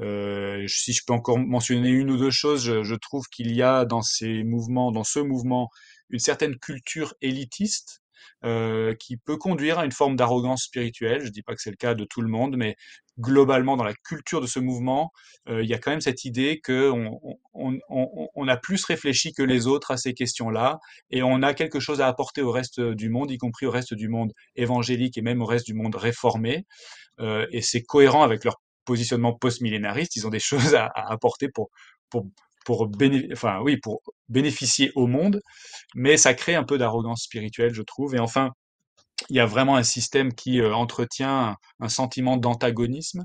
Euh, 0.00 0.66
si 0.66 0.92
je 0.92 1.02
peux 1.06 1.12
encore 1.12 1.38
mentionner 1.38 1.90
une 1.90 2.10
ou 2.10 2.16
deux 2.16 2.30
choses, 2.30 2.64
je, 2.64 2.82
je 2.82 2.94
trouve 2.96 3.24
qu'il 3.28 3.54
y 3.54 3.62
a 3.62 3.84
dans 3.84 4.02
ces 4.02 4.42
mouvements, 4.42 4.90
dans 4.90 5.04
ce 5.04 5.20
mouvement, 5.20 5.68
une 6.10 6.18
certaine 6.18 6.56
culture 6.58 7.14
élitiste 7.20 8.02
euh, 8.44 8.94
qui 8.94 9.16
peut 9.16 9.36
conduire 9.36 9.78
à 9.78 9.84
une 9.84 9.92
forme 9.92 10.16
d'arrogance 10.16 10.64
spirituelle. 10.64 11.20
Je 11.20 11.26
ne 11.26 11.30
dis 11.30 11.42
pas 11.42 11.54
que 11.54 11.60
c'est 11.60 11.70
le 11.70 11.76
cas 11.76 11.94
de 11.94 12.04
tout 12.04 12.20
le 12.20 12.28
monde, 12.28 12.56
mais 12.56 12.76
globalement, 13.18 13.76
dans 13.76 13.84
la 13.84 13.94
culture 13.94 14.40
de 14.40 14.46
ce 14.46 14.58
mouvement, 14.58 15.10
euh, 15.48 15.62
il 15.62 15.68
y 15.68 15.74
a 15.74 15.78
quand 15.78 15.90
même 15.90 16.00
cette 16.00 16.24
idée 16.24 16.60
qu'on 16.64 17.20
on, 17.54 17.78
on, 17.88 18.28
on, 18.34 18.48
a 18.48 18.56
plus 18.56 18.84
réfléchi 18.84 19.32
que 19.32 19.42
les 19.42 19.66
autres 19.66 19.90
à 19.90 19.96
ces 19.96 20.14
questions-là, 20.14 20.78
et 21.10 21.22
on 21.22 21.42
a 21.42 21.54
quelque 21.54 21.80
chose 21.80 22.00
à 22.00 22.08
apporter 22.08 22.42
au 22.42 22.50
reste 22.50 22.80
du 22.80 23.08
monde, 23.08 23.30
y 23.30 23.38
compris 23.38 23.66
au 23.66 23.70
reste 23.70 23.94
du 23.94 24.08
monde 24.08 24.32
évangélique 24.56 25.16
et 25.18 25.22
même 25.22 25.42
au 25.42 25.46
reste 25.46 25.66
du 25.66 25.74
monde 25.74 25.94
réformé. 25.94 26.66
Euh, 27.20 27.46
et 27.52 27.62
c'est 27.62 27.82
cohérent 27.82 28.22
avec 28.22 28.44
leur 28.44 28.60
positionnement 28.84 29.32
post-millénariste. 29.32 30.16
Ils 30.16 30.26
ont 30.26 30.30
des 30.30 30.40
choses 30.40 30.74
à, 30.74 30.86
à 30.86 31.12
apporter 31.12 31.48
pour, 31.48 31.70
pour, 32.10 32.26
pour, 32.64 32.88
enfin, 33.32 33.60
oui, 33.62 33.76
pour 33.76 34.02
bénéficier 34.28 34.90
au 34.94 35.06
monde, 35.06 35.40
mais 35.94 36.16
ça 36.16 36.34
crée 36.34 36.54
un 36.54 36.64
peu 36.64 36.78
d'arrogance 36.78 37.22
spirituelle, 37.24 37.74
je 37.74 37.82
trouve. 37.82 38.14
Et 38.14 38.18
enfin, 38.18 38.50
il 39.30 39.36
y 39.36 39.40
a 39.40 39.46
vraiment 39.46 39.76
un 39.76 39.82
système 39.82 40.32
qui 40.34 40.60
euh, 40.60 40.74
entretient 40.74 41.56
un, 41.80 41.88
sentiment 41.88 42.36
d'antagonisme 42.36 43.24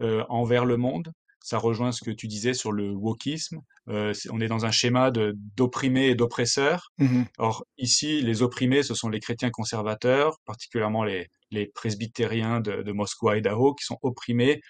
euh, 0.00 0.24
envers 0.28 0.64
le 0.64 0.76
monde. 0.76 1.12
Ça 1.40 1.58
rejoint 1.58 1.92
ce 1.92 2.04
que 2.04 2.10
tu 2.10 2.26
disais 2.26 2.52
sur 2.52 2.72
le 2.72 2.90
wokisme. 2.90 3.60
Euh, 3.88 4.12
on 4.30 4.40
est 4.40 4.48
dans 4.48 4.66
un 4.66 4.70
schéma 4.70 5.10
d'opprimés 5.56 6.08
et 6.08 6.14
d'oppresseurs. 6.14 6.90
Mmh 6.98 7.22
Or, 7.38 7.64
ici, 7.78 8.20
les 8.20 8.42
opprimés, 8.42 8.82
ce 8.82 8.94
sont 8.94 9.08
les 9.08 9.20
chrétiens 9.20 9.50
conservateurs, 9.50 10.38
particulièrement 10.44 11.04
les, 11.04 11.28
les 11.50 11.68
presbytériens 11.74 12.60
de, 12.60 12.82
de 12.82 12.92
Moscou, 12.92 13.32
Idaho, 13.32 13.74
qui 13.74 13.84
sont 13.84 13.98
opprimés 14.02 14.60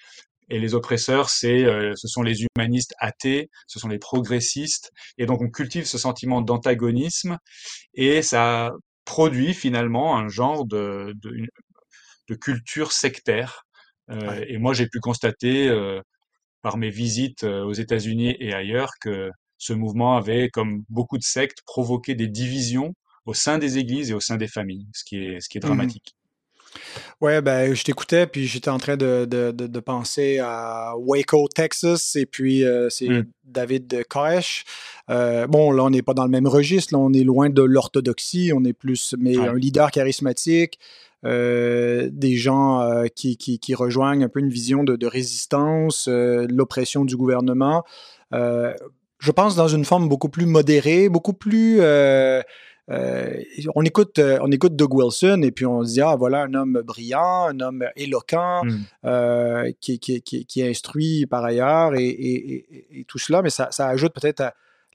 et 0.49 0.59
les 0.59 0.74
oppresseurs, 0.74 1.28
c'est, 1.30 1.64
euh, 1.64 1.92
ce 1.96 2.09
sont 2.09 2.22
les 2.22 2.44
humanistes 2.44 2.94
athées, 2.99 3.51
ce 3.66 3.78
sont 3.78 3.88
les 3.88 3.99
progressistes, 3.99 4.90
et 5.18 5.26
donc 5.26 5.40
on 5.42 5.51
cultive 5.51 5.84
ce 5.84 5.99
sentiment 5.99 6.40
d'antagonisme, 6.42 7.38
et 7.94 8.22
ça 8.22 8.72
produit 9.05 9.55
finalement 9.55 10.16
un 10.16 10.28
genre 10.28 10.66
de, 10.66 11.14
de, 11.22 11.46
de 12.28 12.34
culture 12.34 12.92
sectaire. 12.92 13.62
Euh, 14.11 14.44
Et 14.49 14.59
moi, 14.59 14.72
j'ai 14.74 14.86
pu 14.86 15.01
constater 15.01 15.68
euh, 15.68 16.01
par 16.62 16.76
mes 16.76 16.90
visites 16.90 17.44
euh, 17.44 17.62
aux 17.64 17.72
États-Unis 17.74 18.36
et 18.38 18.55
ailleurs 18.55 18.92
que 19.01 19.30
ce 19.59 19.72
mouvement 19.72 20.16
avait, 20.16 20.49
comme 20.51 20.84
beaucoup 20.88 21.18
de 21.18 21.24
sectes, 21.24 21.62
provoqué 21.66 22.14
des 22.14 22.28
divisions 22.28 22.94
au 23.26 23.34
sein 23.34 23.59
des 23.59 23.76
églises 23.78 24.11
et 24.11 24.14
au 24.14 24.20
sein 24.20 24.36
des 24.36 24.49
familles, 24.49 24.88
ce 24.94 25.05
qui 25.05 25.16
est, 25.18 25.40
ce 25.40 25.49
qui 25.49 25.59
est 25.59 25.61
mmh 25.61 25.66
dramatique. 25.66 26.18
Ouais, 27.21 27.43
ben, 27.43 27.75
je 27.75 27.83
t'écoutais, 27.83 28.27
puis 28.27 28.47
j'étais 28.47 28.69
en 28.71 28.79
train 28.79 28.97
de, 28.97 29.25
de, 29.25 29.51
de, 29.51 29.81
penser 29.81 30.39
à 30.39 30.95
Waco, 30.97 31.49
Texas, 31.53 32.14
et 32.14 32.27
puis 32.27 32.64
euh, 32.64 32.89
c'est 32.91 33.09
mmh. 33.09 33.25
David 33.45 34.05
Koresh. 34.09 34.64
Euh, 35.11 35.47
bon, 35.47 35.73
là, 35.73 35.85
on 35.85 35.91
n'est 35.91 36.03
pas 36.03 36.14
dans 36.14 36.25
le 36.25 36.31
même 36.31 36.47
registre, 36.47 36.95
là, 36.95 37.01
on 37.01 37.12
est 37.12 37.25
loin 37.25 37.51
de 37.51 37.62
l'orthodoxie, 37.62 38.53
on 38.55 38.64
est 38.64 38.73
plus, 38.73 39.14
mais 39.19 39.37
un 39.37 39.55
leader 39.55 39.91
charismatique, 39.91 40.79
euh, 41.25 42.09
des 42.12 42.37
gens 42.37 43.05
qui, 43.16 43.37
qui, 43.37 43.59
qui, 43.59 43.75
rejoignent 43.75 44.25
un 44.25 44.29
peu 44.29 44.39
une 44.39 44.51
vision 44.51 44.85
de, 44.85 44.95
de 44.95 45.07
résistance, 45.07 46.09
l'oppression 46.09 47.05
du 47.05 47.16
gouvernement. 47.16 47.85
je 48.33 49.33
pense 49.33 49.57
dans 49.57 49.69
une 49.69 49.85
forme 49.85 50.09
beaucoup 50.09 50.29
plus 50.29 50.47
modérée, 50.47 51.09
beaucoup 51.09 51.33
plus 51.33 51.81
euh, 52.91 53.43
on 53.74 53.82
écoute, 53.82 54.18
euh, 54.18 54.39
on 54.41 54.51
écoute 54.51 54.74
Doug 54.74 54.95
Wilson 54.95 55.43
et 55.43 55.51
puis 55.51 55.66
on 55.66 55.84
se 55.84 55.93
dit 55.93 56.01
ah 56.01 56.16
voilà 56.16 56.43
un 56.43 56.55
homme 56.55 56.80
brillant, 56.82 57.49
un 57.49 57.61
homme 57.61 57.84
éloquent, 57.97 58.64
hmm. 58.64 58.78
euh, 59.05 59.72
qui, 59.80 59.99
qui, 59.99 60.22
qui, 60.22 60.61
est 60.61 60.70
instruit 60.70 61.26
par 61.26 61.45
ailleurs 61.45 61.93
et, 61.95 63.05
tout 63.07 63.18
cela, 63.18 63.43
mais 63.43 63.51
ça, 63.51 63.68
ajoute 63.78 64.12
peut-être 64.14 64.43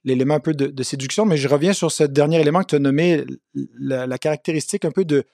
l'élément 0.04 0.34
un 0.34 0.40
peu 0.40 0.54
de, 0.54 0.82
séduction. 0.82 1.24
Mais 1.24 1.36
je 1.36 1.48
reviens 1.48 1.72
sur 1.72 1.92
ce 1.92 2.04
dernier 2.04 2.40
élément 2.40 2.60
que 2.60 2.66
tu 2.68 2.74
as 2.74 2.80
nommé, 2.80 3.24
la, 3.78 4.18
caractéristique 4.18 4.84
un 4.84 4.90
peu 4.90 5.04
de 5.04 5.24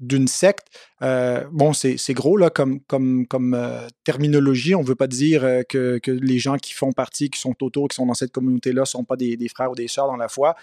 d'une 0.00 0.28
secte. 0.28 0.66
bon, 1.00 1.72
c'est 1.72 2.14
gros 2.14 2.36
là 2.36 2.50
comme, 2.50 2.80
comme, 2.80 3.26
comme 3.26 3.56
terminologie. 4.04 4.74
On 4.74 4.82
ne 4.82 4.86
veut 4.86 4.94
pas 4.94 5.06
dire 5.06 5.62
que, 5.68 6.00
les 6.06 6.38
gens 6.38 6.56
qui 6.56 6.72
font 6.72 6.92
partie, 6.92 7.30
qui 7.30 7.38
sont 7.38 7.54
autour, 7.62 7.88
qui 7.88 7.96
sont 7.96 8.06
dans 8.06 8.14
cette 8.14 8.32
communauté-là, 8.32 8.82
ne 8.82 8.86
sont 8.86 9.04
pas 9.04 9.16
des, 9.16 9.36
des, 9.36 9.48
frères 9.48 9.70
ou 9.70 9.74
des 9.74 9.88
sœurs 9.88 10.06
dans 10.06 10.16
la 10.16 10.28
foi. 10.28 10.56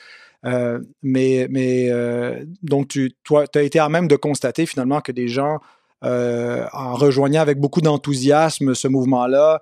Euh, 0.46 0.80
mais 1.02 1.48
mais 1.50 1.90
euh, 1.90 2.44
donc, 2.64 2.90
tu 2.90 3.14
toi, 3.24 3.46
as 3.54 3.62
été 3.62 3.80
à 3.80 3.90
même 3.90 4.08
de 4.08 4.16
constater 4.16 4.66
finalement 4.66 5.02
que 5.02 5.12
des 5.12 5.28
gens, 5.28 5.60
euh, 6.04 6.66
en 6.74 6.94
rejoignant 6.94 7.42
avec 7.42 7.60
beaucoup 7.60 7.82
d'enthousiasme 7.82 8.76
ce 8.76 8.88
mouvement-là, 8.88 9.62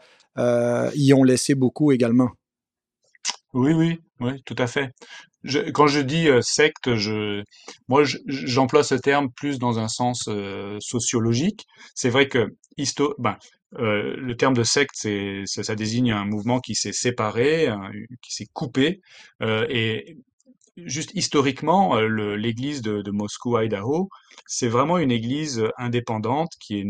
y 0.95 1.13
ont 1.13 1.23
laissé 1.23 1.55
beaucoup 1.55 1.91
également. 1.91 2.29
Oui, 3.55 3.73
oui, 3.73 3.99
oui, 4.19 4.43
tout 4.45 4.55
à 4.59 4.67
fait. 4.67 4.91
quand 5.73 5.87
je 5.87 5.99
dis 5.99 6.27
secte, 6.41 6.95
je, 6.95 7.43
moi, 7.87 8.03
j'emploie 8.27 8.83
ce 8.83 8.95
terme 8.95 9.29
plus 9.31 9.57
dans 9.57 9.79
un 9.79 9.87
sens 9.87 10.29
sociologique. 10.79 11.65
C'est 11.95 12.09
vrai 12.09 12.27
que 12.27 12.55
histo 12.77 13.15
ben, 13.17 13.37
le 13.71 14.33
terme 14.33 14.53
de 14.53 14.63
secte, 14.63 14.93
c'est, 14.93 15.43
ça, 15.45 15.63
ça, 15.63 15.75
désigne 15.75 16.11
un 16.11 16.25
mouvement 16.25 16.59
qui 16.59 16.75
s'est 16.75 16.93
séparé, 16.93 17.69
qui 18.21 18.33
s'est 18.35 18.47
coupé, 18.53 18.99
et 19.41 20.17
juste 20.77 21.11
historiquement, 21.13 21.97
euh, 21.97 22.35
l'église 22.35 22.81
de, 22.81 23.01
de, 23.01 23.11
Moscou, 23.11 23.57
Idaho, 23.57 24.09
c'est 24.45 24.67
vraiment 24.67 24.97
une 24.97 25.11
église 25.11 25.59
euh, 25.59 25.69
indépendante 25.77 26.51
qui 26.59 26.79
est, 26.79 26.85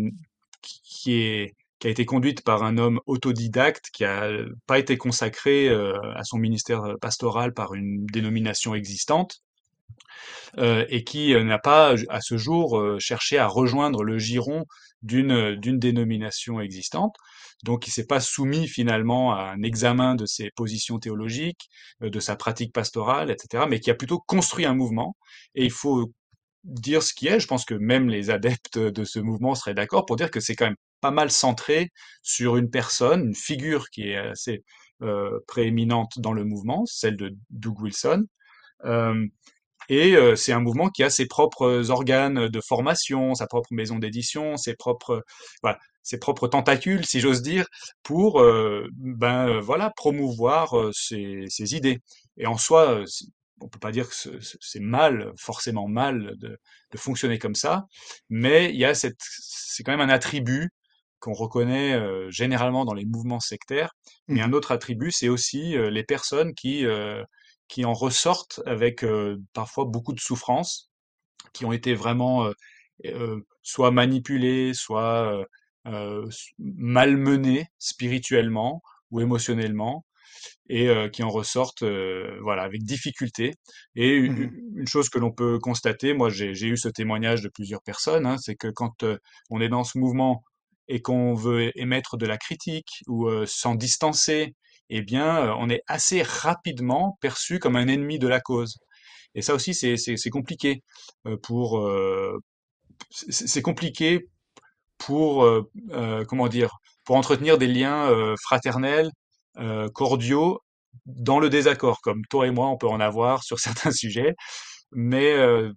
qui 0.62 1.14
est 1.14 1.56
qui 1.80 1.88
a 1.88 1.90
été 1.90 2.06
conduite 2.06 2.44
par 2.44 2.64
un 2.64 2.78
homme 2.78 3.00
autodidacte 3.06 3.90
qui 3.94 4.06
a 4.06 4.30
pas 4.68 4.80
été 4.80 4.98
consacré 4.98 5.70
euh, 5.70 5.94
à 6.16 6.24
son 6.24 6.38
ministère 6.38 6.96
pastoral 7.02 7.54
par 7.54 7.74
une 7.74 8.06
dénomination 8.08 8.76
existante 8.76 9.42
euh, 10.58 10.86
et 10.90 11.04
qui 11.04 11.36
n'a 11.36 11.60
pas 11.60 11.96
à 12.10 12.22
ce 12.22 12.38
jour 12.38 12.82
cherché 13.00 13.38
à 13.38 13.48
rejoindre 13.48 14.04
le 14.04 14.18
giron 14.18 14.66
d'une 15.02 15.56
d'une 15.56 15.80
dénomination 15.80 16.60
existante. 16.60 17.16
donc 17.64 17.88
il 17.88 17.92
s'est 17.92 18.08
pas 18.08 18.20
soumis 18.20 18.68
finalement 18.68 19.34
à 19.34 19.54
un 19.56 19.62
examen 19.62 20.16
de 20.16 20.26
ses 20.26 20.52
positions 20.56 21.00
théologiques, 21.00 21.70
de 22.02 22.20
sa 22.20 22.36
pratique 22.36 22.74
pastorale, 22.74 23.32
etc., 23.32 23.66
mais 23.70 23.80
qui 23.80 23.92
a 23.92 23.96
plutôt 23.96 24.20
construit 24.20 24.66
un 24.66 24.74
mouvement. 24.76 25.16
Et 25.56 25.66
il 25.66 25.72
faut 25.72 26.12
dire 26.66 27.04
ce 27.04 27.14
qui 27.14 27.28
est. 27.28 27.40
Je 27.40 27.48
pense 27.48 27.66
que 27.66 27.76
même 27.76 28.10
les 28.10 28.30
adeptes 28.30 28.78
de 28.80 29.04
ce 29.04 29.20
mouvement 29.20 29.56
seraient 29.56 29.74
d'accord 29.74 30.06
pour 30.06 30.16
dire 30.16 30.32
que 30.32 30.40
c'est 30.40 30.56
quand 30.56 30.66
même 30.66 30.76
pas 31.06 31.12
mal 31.12 31.30
centré 31.30 31.92
sur 32.24 32.58
une 32.58 32.72
personne, 32.72 33.28
une 33.28 33.36
figure 33.36 33.92
qui 33.92 34.10
est 34.10 34.18
assez 34.18 34.64
euh, 35.04 35.38
prééminente 35.48 36.18
dans 36.18 36.34
le 36.34 36.44
mouvement, 36.44 36.84
celle 36.88 37.16
de 37.16 37.30
Doug 37.52 37.80
Wilson. 37.80 38.26
Euh, 38.86 39.28
et 39.88 40.16
euh, 40.16 40.36
c'est 40.36 40.52
un 40.52 40.62
mouvement 40.62 40.90
qui 40.90 41.04
a 41.04 41.12
ses 41.12 41.28
propres 41.28 41.92
organes 41.92 42.48
de 42.48 42.60
formation, 42.60 43.36
sa 43.36 43.46
propre 43.46 43.68
maison 43.70 44.00
d'édition, 44.00 44.58
ses 44.58 44.74
propres, 44.74 45.24
ses 46.02 46.18
propres 46.18 46.48
tentacules, 46.48 47.06
si 47.06 47.20
j'ose 47.20 47.44
dire, 47.44 47.68
pour 48.02 48.44
ben 48.94 49.60
voilà 49.60 49.92
promouvoir 49.96 50.74
ses, 50.92 51.46
ses, 51.50 51.76
idées. 51.76 52.00
Et 52.38 52.48
en 52.48 52.58
soi, 52.58 53.04
on 53.62 53.68
peut 53.68 53.80
pas 53.80 53.92
dire 53.92 54.10
que 54.10 54.40
c'est 54.42 54.80
mal, 54.80 55.34
forcément 55.38 55.88
mal 55.88 56.34
de, 56.38 56.58
de, 56.92 56.98
fonctionner 56.98 57.38
comme 57.38 57.56
ça, 57.56 57.86
mais 58.30 58.72
il 58.72 58.78
y 58.78 58.86
a 58.86 58.96
cette, 58.96 59.20
c'est 59.20 59.84
quand 59.84 59.92
même 59.92 60.10
un 60.10 60.14
attribut 60.14 60.72
qu'on 61.26 61.34
reconnaît 61.34 61.96
euh, 61.96 62.30
généralement 62.30 62.86
dans 62.86 62.94
les 62.94 63.06
mouvements 63.06 63.40
sectaires. 63.40 63.96
Mais 64.28 64.42
un 64.42 64.50
mmh 64.50 64.54
autre 64.54 64.72
attribut, 64.72 65.12
c'est 65.12 65.28
aussi 65.28 65.76
euh, 65.76 65.90
les 65.90 66.04
personnes 66.04 66.54
qui 66.54 66.86
euh, 66.86 67.24
qui 67.68 67.84
en 67.84 67.94
ressortent 67.94 68.62
avec 68.68 69.04
parfois 69.54 69.86
beaucoup 69.86 70.14
de 70.14 70.20
souffrance, 70.20 70.92
qui 71.52 71.66
ont 71.66 71.72
été 71.72 71.96
vraiment 71.96 72.52
soit 73.64 73.90
manipulées, 73.90 74.76
soit 74.76 75.44
malmenées 76.60 77.66
spirituellement 77.80 78.84
ou 79.10 79.20
émotionnellement, 79.20 80.06
et 80.70 80.94
qui 81.12 81.24
en 81.24 81.30
ressortent 81.30 81.84
voilà 82.44 82.62
avec 82.62 82.84
difficulté. 82.84 83.56
Et 83.96 84.30
mmh 84.30 84.52
une, 84.76 84.88
chose 84.88 85.10
que 85.10 85.18
l'on 85.18 85.32
peut 85.32 85.58
constater, 85.58 86.14
moi 86.14 86.30
j'ai 86.30 86.68
eu 86.68 86.78
ce 86.78 86.90
témoignage 86.90 87.42
de 87.42 87.50
plusieurs 87.50 87.82
personnes, 87.82 88.28
hein, 88.28 88.38
c'est 88.38 88.56
que 88.56 88.68
quand 88.68 89.04
on 89.50 89.60
est 89.60 89.70
dans 89.70 89.84
ce 89.84 89.98
mouvement 89.98 90.44
et 90.88 91.02
qu'on 91.02 91.34
veut 91.34 91.72
émettre 91.78 92.18
de 92.18 92.26
la 92.26 92.38
critique 92.38 93.02
ou 93.08 93.30
s'en 93.46 93.76
distancer, 93.76 94.54
eh 94.90 95.02
bien 95.02 95.54
on 95.58 95.70
est 95.70 95.82
assez 95.88 96.22
rapidement 96.24 97.18
perçu 97.22 97.60
comme 97.60 97.76
un 97.76 97.88
ennemi 97.88 98.20
de 98.20 98.28
la 98.28 98.40
cause. 98.40 98.78
Et 99.36 99.42
ça 99.42 99.54
aussi 99.54 99.74
c'est 99.74 100.30
compliqué 100.30 100.84
pour 101.44 101.90
c'est 103.10 103.62
compliqué 103.62 104.28
pour 104.98 105.48
comment 106.28 106.48
dire 106.48 106.78
pour 107.04 107.16
entretenir 107.16 107.58
des 107.58 107.68
liens 107.68 108.36
fraternels 108.42 109.12
euh, 109.58 109.90
cordiaux 109.90 110.60
dans 111.06 111.40
le 111.40 111.50
désaccord, 111.50 112.02
comme 112.02 112.22
toi 112.30 112.48
et 112.48 112.52
moi, 112.52 112.68
on 112.68 112.78
peut 112.78 112.88
en 112.90 113.00
avoir 113.00 113.44
sur 113.44 113.60
certains 113.60 113.92
sujets, 113.92 114.36
mais 114.92 115.34
euh, 115.34 115.72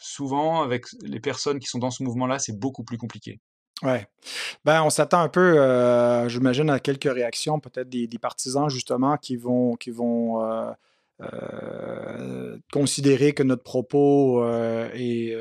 souvent, 0.00 0.62
avec 0.62 0.84
les 1.02 1.20
personnes 1.20 1.58
qui 1.58 1.66
sont 1.66 1.78
dans 1.78 1.90
ce 1.90 2.02
mouvement-là, 2.02 2.38
c'est 2.38 2.58
beaucoup 2.58 2.84
plus 2.84 2.98
compliqué. 2.98 3.40
Ouais. 3.82 4.06
Ben, 4.64 4.82
on 4.82 4.90
s'attend 4.90 5.20
un 5.20 5.28
peu, 5.28 5.58
euh, 5.58 6.28
j'imagine, 6.28 6.70
à 6.70 6.78
quelques 6.78 7.12
réactions, 7.12 7.58
peut-être 7.58 7.88
des, 7.88 8.08
partisans, 8.20 8.68
justement, 8.68 9.16
qui 9.16 9.36
vont, 9.36 9.74
qui 9.76 9.90
vont 9.90 10.40
considérer 12.72 13.32
que 13.32 13.42
notre 13.42 13.62
propos 13.62 14.44
est 14.94 15.36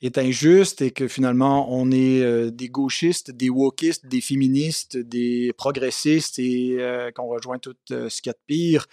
est 0.00 0.18
injuste 0.18 0.82
et 0.82 0.90
que 0.90 1.08
finalement 1.08 1.66
on 1.70 1.90
est 1.90 2.22
euh, 2.22 2.50
des 2.50 2.68
gauchistes, 2.68 3.30
des 3.30 3.50
wokistes, 3.50 4.06
des 4.06 4.20
féministes, 4.20 4.96
des 4.96 5.52
progressistes 5.56 6.38
et 6.38 6.76
euh, 6.78 7.10
qu'on 7.10 7.26
rejoint 7.26 7.58
tout 7.58 7.74
euh, 7.90 8.08
ce 8.08 8.22
qu'il 8.22 8.30
y 8.30 8.34
a 8.34 8.34
de 8.34 8.38
pire 8.46 8.86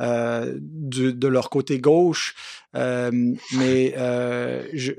de, 0.00 1.26
leur 1.26 1.50
côté 1.50 1.80
gauche. 1.80 2.36
mais 2.72 3.94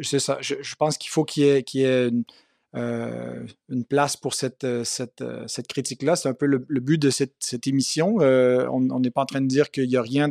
c'est 0.04 0.20
ça, 0.20 0.38
je, 0.42 0.76
pense 0.76 0.98
qu'il 0.98 1.10
faut 1.10 1.24
qu'il 1.24 1.44
y 1.44 1.48
ait, 1.48 1.64
y 1.74 1.84
ait 1.84 2.10
une, 2.10 2.26
une, 2.74 3.86
place 3.88 4.16
pour 4.16 4.34
cette, 4.34 4.66
cette, 4.84 5.24
cette 5.48 5.68
critique-là. 5.68 6.16
C'est 6.16 6.30
un 6.30 6.34
peu 6.34 6.46
le, 6.46 6.60
but 6.80 6.98
de 6.98 7.10
cette, 7.10 7.68
émission. 7.68 8.18
on 8.20 9.00
n'est 9.00 9.12
pas 9.12 9.22
en 9.22 9.26
train 9.26 9.42
de 9.42 9.48
dire 9.48 9.72
qu'il 9.72 9.88
n'y 9.88 9.98
a 9.98 10.02
rien 10.02 10.30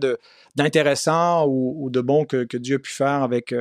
d'intéressant 0.57 1.47
ou, 1.49 1.91
de 1.91 2.01
bon 2.01 2.25
que, 2.25 2.57
Dieu 2.57 2.77
a 2.77 2.79
pu 2.79 2.93
faire 2.93 3.23
avec 3.23 3.53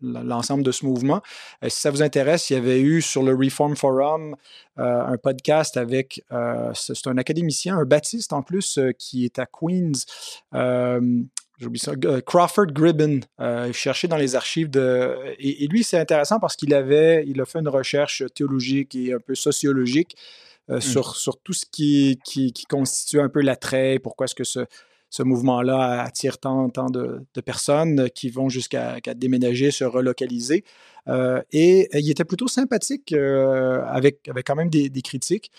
l'ensemble 0.00 0.62
de 0.62 0.72
ce 0.72 0.84
mouvement. 0.84 1.22
Euh, 1.62 1.68
si 1.68 1.80
ça 1.80 1.90
vous 1.90 2.02
intéresse, 2.02 2.50
il 2.50 2.54
y 2.54 2.56
avait 2.56 2.80
eu 2.80 3.02
sur 3.02 3.22
le 3.22 3.34
Reform 3.34 3.76
Forum 3.76 4.36
euh, 4.78 5.02
un 5.02 5.16
podcast 5.16 5.76
avec, 5.76 6.22
euh, 6.32 6.70
c'est 6.74 7.06
un 7.06 7.18
académicien, 7.18 7.78
un 7.78 7.84
baptiste 7.84 8.32
en 8.32 8.42
plus, 8.42 8.78
qui 8.98 9.24
est 9.24 9.38
à 9.38 9.46
Queens. 9.46 9.92
J'oublie 11.58 11.78
ça, 11.78 11.92
Crawford 12.26 12.66
Gribben, 12.66 13.24
cherché 13.72 14.08
dans 14.08 14.16
les 14.16 14.34
archives 14.36 14.68
de. 14.68 15.16
Et, 15.38 15.66
lui, 15.68 15.84
c'est 15.84 15.98
intéressant 15.98 16.38
parce 16.38 16.54
qu'il 16.54 16.74
avait, 16.74 17.24
il 17.26 17.40
a 17.40 17.46
fait 17.46 17.60
une 17.60 17.68
recherche 17.68 18.22
théologique 18.34 18.94
et 18.94 19.14
un 19.14 19.20
peu 19.20 19.34
sociologique 19.34 20.16
mmh. 20.68 20.80
sur, 20.80 21.16
sur 21.16 21.38
tout 21.38 21.54
ce 21.54 21.64
qui, 21.64 22.20
qui, 22.24 22.52
qui 22.52 22.64
constitue 22.66 23.20
un 23.20 23.30
peu 23.30 23.40
l'attrait, 23.40 23.98
pourquoi 23.98 24.26
est-ce 24.26 24.34
que 24.34 24.44
ce, 24.44 24.66
ce 25.10 25.22
mouvement-là 25.22 26.02
attire 26.02 26.38
tant, 26.38 26.68
tant 26.68 26.90
de, 26.90 27.24
personnes 27.44 28.10
qui 28.10 28.28
vont 28.28 28.48
jusqu'à 28.48 29.00
déménager, 29.14 29.70
se 29.70 29.84
relocaliser. 29.84 30.64
Euh, 31.08 31.40
et 31.52 31.88
il 31.98 32.10
était 32.10 32.24
plutôt 32.24 32.48
sympathique 32.48 33.12
euh, 33.12 33.82
avec, 33.86 34.28
avec 34.28 34.46
quand 34.46 34.56
même 34.56 34.70
des, 34.70 35.02
critiques. 35.02 35.50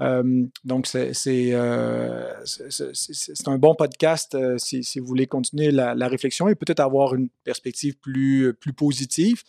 Euh, 0.00 0.44
donc, 0.64 0.86
c'est 0.86 1.54
un 1.54 3.58
bon 3.58 3.74
podcast 3.74 4.36
si, 4.58 4.84
si, 4.84 5.00
vous 5.00 5.06
voulez 5.06 5.26
continuer 5.26 5.70
la, 5.70 6.08
réflexion 6.08 6.48
et 6.48 6.54
peut-être 6.54 6.80
avoir 6.80 7.14
une 7.14 7.28
perspective 7.44 7.96
plus, 7.98 8.54
plus 8.54 8.72
positive. 8.72 9.42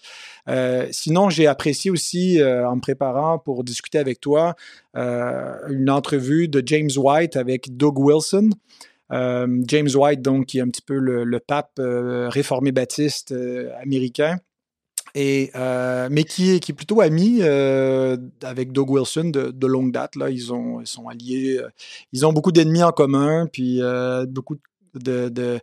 sinon, 0.92 1.30
j'ai 1.30 1.48
apprécié 1.48 1.92
aussi, 1.92 2.42
en 2.44 2.76
me 2.76 2.82
préparant 2.82 3.40
pour 3.40 3.64
discuter 3.64 4.00
avec 4.00 4.20
toi, 4.20 4.56
une 4.96 5.90
entrevue 5.90 6.48
de 6.48 6.64
James 6.66 6.90
White 6.96 7.36
avec 7.36 7.78
Doug 7.78 8.00
Wilson. 8.00 8.50
Euh, 9.12 9.64
James 9.68 9.90
White, 9.94 10.22
donc, 10.22 10.48
qui 10.48 10.60
est 10.60 10.62
un 10.62 10.70
petit 10.70 10.82
peu 10.82 10.98
le, 10.98 11.40
pape 11.40 11.80
euh, 11.80 12.30
réformé 12.30 12.72
baptiste 12.72 13.32
euh, 13.32 13.72
américain. 13.82 14.38
Et, 15.16 15.52
mais 16.10 16.24
qui 16.24 16.56
est, 16.56 16.60
qui 16.60 16.72
est 16.72 16.76
plutôt 16.76 17.02
ami 17.02 17.42
avec 17.42 18.72
Doug 18.72 18.90
Wilson 18.90 19.32
de, 19.34 19.68
longue 19.68 19.92
date. 19.92 20.16
Là. 20.16 20.30
Ils, 20.30 20.54
ont, 20.54 20.82
ils 20.82 20.88
sont 20.88 21.08
alliés, 21.08 21.60
ils 22.14 22.26
ont 22.26 22.34
beaucoup 22.34 22.52
d'ennemis 22.52 22.84
en 22.84 22.92
commun, 22.92 23.48
puis 23.52 23.82
beaucoup 24.28 24.58
de, 24.94 25.30
de, 25.30 25.60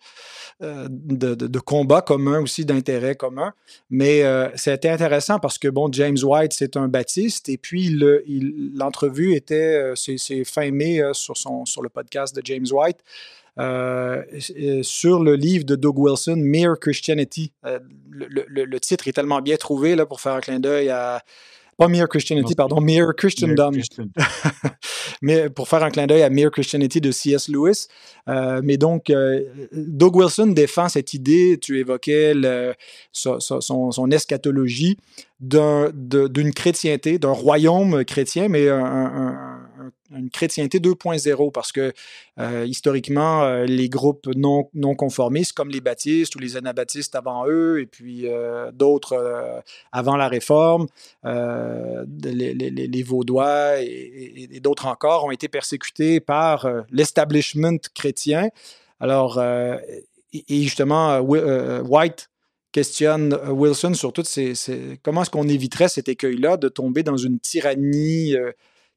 de, 0.61 1.35
de, 1.35 1.59
combats 1.59 2.03
communs 2.03 2.41
aussi, 2.41 2.65
d'intérêts 2.65 3.17
communs. 3.17 3.53
Mais 3.91 4.23
c'était 4.57 4.91
intéressant 4.91 5.39
parce 5.39 5.59
que, 5.59 5.69
bon, 5.69 5.91
James 5.93 6.19
White, 6.23 6.53
c'est 6.53 6.77
un 6.77 6.89
baptiste, 6.89 7.49
et 7.49 7.59
puis 7.59 7.97
l'entrevue 8.75 9.35
était, 9.35 9.93
c'est 9.97 10.45
fin 10.45 10.71
mai 10.71 11.01
sur, 11.13 11.37
son, 11.37 11.65
sur 11.65 11.83
le 11.83 11.89
podcast 11.89 12.35
de 12.35 12.43
James 12.45 12.67
White. 12.71 12.99
Euh, 13.61 14.23
sur 14.83 15.23
le 15.23 15.37
livre 15.37 15.65
de 15.65 15.77
Doug 15.77 15.99
Wilson, 15.99 16.37
Mere 16.37 16.79
Christianity. 16.81 17.53
Euh, 17.65 17.79
le, 18.11 18.79
titre 18.81 19.07
est 19.07 19.13
tellement 19.13 19.41
bien 19.41 19.57
trouvé 19.57 19.95
là, 19.95 20.07
pour 20.07 20.21
faire 20.21 20.33
un 20.33 20.41
clin 20.41 20.59
d'œil 20.59 20.91
à. 20.91 21.23
Pas 21.77 21.89
Mere 21.89 22.09
Christianity, 22.09 22.55
pardon, 22.55 22.81
Mere 22.81 23.17
Christendom. 23.17 23.73
mais 25.23 25.51
pour 25.51 25.69
faire 25.69 25.83
un 25.83 25.91
clin 25.91 26.07
d'œil 26.07 26.23
à 26.23 26.31
Mere 26.31 26.53
Christianity 26.53 27.01
de 27.01 27.11
C.S. 27.11 27.49
Lewis. 27.49 27.89
Euh, 28.29 28.61
mais 28.63 28.77
donc, 28.77 29.11
Doug 29.73 30.15
Wilson 30.15 30.47
défend 30.49 30.89
cette 30.89 31.15
idée, 31.15 31.59
tu 31.61 31.81
évoquais 31.81 32.33
son, 33.11 33.41
son, 33.41 34.11
eschatologie 34.13 34.99
d'une 35.41 36.53
chrétienté, 36.55 37.19
d'un 37.19 37.33
royaume 37.33 38.05
chrétien, 38.05 38.47
mais 38.49 38.69
un 38.69 39.54
une 40.11 40.31
chrétienté 40.31 40.79
2.0 40.79 41.53
parce 41.53 41.73
que 41.73 41.93
euh, 42.39 42.65
historiquement, 42.67 43.45
euh, 43.45 43.65
les 43.65 43.89
groupes 43.89 44.29
non, 44.37 44.69
non 44.75 44.95
conformistes 44.95 45.53
comme 45.53 45.71
les 45.71 45.81
baptistes 45.81 46.35
ou 46.37 46.39
les 46.39 46.57
anabaptistes 46.57 47.15
avant 47.15 47.47
eux 47.47 47.81
et 47.81 47.87
puis 47.87 48.29
euh, 48.29 48.71
d'autres 48.73 49.63
avant 49.93 50.17
la 50.17 50.29
réforme, 50.29 50.87
les, 51.25 53.03
Vaudois 53.03 53.81
et, 53.81 54.61
d'autres 54.61 54.87
encore 54.87 55.25
ont 55.25 55.31
été 55.31 55.49
persécutés 55.49 56.21
par 56.21 56.69
l'establishment 56.91 57.79
chrétien. 57.95 58.49
Alors, 59.01 59.43
et, 59.43 60.63
justement, 60.63 61.19
White 61.19 62.31
questionne 62.73 63.39
Wilson 63.49 63.95
sur 63.95 64.13
toutes 64.13 64.27
ces, 64.27 64.55
comment 65.03 65.23
est-ce 65.23 65.31
qu'on 65.31 65.49
éviterait 65.49 65.89
cet 65.89 66.09
écueil-là 66.09 66.57
de 66.57 66.69
tomber 66.69 67.03
dans 67.03 67.17
une 67.17 67.39
tyrannie 67.39 68.35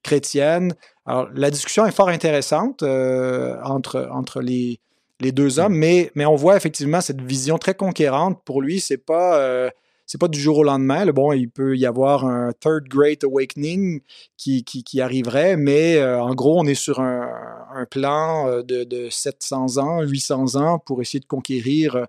chrétienne. 0.03 0.73
Alors, 1.05 1.27
la 1.33 1.51
discussion 1.51 1.85
est 1.85 1.91
fort 1.91 2.09
intéressante 2.09 2.83
euh, 2.83 3.57
entre, 3.63 4.09
entre 4.11 4.41
les, 4.41 4.79
les 5.19 5.31
deux 5.31 5.59
hommes, 5.59 5.73
mm. 5.73 5.79
mais, 5.79 6.11
mais 6.15 6.25
on 6.25 6.35
voit 6.35 6.57
effectivement 6.57 7.01
cette 7.01 7.21
vision 7.21 7.57
très 7.57 7.73
conquérante. 7.73 8.41
Pour 8.45 8.61
lui, 8.61 8.79
c'est 8.79 8.97
pas, 8.97 9.37
euh, 9.39 9.69
c'est 10.05 10.19
pas 10.19 10.27
du 10.27 10.39
jour 10.39 10.57
au 10.57 10.63
lendemain. 10.63 11.05
Bon, 11.07 11.33
il 11.33 11.49
peut 11.49 11.77
y 11.77 11.85
avoir 11.85 12.25
un 12.25 12.51
Third 12.59 12.87
Great 12.87 13.23
Awakening 13.23 14.01
qui, 14.37 14.63
qui, 14.63 15.01
arriverait, 15.01 15.57
mais 15.57 16.01
en 16.03 16.33
gros, 16.33 16.59
on 16.59 16.65
est 16.65 16.75
sur 16.75 16.99
un, 17.01 17.29
un 17.73 17.85
plan 17.85 18.61
de, 18.61 18.83
de, 18.83 19.09
700 19.09 19.77
ans, 19.77 20.01
800 20.01 20.55
ans 20.55 20.79
pour 20.79 21.01
essayer 21.01 21.19
de 21.19 21.25
conquérir 21.25 22.05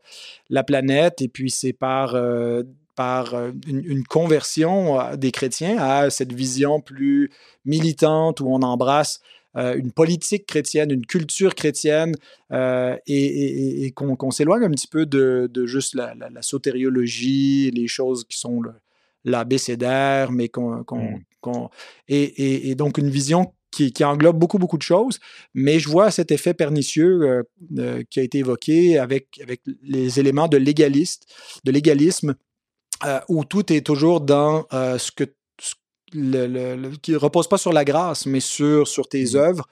la 0.49 0.63
planète. 0.63 1.23
Et 1.23 1.29
puis, 1.29 1.51
c'est 1.51 1.73
par 1.73 2.15
par 2.99 3.33
une, 3.69 4.03
conversion 4.03 4.99
des 5.17 5.31
chrétiens 5.31 5.79
à 5.79 6.11
cette 6.11 6.33
vision 6.33 6.81
plus 6.81 7.31
militante 7.65 8.41
où 8.41 8.49
on 8.49 8.63
embrasse 8.63 9.21
euh, 9.57 9.77
une 9.77 9.93
politique 9.93 10.47
chrétienne, 10.47 10.91
une 10.91 11.07
culture 11.07 11.55
chrétienne, 11.55 12.15
euh, 12.53 12.97
et, 13.07 13.93
qu'on 13.95 14.31
s'éloigne 14.33 14.65
un 14.65 14.71
petit 14.71 14.89
peu 14.89 15.07
de, 15.07 15.49
juste 15.65 15.95
la, 15.95 16.15
la, 16.15 16.43
sotériologie, 16.43 17.71
les 17.71 17.87
choses 17.87 18.25
qui 18.25 18.37
sont 18.37 18.63
l'abécédaire, 19.25 20.33
mais 20.33 20.49
qu'on. 20.49 20.85
Mmh. 20.91 21.69
et, 22.09 22.75
donc 22.75 22.99
une 22.99 23.11
vision 23.11 23.53
qui, 23.71 23.93
englobe 24.05 24.39
beaucoup, 24.39 24.59
beaucoup 24.59 24.77
de 24.77 24.83
choses, 24.83 25.21
mais 25.55 25.79
je 25.79 25.89
vois 25.89 26.11
cet 26.11 26.33
effet 26.33 26.53
pernicieux 26.53 27.45
euh, 27.79 28.03
qui 28.11 28.21
a 28.21 28.23
été 28.25 28.39
évoqué 28.39 28.99
avec, 28.99 29.41
avec 29.43 29.63
les 29.83 30.19
éléments 30.19 30.49
de 30.49 30.57
légaliste, 30.57 31.27
de 31.65 31.71
légalisme, 31.71 32.35
où 33.29 33.45
tout 33.45 33.73
est 33.73 33.85
toujours 33.87 34.21
dans 34.21 34.67
ce 34.71 35.11
que 35.11 35.25
le, 36.13 36.97
qui 36.97 37.13
ne 37.13 37.17
repose 37.17 37.49
pas 37.49 37.59
sur 37.59 37.73
la 37.73 37.85
grâce, 37.85 38.27
mais 38.27 38.41
sur, 38.41 38.89
sur 38.89 39.09
tes 39.09 39.25
mmh. 39.25 39.63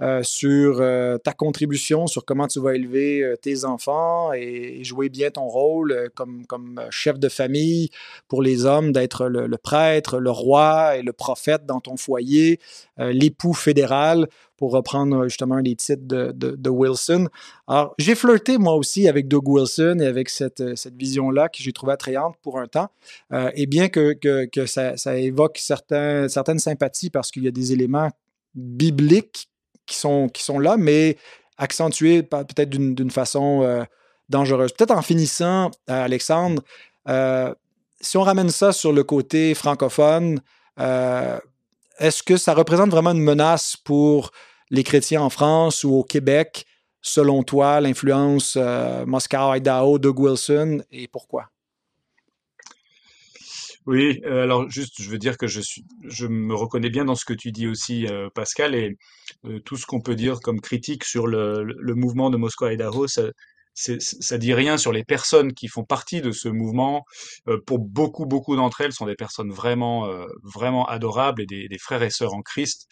Euh, 0.00 0.22
sur 0.22 0.80
euh, 0.80 1.18
ta 1.18 1.32
contribution, 1.32 2.06
sur 2.06 2.24
comment 2.24 2.48
tu 2.48 2.58
vas 2.60 2.74
élever 2.74 3.22
euh, 3.22 3.36
tes 3.36 3.64
enfants 3.64 4.32
et, 4.32 4.82
jouer 4.82 5.10
bien 5.10 5.30
ton 5.30 5.46
rôle 5.46 6.10
comme, 6.16 6.44
comme 6.46 6.80
chef 6.90 7.18
de 7.20 7.28
famille 7.28 7.90
pour 8.26 8.42
les 8.42 8.64
hommes, 8.64 8.90
d'être 8.90 9.28
le, 9.28 9.56
prêtre, 9.58 10.18
le 10.18 10.30
roi 10.30 10.96
et 10.96 11.02
le 11.02 11.12
prophète 11.12 11.66
dans 11.66 11.78
ton 11.78 11.96
foyer, 11.96 12.58
l'époux 12.98 13.52
fédéral, 13.52 14.26
pour 14.56 14.72
reprendre 14.72 15.24
justement 15.24 15.58
les 15.58 15.76
titres 15.76 16.02
de, 16.04 16.32
de, 16.32 16.70
Wilson. 16.70 17.28
Alors, 17.68 17.94
j'ai 17.98 18.16
flirté 18.16 18.58
moi 18.58 18.74
aussi 18.74 19.06
avec 19.06 19.28
Doug 19.28 19.48
Wilson 19.48 19.98
et 20.00 20.06
avec 20.06 20.28
cette, 20.30 20.76
cette 20.76 20.96
vision-là 20.96 21.48
que 21.48 21.58
j'ai 21.62 21.72
trouvée 21.72 21.92
attrayante 21.92 22.34
pour 22.42 22.58
un 22.58 22.66
temps. 22.66 22.88
et 23.54 23.66
bien 23.66 23.88
que, 23.88 24.14
que, 24.14 24.46
que 24.46 24.66
ça, 24.66 24.96
ça, 24.96 25.16
évoque 25.16 25.58
certains, 25.58 26.28
certaines 26.28 26.58
sympathies 26.58 27.10
parce 27.10 27.30
qu'il 27.30 27.44
y 27.44 27.48
a 27.48 27.52
des 27.52 27.72
éléments 27.72 28.10
bibliques 28.54 29.48
qui 29.86 29.96
sont, 29.96 30.58
là, 30.58 30.76
mais 30.76 31.16
accentués 31.58 32.22
peut-être 32.22 32.70
d'une 32.70 33.10
façon 33.10 33.62
euh, 33.62 33.84
dangereuse. 34.28 34.72
Peut-être 34.72 34.92
en 34.92 35.02
finissant, 35.02 35.70
euh, 35.90 36.04
Alexandre, 36.04 36.62
euh, 37.08 37.54
si 38.00 38.16
on 38.16 38.22
ramène 38.22 38.50
ça 38.50 38.72
sur 38.72 38.92
le 38.92 39.04
côté 39.04 39.54
francophone, 39.54 40.40
est-ce 41.98 42.22
que 42.22 42.36
ça 42.36 42.54
représente 42.54 42.90
vraiment 42.90 43.12
une 43.12 43.22
menace 43.22 43.76
pour 43.76 44.32
les 44.70 44.82
chrétiens 44.82 45.22
en 45.22 45.30
France 45.30 45.84
ou 45.84 45.94
au 45.94 46.02
Québec, 46.02 46.64
selon 47.00 47.44
toi, 47.44 47.80
l'influence 47.80 48.58
Moscow, 49.06 49.54
Idaho, 49.54 50.00
Doug 50.00 50.18
Wilson, 50.18 50.82
et 50.90 51.06
pourquoi? 51.06 51.51
Oui, 53.86 54.20
euh, 54.26 54.44
alors 54.44 54.70
juste, 54.70 55.02
je 55.02 55.10
veux 55.10 55.18
dire 55.18 55.36
que 55.36 55.48
je 55.48 55.60
suis, 55.60 55.84
je 56.04 56.26
me 56.26 56.54
reconnais 56.54 56.90
bien 56.90 57.04
dans 57.04 57.16
ce 57.16 57.24
que 57.24 57.32
tu 57.32 57.50
dis 57.50 57.66
aussi, 57.66 58.06
euh, 58.06 58.28
Pascal, 58.32 58.76
et 58.76 58.96
euh, 59.44 59.58
tout 59.60 59.76
ce 59.76 59.86
qu'on 59.86 60.00
peut 60.00 60.14
dire 60.14 60.40
comme 60.40 60.60
critique 60.60 61.04
sur 61.04 61.26
le, 61.26 61.64
le 61.64 61.94
mouvement 61.94 62.30
de 62.30 62.36
Moscou 62.36 62.66
Idaho, 62.66 63.08
ça, 63.08 63.22
ça 63.74 64.38
dit 64.38 64.54
rien 64.54 64.76
sur 64.78 64.92
les 64.92 65.02
personnes 65.02 65.52
qui 65.52 65.66
font 65.66 65.84
partie 65.84 66.20
de 66.20 66.30
ce 66.30 66.48
mouvement. 66.48 67.04
pour 67.66 67.78
beaucoup, 67.78 68.26
beaucoup 68.26 68.54
d'entre 68.54 68.82
elles, 68.82 68.92
sont 68.92 69.06
des 69.06 69.14
personnes 69.14 69.50
vraiment, 69.50 70.06
vraiment 70.42 70.84
adorables 70.84 71.40
et 71.40 71.46
des, 71.46 71.68
des, 71.68 71.78
frères 71.78 72.02
et 72.02 72.10
sœurs 72.10 72.34
en 72.34 72.42
Christ. 72.42 72.86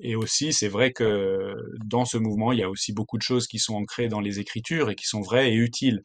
et 0.00 0.16
aussi, 0.16 0.54
c'est 0.54 0.68
vrai 0.68 0.92
que 0.92 1.54
dans 1.84 2.06
ce 2.06 2.16
mouvement, 2.16 2.52
il 2.52 2.60
y 2.60 2.62
a 2.62 2.70
aussi 2.70 2.94
beaucoup 2.94 3.18
de 3.18 3.22
choses 3.22 3.46
qui 3.46 3.58
sont 3.58 3.74
ancrées 3.74 4.08
dans 4.08 4.20
les 4.20 4.40
Écritures 4.40 4.88
et 4.88 4.94
qui 4.94 5.04
sont 5.04 5.20
vraies 5.20 5.52
et 5.52 5.54
utiles. 5.54 6.00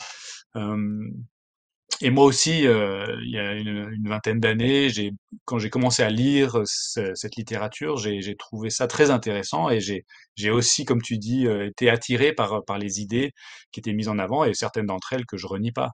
Et 2.02 2.12
moi 2.12 2.26
aussi, 2.26 2.68
euh, 2.68 3.06
il 3.24 3.32
y 3.32 3.40
a 3.40 3.54
une, 3.54 4.08
vingtaine 4.08 4.40
d'années, 4.40 4.90
j'ai, 4.90 5.12
quand 5.46 5.58
j'ai 5.58 5.72
commencé 5.72 6.04
à 6.04 6.10
lire 6.10 6.62
cette 6.66 7.36
littérature, 7.36 7.98
j'ai, 7.98 8.36
trouvé 8.38 8.70
ça 8.70 8.86
très 8.88 9.10
intéressant 9.10 9.70
et 9.70 9.80
j'ai, 9.80 10.06
j'ai 10.36 10.52
aussi, 10.52 10.86
comme 10.86 11.02
tu 11.02 11.18
dis, 11.18 11.48
euh, 11.48 11.68
été 11.68 11.90
attiré 11.90 12.34
par, 12.34 12.64
par 12.66 12.78
les 12.78 13.02
idées 13.02 13.32
qui 13.72 13.80
étaient 13.80 13.94
mises 13.94 14.10
en 14.10 14.20
avant 14.20 14.44
et 14.44 14.54
certaines 14.54 14.86
d'entre 14.86 15.14
elles 15.14 15.26
que 15.26 15.38
je 15.38 15.48
renie 15.48 15.72
pas. 15.72 15.92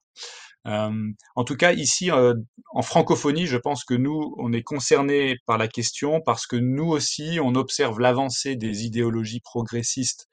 Euh, 0.68 0.92
en 1.36 1.44
tout 1.46 1.56
cas, 1.56 1.72
ici, 1.72 2.10
en 2.12 2.82
francophonie, 2.82 3.48
je 3.48 3.58
pense 3.58 3.86
que 3.86 3.94
nous, 3.94 4.36
on 4.38 4.52
est 4.52 4.64
concernés 4.64 5.38
par 5.46 5.58
la 5.58 5.70
question 5.70 6.22
parce 6.26 6.46
que 6.48 6.58
nous 6.58 6.88
aussi, 6.88 7.40
on 7.42 7.56
observe 7.56 8.00
l'avancée 8.00 8.56
des 8.58 8.84
idéologies 8.86 9.42
progressistes 9.42 10.28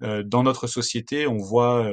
dans 0.00 0.42
notre 0.42 0.66
société. 0.66 1.26
On 1.26 1.38
voit 1.38 1.90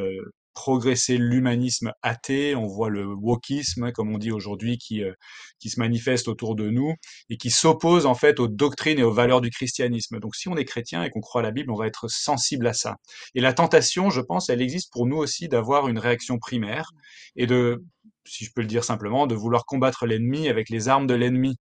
progresser 0.54 1.18
l'humanisme 1.18 1.92
athée, 2.02 2.56
on 2.56 2.68
voit 2.68 2.90
le 2.90 3.06
wokisme, 3.06 3.92
comme 3.92 4.14
on 4.14 4.18
dit 4.18 4.32
aujourd'hui, 4.32 4.78
qui, 4.78 5.04
euh, 5.04 5.14
qui 5.60 5.70
se 5.70 5.80
manifeste 5.80 6.28
autour 6.28 6.56
de 6.56 6.70
nous 6.70 6.94
et 7.30 7.38
qui 7.38 7.50
s'oppose 7.50 8.06
en 8.06 8.16
fait 8.16 8.40
aux 8.40 8.48
doctrines 8.48 9.00
et 9.00 9.04
aux 9.04 9.12
valeurs 9.12 9.42
du 9.42 9.50
christianisme. 9.50 10.20
Donc 10.20 10.36
si 10.36 10.48
on 10.50 10.56
est 10.56 10.66
chrétien 10.66 11.04
et 11.04 11.10
qu'on 11.10 11.22
croit 11.22 11.42
à 11.42 11.44
la 11.44 11.52
Bible, 11.52 11.72
on 11.72 11.76
va 11.76 11.88
être 11.88 12.08
sensible 12.10 12.68
à 12.68 12.74
ça. 12.74 12.98
Et 13.36 13.42
la 13.42 13.54
tentation, 13.54 14.10
je 14.10 14.22
pense, 14.22 14.50
elle 14.50 14.62
existe 14.62 14.92
pour 14.92 15.08
nous 15.08 15.18
aussi 15.18 15.48
d'avoir 15.48 15.88
une 15.88 16.00
réaction 16.00 16.38
primaire 16.38 16.92
et 17.36 17.48
de, 17.48 17.84
si 18.26 18.46
je 18.46 18.52
peux 18.54 18.62
le 18.62 18.68
dire 18.68 18.84
simplement, 18.84 19.28
de 19.28 19.36
vouloir 19.36 19.66
combattre 19.66 20.06
l'ennemi 20.06 20.48
avec 20.48 20.70
les 20.70 20.88
armes 20.88 21.08
de 21.08 21.14
l'ennemi. 21.14 21.58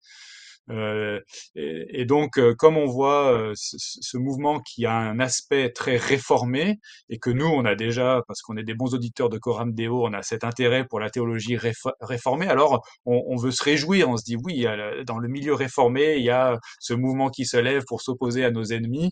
Euh, 0.70 1.20
et, 1.54 2.04
donc, 2.04 2.38
euh, 2.38 2.54
comme 2.54 2.76
on 2.76 2.86
voit 2.86 3.32
euh, 3.32 3.52
ce, 3.54 4.16
mouvement 4.16 4.60
qui 4.60 4.86
a 4.86 4.94
un 4.94 5.18
aspect 5.20 5.70
très 5.70 5.96
réformé, 5.96 6.78
et 7.08 7.18
que 7.18 7.30
nous, 7.30 7.46
on 7.46 7.64
a 7.64 7.74
déjà, 7.74 8.22
parce 8.28 8.42
qu'on 8.42 8.56
est 8.56 8.62
des 8.62 8.74
bons 8.74 8.94
auditeurs 8.94 9.28
de 9.28 9.38
Coram 9.38 9.74
Deo, 9.74 10.06
on 10.06 10.12
a 10.12 10.22
cet 10.22 10.44
intérêt 10.44 10.86
pour 10.86 11.00
la 11.00 11.10
théologie 11.10 11.58
réformée, 12.00 12.48
alors 12.48 12.86
on, 13.06 13.22
on, 13.26 13.36
veut 13.36 13.50
se 13.50 13.62
réjouir, 13.62 14.08
on 14.08 14.16
se 14.16 14.24
dit 14.24 14.36
oui, 14.36 14.66
dans 15.06 15.18
le 15.18 15.28
milieu 15.28 15.54
réformé, 15.54 16.16
il 16.16 16.24
y 16.24 16.30
a 16.30 16.58
ce 16.78 16.94
mouvement 16.94 17.30
qui 17.30 17.44
se 17.44 17.56
lève 17.56 17.84
pour 17.86 18.00
s'opposer 18.02 18.44
à 18.44 18.50
nos 18.50 18.64
ennemis. 18.64 19.10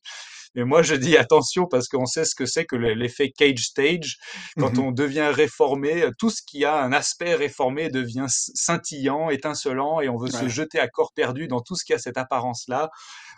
Mais 0.55 0.65
moi, 0.65 0.83
je 0.83 0.95
dis 0.95 1.17
attention 1.17 1.67
parce 1.67 1.89
qu'on 1.89 2.07
sait 2.07 2.25
ce 2.25 2.35
que 2.35 2.47
c'est 2.47 2.65
que 2.65 2.77
l'effet 2.77 3.31
cage 3.31 3.67
stage. 3.67 4.17
Quand 4.59 4.77
mmh 4.77 4.81
on 4.81 4.93
devient 4.93 5.31
réformé, 5.33 6.09
tout 6.19 6.31
ce 6.31 6.43
qui 6.43 6.65
a 6.65 6.83
un 6.83 6.93
aspect 6.93 7.35
réformé 7.35 7.89
devient 7.89 8.27
scintillant, 8.29 9.31
étincelant, 9.31 10.01
et 10.01 10.09
on 10.09 10.17
veut 10.17 10.31
se 10.31 10.49
jeter 10.49 10.81
à 10.81 10.89
corps 10.89 11.13
perdu 11.15 11.49
dans 11.49 11.61
tout 11.61 11.77
ce 11.77 11.85
qui 11.85 11.93
a 11.93 11.99
cette 11.99 12.19
apparence-là 12.19 12.91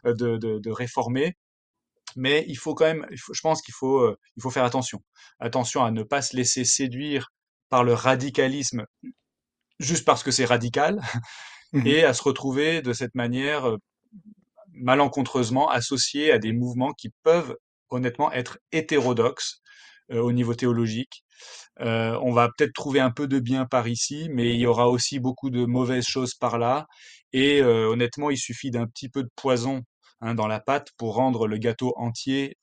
euh, 0.07 0.15
de, 0.15 0.39
de, 0.39 0.71
réformé 0.71 1.37
mais 2.17 2.45
il 2.49 2.57
faut 2.57 2.75
quand 2.75 2.85
même, 2.85 3.07
je 3.11 3.41
pense 3.43 3.63
qu'il 3.63 3.75
faut, 3.75 4.01
euh, 4.01 4.19
il 4.37 4.43
faut 4.43 4.51
faire 4.51 4.65
attention. 4.65 5.03
Attention 5.39 5.83
à 5.83 5.91
ne 5.91 6.03
pas 6.03 6.21
se 6.21 6.37
laisser 6.37 6.65
séduire 6.65 7.29
par 7.71 7.85
le 7.85 7.95
radicalisme 7.95 8.85
juste 9.79 10.05
parce 10.05 10.23
que 10.23 10.31
c'est 10.31 10.45
radical 10.45 11.01
mmh 11.73 11.87
et 11.87 12.05
à 12.05 12.13
se 12.13 12.23
retrouver 12.23 12.83
de 12.83 12.93
cette 12.93 13.15
manière 13.15 13.67
euh, 13.67 13.79
malencontreusement 14.83 15.71
associés 15.71 16.33
à 16.33 16.39
des 16.39 16.53
mouvements 16.53 16.93
qui 16.93 17.11
peuvent 17.23 17.57
honnêtement 17.89 18.33
être 18.33 18.59
hétérodoxes 18.73 19.63
euh, 20.11 20.21
au 20.21 20.33
niveau 20.33 20.55
théologique. 20.55 21.25
Euh, 21.81 22.19
on 22.23 22.33
va 22.33 22.49
peut-être 22.49 22.73
trouver 22.73 23.01
un 23.01 23.11
peu 23.11 23.27
de 23.27 23.39
bien 23.39 23.67
par 23.67 23.89
ici, 23.89 24.29
mais 24.31 24.55
il 24.55 24.61
y 24.61 24.67
aura 24.67 24.89
aussi 24.89 25.19
beaucoup 25.19 25.51
de 25.51 25.65
mauvaises 25.65 26.07
choses 26.07 26.35
par 26.35 26.59
là. 26.59 26.87
Et 27.33 27.63
euh, 27.63 27.89
honnêtement, 27.89 28.31
il 28.31 28.39
suffit 28.39 28.71
d'un 28.71 28.87
petit 28.87 29.09
peu 29.09 29.23
de 29.23 29.31
poison 29.37 29.83
hein, 30.21 30.35
dans 30.35 30.47
la 30.47 30.61
pâte 30.61 30.89
pour 30.97 31.15
rendre 31.15 31.47
le 31.47 31.57
gâteau 31.59 31.95
entier 31.97 32.57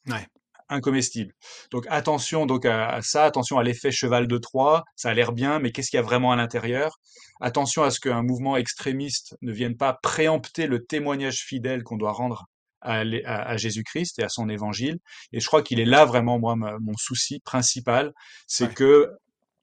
incomestible. 0.69 1.33
Donc 1.71 1.85
attention 1.89 2.45
donc 2.45 2.65
à, 2.65 2.99
ça, 3.01 3.25
attention 3.25 3.57
à 3.57 3.63
l'effet 3.63 3.91
cheval 3.91 4.27
de 4.27 4.37
Troie, 4.37 4.83
ça 4.95 5.09
a 5.09 5.13
l'air 5.13 5.31
bien, 5.31 5.59
mais 5.59 5.71
qu'est-ce 5.71 5.89
qu'il 5.89 5.97
y 5.97 5.99
a 5.99 6.03
vraiment 6.03 6.31
à 6.31 6.35
l'intérieur? 6.35 6.99
Attention 7.41 7.83
à 7.83 7.91
ce 7.91 7.99
qu'un 7.99 8.23
mouvement 8.23 8.57
extrémiste 8.57 9.35
ne 9.41 9.51
vienne 9.51 9.77
pas 9.77 9.97
préempter 10.01 10.67
le 10.67 10.85
témoignage 10.85 11.39
fidèle 11.39 11.83
qu'on 11.83 11.97
doit 11.97 12.13
rendre 12.13 12.45
à, 12.81 13.57
Jésus-Christ 13.57 14.19
et 14.19 14.23
à 14.23 14.29
son 14.29 14.47
évangile. 14.47 14.99
Et 15.33 15.39
je 15.39 15.47
crois 15.47 15.61
qu'il 15.61 15.79
est 15.79 15.85
là 15.85 16.05
vraiment 16.05 16.39
moi 16.39 16.55
mon 16.55 16.95
souci 16.97 17.39
principal, 17.41 18.13
c'est 18.47 18.73
que 18.73 19.09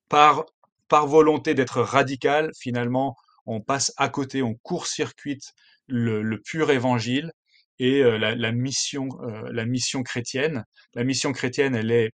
par 0.09 0.45
par 0.89 1.07
volonté 1.07 1.55
d'être 1.55 1.81
radical, 1.81 2.53
finalement, 2.57 3.17
on 3.45 3.61
passe 3.61 3.93
à 3.97 4.09
côté, 4.09 4.43
on 4.43 4.55
court-circuite 4.55 5.53
le, 5.89 6.23
le 6.23 6.41
pur 6.41 6.71
évangile 6.71 7.33
et 7.79 8.03
la, 8.03 8.53
mission, 8.53 9.09
la 9.51 9.65
mission 9.65 10.03
chrétienne. 10.03 10.65
La 10.95 11.05
mission 11.05 11.33
chrétienne, 11.33 11.75
elle 11.75 11.91
est 11.91 12.11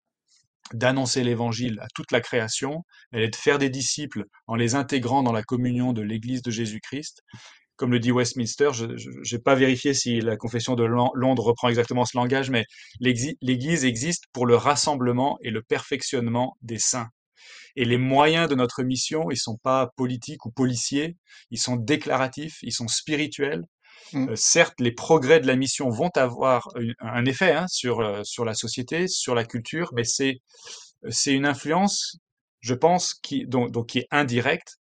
d'annoncer 0.73 1.23
l'évangile 1.23 1.79
à 1.81 1.87
toute 1.95 2.11
la 2.11 2.21
création, 2.21 2.83
elle 3.11 3.23
est 3.23 3.29
de 3.29 3.35
faire 3.35 3.57
des 3.57 3.69
disciples 3.69 4.25
en 4.47 4.55
les 4.55 4.75
intégrant 4.75 5.23
dans 5.23 5.31
la 5.31 5.43
communion 5.43 5.93
de 5.93 6.01
l'Église 6.01 6.41
de 6.41 6.51
Jésus-Christ. 6.51 7.21
Comme 7.75 7.91
le 7.91 7.99
dit 7.99 8.11
Westminster, 8.11 8.71
je 8.73 8.85
n'ai 8.85 9.41
pas 9.41 9.55
vérifié 9.55 9.93
si 9.93 10.19
la 10.19 10.35
confession 10.35 10.75
de 10.75 10.83
Londres 10.83 11.43
reprend 11.43 11.69
exactement 11.69 12.05
ce 12.05 12.17
langage, 12.17 12.49
mais 12.49 12.65
l'Église 12.99 13.85
existe 13.85 14.25
pour 14.33 14.45
le 14.45 14.55
rassemblement 14.55 15.37
et 15.41 15.49
le 15.49 15.61
perfectionnement 15.61 16.57
des 16.61 16.77
saints. 16.77 17.07
Et 17.77 17.85
les 17.85 17.97
moyens 17.97 18.49
de 18.49 18.55
notre 18.55 18.83
mission, 18.83 19.31
ils 19.31 19.37
sont 19.37 19.57
pas 19.63 19.91
politiques 19.95 20.45
ou 20.45 20.51
policiers, 20.51 21.15
ils 21.51 21.59
sont 21.59 21.77
déclaratifs, 21.77 22.57
ils 22.63 22.73
sont 22.73 22.89
spirituels. 22.89 23.63
Mmh. 24.13 24.35
Certes, 24.35 24.79
les 24.79 24.91
progrès 24.91 25.39
de 25.39 25.47
la 25.47 25.55
mission 25.55 25.89
vont 25.89 26.09
avoir 26.15 26.67
un 26.99 27.25
effet 27.25 27.51
hein, 27.51 27.67
sur, 27.67 28.25
sur 28.25 28.45
la 28.45 28.53
société, 28.53 29.07
sur 29.07 29.35
la 29.35 29.45
culture, 29.45 29.91
mais 29.93 30.03
c'est 30.03 30.41
une 31.27 31.45
influence, 31.45 32.17
je 32.61 32.73
pense, 32.73 33.13
qui, 33.13 33.45
donc, 33.45 33.71
donc 33.71 33.87
qui 33.87 33.99
est 33.99 34.07
indirecte 34.11 34.79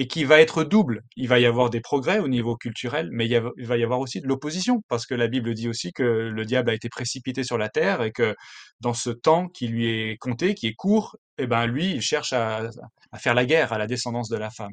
et 0.00 0.06
qui 0.06 0.24
va 0.24 0.40
être 0.40 0.64
double. 0.64 1.02
Il 1.16 1.28
va 1.28 1.38
y 1.40 1.44
avoir 1.44 1.68
des 1.68 1.82
progrès 1.82 2.20
au 2.20 2.28
niveau 2.28 2.56
culturel, 2.56 3.10
mais 3.12 3.26
il, 3.26 3.66
va 3.66 3.76
y 3.76 3.84
avoir 3.84 4.00
aussi 4.00 4.22
de 4.22 4.26
l'opposition, 4.26 4.82
parce 4.88 5.04
que 5.04 5.14
la 5.14 5.28
Bible 5.28 5.52
dit 5.52 5.68
aussi 5.68 5.92
que 5.92 6.02
le 6.02 6.44
diable 6.46 6.70
a 6.70 6.74
été 6.74 6.88
précipité 6.88 7.44
sur 7.44 7.58
la 7.58 7.68
terre 7.68 8.00
et 8.00 8.10
que 8.10 8.34
dans 8.80 8.94
ce 8.94 9.10
temps 9.10 9.48
qui 9.48 9.68
lui 9.68 9.86
est 9.86 10.16
compté, 10.16 10.54
qui 10.54 10.68
est 10.68 10.74
court, 10.74 11.16
eh 11.36 11.46
ben 11.46 11.66
lui, 11.66 11.92
il 11.92 12.00
cherche 12.00 12.32
à, 12.32 12.70
faire 13.18 13.34
la 13.34 13.44
guerre 13.44 13.74
à 13.74 13.78
la 13.78 13.86
descendance 13.86 14.30
de 14.30 14.38
la 14.38 14.48
femme. 14.48 14.72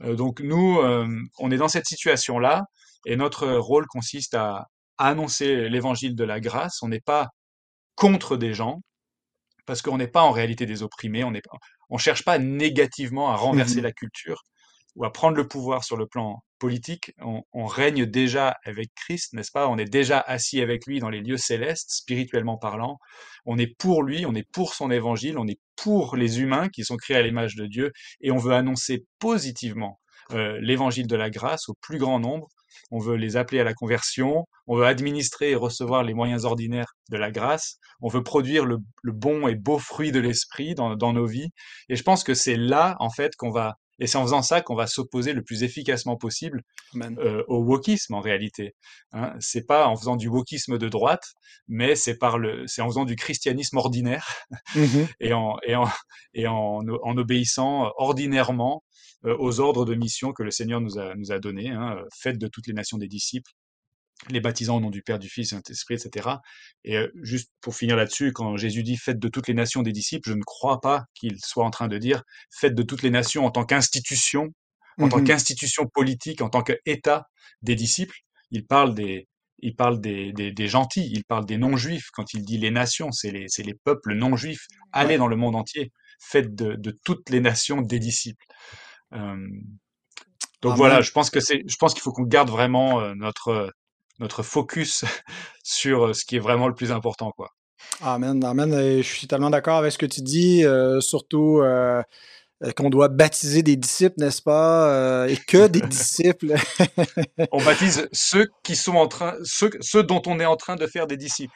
Donc 0.00 0.40
nous, 0.40 0.78
on 1.38 1.50
est 1.50 1.58
dans 1.58 1.68
cette 1.68 1.86
situation-là, 1.86 2.64
et 3.06 3.16
notre 3.16 3.48
rôle 3.48 3.86
consiste 3.86 4.34
à 4.34 4.66
annoncer 4.98 5.68
l'évangile 5.68 6.14
de 6.14 6.24
la 6.24 6.40
grâce. 6.40 6.82
On 6.82 6.88
n'est 6.88 7.00
pas 7.00 7.28
contre 7.96 8.36
des 8.36 8.54
gens, 8.54 8.80
parce 9.66 9.82
qu'on 9.82 9.98
n'est 9.98 10.08
pas 10.08 10.22
en 10.22 10.30
réalité 10.30 10.66
des 10.66 10.82
opprimés, 10.82 11.24
on 11.24 11.30
ne 11.30 11.40
on 11.90 11.98
cherche 11.98 12.24
pas 12.24 12.38
négativement 12.38 13.30
à 13.30 13.36
renverser 13.36 13.80
mmh 13.80 13.84
la 13.84 13.92
culture 13.92 14.42
ou 14.96 15.04
à 15.04 15.12
prendre 15.12 15.36
le 15.36 15.46
pouvoir 15.46 15.84
sur 15.84 15.96
le 15.96 16.06
plan 16.06 16.42
politique. 16.58 17.12
On, 17.20 17.66
règne 17.66 18.06
déjà 18.06 18.56
avec 18.64 18.88
Christ, 18.94 19.32
n'est-ce 19.32 19.52
pas? 19.52 19.68
On 19.68 19.78
est 19.78 19.84
déjà 19.84 20.18
assis 20.20 20.60
avec 20.60 20.86
lui 20.86 20.98
dans 20.98 21.08
les 21.08 21.20
lieux 21.20 21.36
célestes, 21.36 21.90
spirituellement 21.90 22.58
parlant. 22.58 22.98
On 23.46 23.58
est 23.58 23.74
pour 23.78 24.02
lui, 24.02 24.26
on 24.26 24.34
est 24.34 24.48
pour 24.52 24.74
son 24.74 24.90
évangile, 24.90 25.38
on 25.38 25.46
est 25.46 25.60
pour 25.76 26.16
les 26.16 26.40
humains 26.40 26.68
qui 26.68 26.84
sont 26.84 26.96
créés 26.96 27.16
à 27.16 27.22
l'image 27.22 27.54
de 27.54 27.66
Dieu 27.66 27.92
et 28.20 28.30
on 28.30 28.36
veut 28.36 28.54
annoncer 28.54 29.04
positivement 29.20 30.00
euh, 30.32 30.58
l'évangile 30.60 31.06
de 31.06 31.16
la 31.16 31.30
grâce 31.30 31.68
au 31.68 31.74
plus 31.80 31.98
grand 31.98 32.18
nombre 32.18 32.48
on 32.90 32.98
veut 32.98 33.16
les 33.16 33.36
appeler 33.36 33.60
à 33.60 33.64
la 33.64 33.74
conversion, 33.74 34.46
on 34.66 34.76
veut 34.76 34.86
administrer 34.86 35.50
et 35.50 35.54
recevoir 35.54 36.02
les 36.02 36.14
moyens 36.14 36.44
ordinaires 36.44 36.94
de 37.10 37.16
la 37.16 37.30
grâce, 37.30 37.78
on 38.00 38.08
veut 38.08 38.22
produire 38.22 38.64
le, 38.64 38.78
bon 39.04 39.48
et 39.48 39.54
beau 39.54 39.78
fruit 39.78 40.12
de 40.12 40.20
l'esprit 40.20 40.74
dans, 40.74 41.12
nos 41.12 41.26
vies. 41.26 41.50
Et 41.88 41.96
je 41.96 42.02
pense 42.02 42.24
que 42.24 42.34
c'est 42.34 42.56
là, 42.56 42.96
en 42.98 43.10
fait, 43.10 43.36
qu'on 43.36 43.50
va, 43.50 43.76
et 43.98 44.06
c'est 44.06 44.16
en 44.16 44.22
faisant 44.22 44.42
ça 44.42 44.62
qu'on 44.62 44.74
va 44.74 44.86
s'opposer 44.86 45.32
le 45.32 45.42
plus 45.42 45.62
efficacement 45.62 46.16
possible 46.16 46.62
euh, 46.96 47.44
au 47.48 47.62
wokisme 47.62 48.14
en 48.14 48.20
réalité. 48.20 48.74
Hein. 49.12 49.34
C'est 49.40 49.66
pas 49.66 49.86
en 49.86 49.96
faisant 49.96 50.16
du 50.16 50.28
wokisme 50.28 50.78
de 50.78 50.88
droite, 50.88 51.34
mais 51.68 51.94
c'est 51.94 52.16
par 52.16 52.38
le, 52.38 52.66
c'est 52.66 52.82
en 52.82 52.88
faisant 52.88 53.04
du 53.04 53.16
christianisme 53.16 53.76
ordinaire 53.76 54.26
mmh 54.74 54.80
et 55.20 55.32
en 55.34 55.56
et 55.66 55.76
en 55.76 55.88
et 56.32 56.46
en, 56.46 56.80
en 57.02 57.16
obéissant 57.18 57.92
ordinairement 57.96 58.82
aux 59.24 59.60
ordres 59.60 59.84
de 59.84 59.94
mission 59.94 60.32
que 60.32 60.42
le 60.42 60.50
Seigneur 60.50 60.80
nous 60.80 60.98
a, 60.98 61.14
nous 61.14 61.32
a 61.32 61.38
donnés. 61.38 61.70
Hein, 61.70 61.96
euh, 61.98 62.04
faites 62.12 62.38
de 62.38 62.48
toutes 62.48 62.66
les 62.66 62.72
nations 62.72 62.98
des 62.98 63.08
disciples, 63.08 63.50
les 64.28 64.40
baptisant 64.40 64.76
au 64.76 64.80
nom 64.80 64.90
du 64.90 65.02
Père, 65.02 65.18
du 65.18 65.28
Fils 65.28 65.48
du 65.48 65.54
Saint-Esprit, 65.56 65.94
etc. 65.94 66.28
Et 66.84 66.96
euh, 66.96 67.08
juste 67.22 67.50
pour 67.60 67.74
finir 67.74 67.96
là-dessus, 67.96 68.32
quand 68.32 68.56
Jésus 68.56 68.82
dit 68.82 68.96
faites 68.96 69.18
de 69.18 69.28
toutes 69.28 69.48
les 69.48 69.54
nations 69.54 69.82
des 69.82 69.92
disciples, 69.92 70.28
je 70.28 70.34
ne 70.34 70.42
crois 70.42 70.80
pas 70.80 71.04
qu'il 71.14 71.36
soit 71.42 71.64
en 71.64 71.70
train 71.70 71.88
de 71.88 71.98
dire 71.98 72.22
faites 72.50 72.74
de 72.74 72.82
toutes 72.82 73.02
les 73.02 73.10
nations 73.10 73.44
en 73.44 73.50
tant 73.50 73.64
qu'institution, 73.64 74.48
en 74.98 75.08
tant 75.08 75.18
mmh 75.18 75.24
qu'institution 75.24 75.86
politique, 75.86 76.42
en 76.42 76.48
tant 76.48 76.62
qu'État 76.62 77.26
des 77.62 77.74
disciples. 77.74 78.16
Il 78.50 78.66
parle 78.66 78.94
des, 78.94 79.28
il 79.60 79.76
parle 79.76 80.00
des, 80.00 80.32
des, 80.32 80.68
gentils, 80.68 81.08
il 81.12 81.24
parle 81.24 81.46
des 81.46 81.56
non-juifs. 81.56 82.08
Quand 82.12 82.34
il 82.34 82.44
dit 82.44 82.58
les 82.58 82.70
nations, 82.70 83.12
c'est 83.12 83.30
les, 83.30 83.46
les, 83.58 83.74
peuples 83.74 84.14
non-juifs. 84.14 84.66
Allez 84.92 85.18
dans 85.18 85.28
le 85.28 85.36
monde 85.36 85.56
entier. 85.56 85.92
Faites 86.18 86.54
de, 86.54 86.74
de 86.74 86.98
toutes 87.04 87.30
les 87.30 87.40
nations 87.40 87.80
des 87.80 87.98
disciples 87.98 88.44
donc 89.12 90.76
voilà, 90.76 91.00
je 91.00 91.10
pense 91.10 91.30
que 91.30 91.40
c'est, 91.40 91.62
je 91.66 91.76
pense 91.76 91.94
qu'il 91.94 92.02
faut 92.02 92.12
qu'on 92.12 92.24
garde 92.24 92.50
vraiment 92.50 93.14
notre 93.14 93.72
notre 94.18 94.42
focus 94.42 95.04
sur 95.64 96.14
ce 96.14 96.24
qui 96.24 96.36
est 96.36 96.40
vraiment 96.40 96.68
le 96.68 96.74
plus 96.74 96.92
important, 96.92 97.32
quoi. 97.32 97.50
Amen, 98.02 98.44
amen. 98.44 98.70
je 98.98 99.02
suis 99.02 99.26
tellement 99.26 99.50
d'accord 99.50 99.78
avec 99.78 99.92
ce 99.92 99.98
que 99.98 100.06
tu 100.06 100.20
dis, 100.20 100.64
surtout 101.00 101.62
qu'on 102.76 102.90
doit 102.90 103.08
baptiser 103.08 103.62
des 103.62 103.76
disciples, 103.76 104.16
n'est-ce 104.18 104.42
pas, 104.42 105.26
et 105.28 105.36
que 105.36 105.66
des 105.66 105.80
disciples? 105.88 106.54
on 107.52 107.62
baptise 107.62 108.06
ceux 108.12 108.48
qui 108.62 108.76
sont 108.76 108.96
en 108.96 109.08
train, 109.08 109.34
ceux, 109.44 109.70
ceux 109.80 110.02
dont 110.02 110.20
on 110.26 110.38
est 110.40 110.46
en 110.46 110.56
train 110.56 110.76
de 110.76 110.86
faire 110.86 111.06
des 111.06 111.16
disciples 111.16 111.54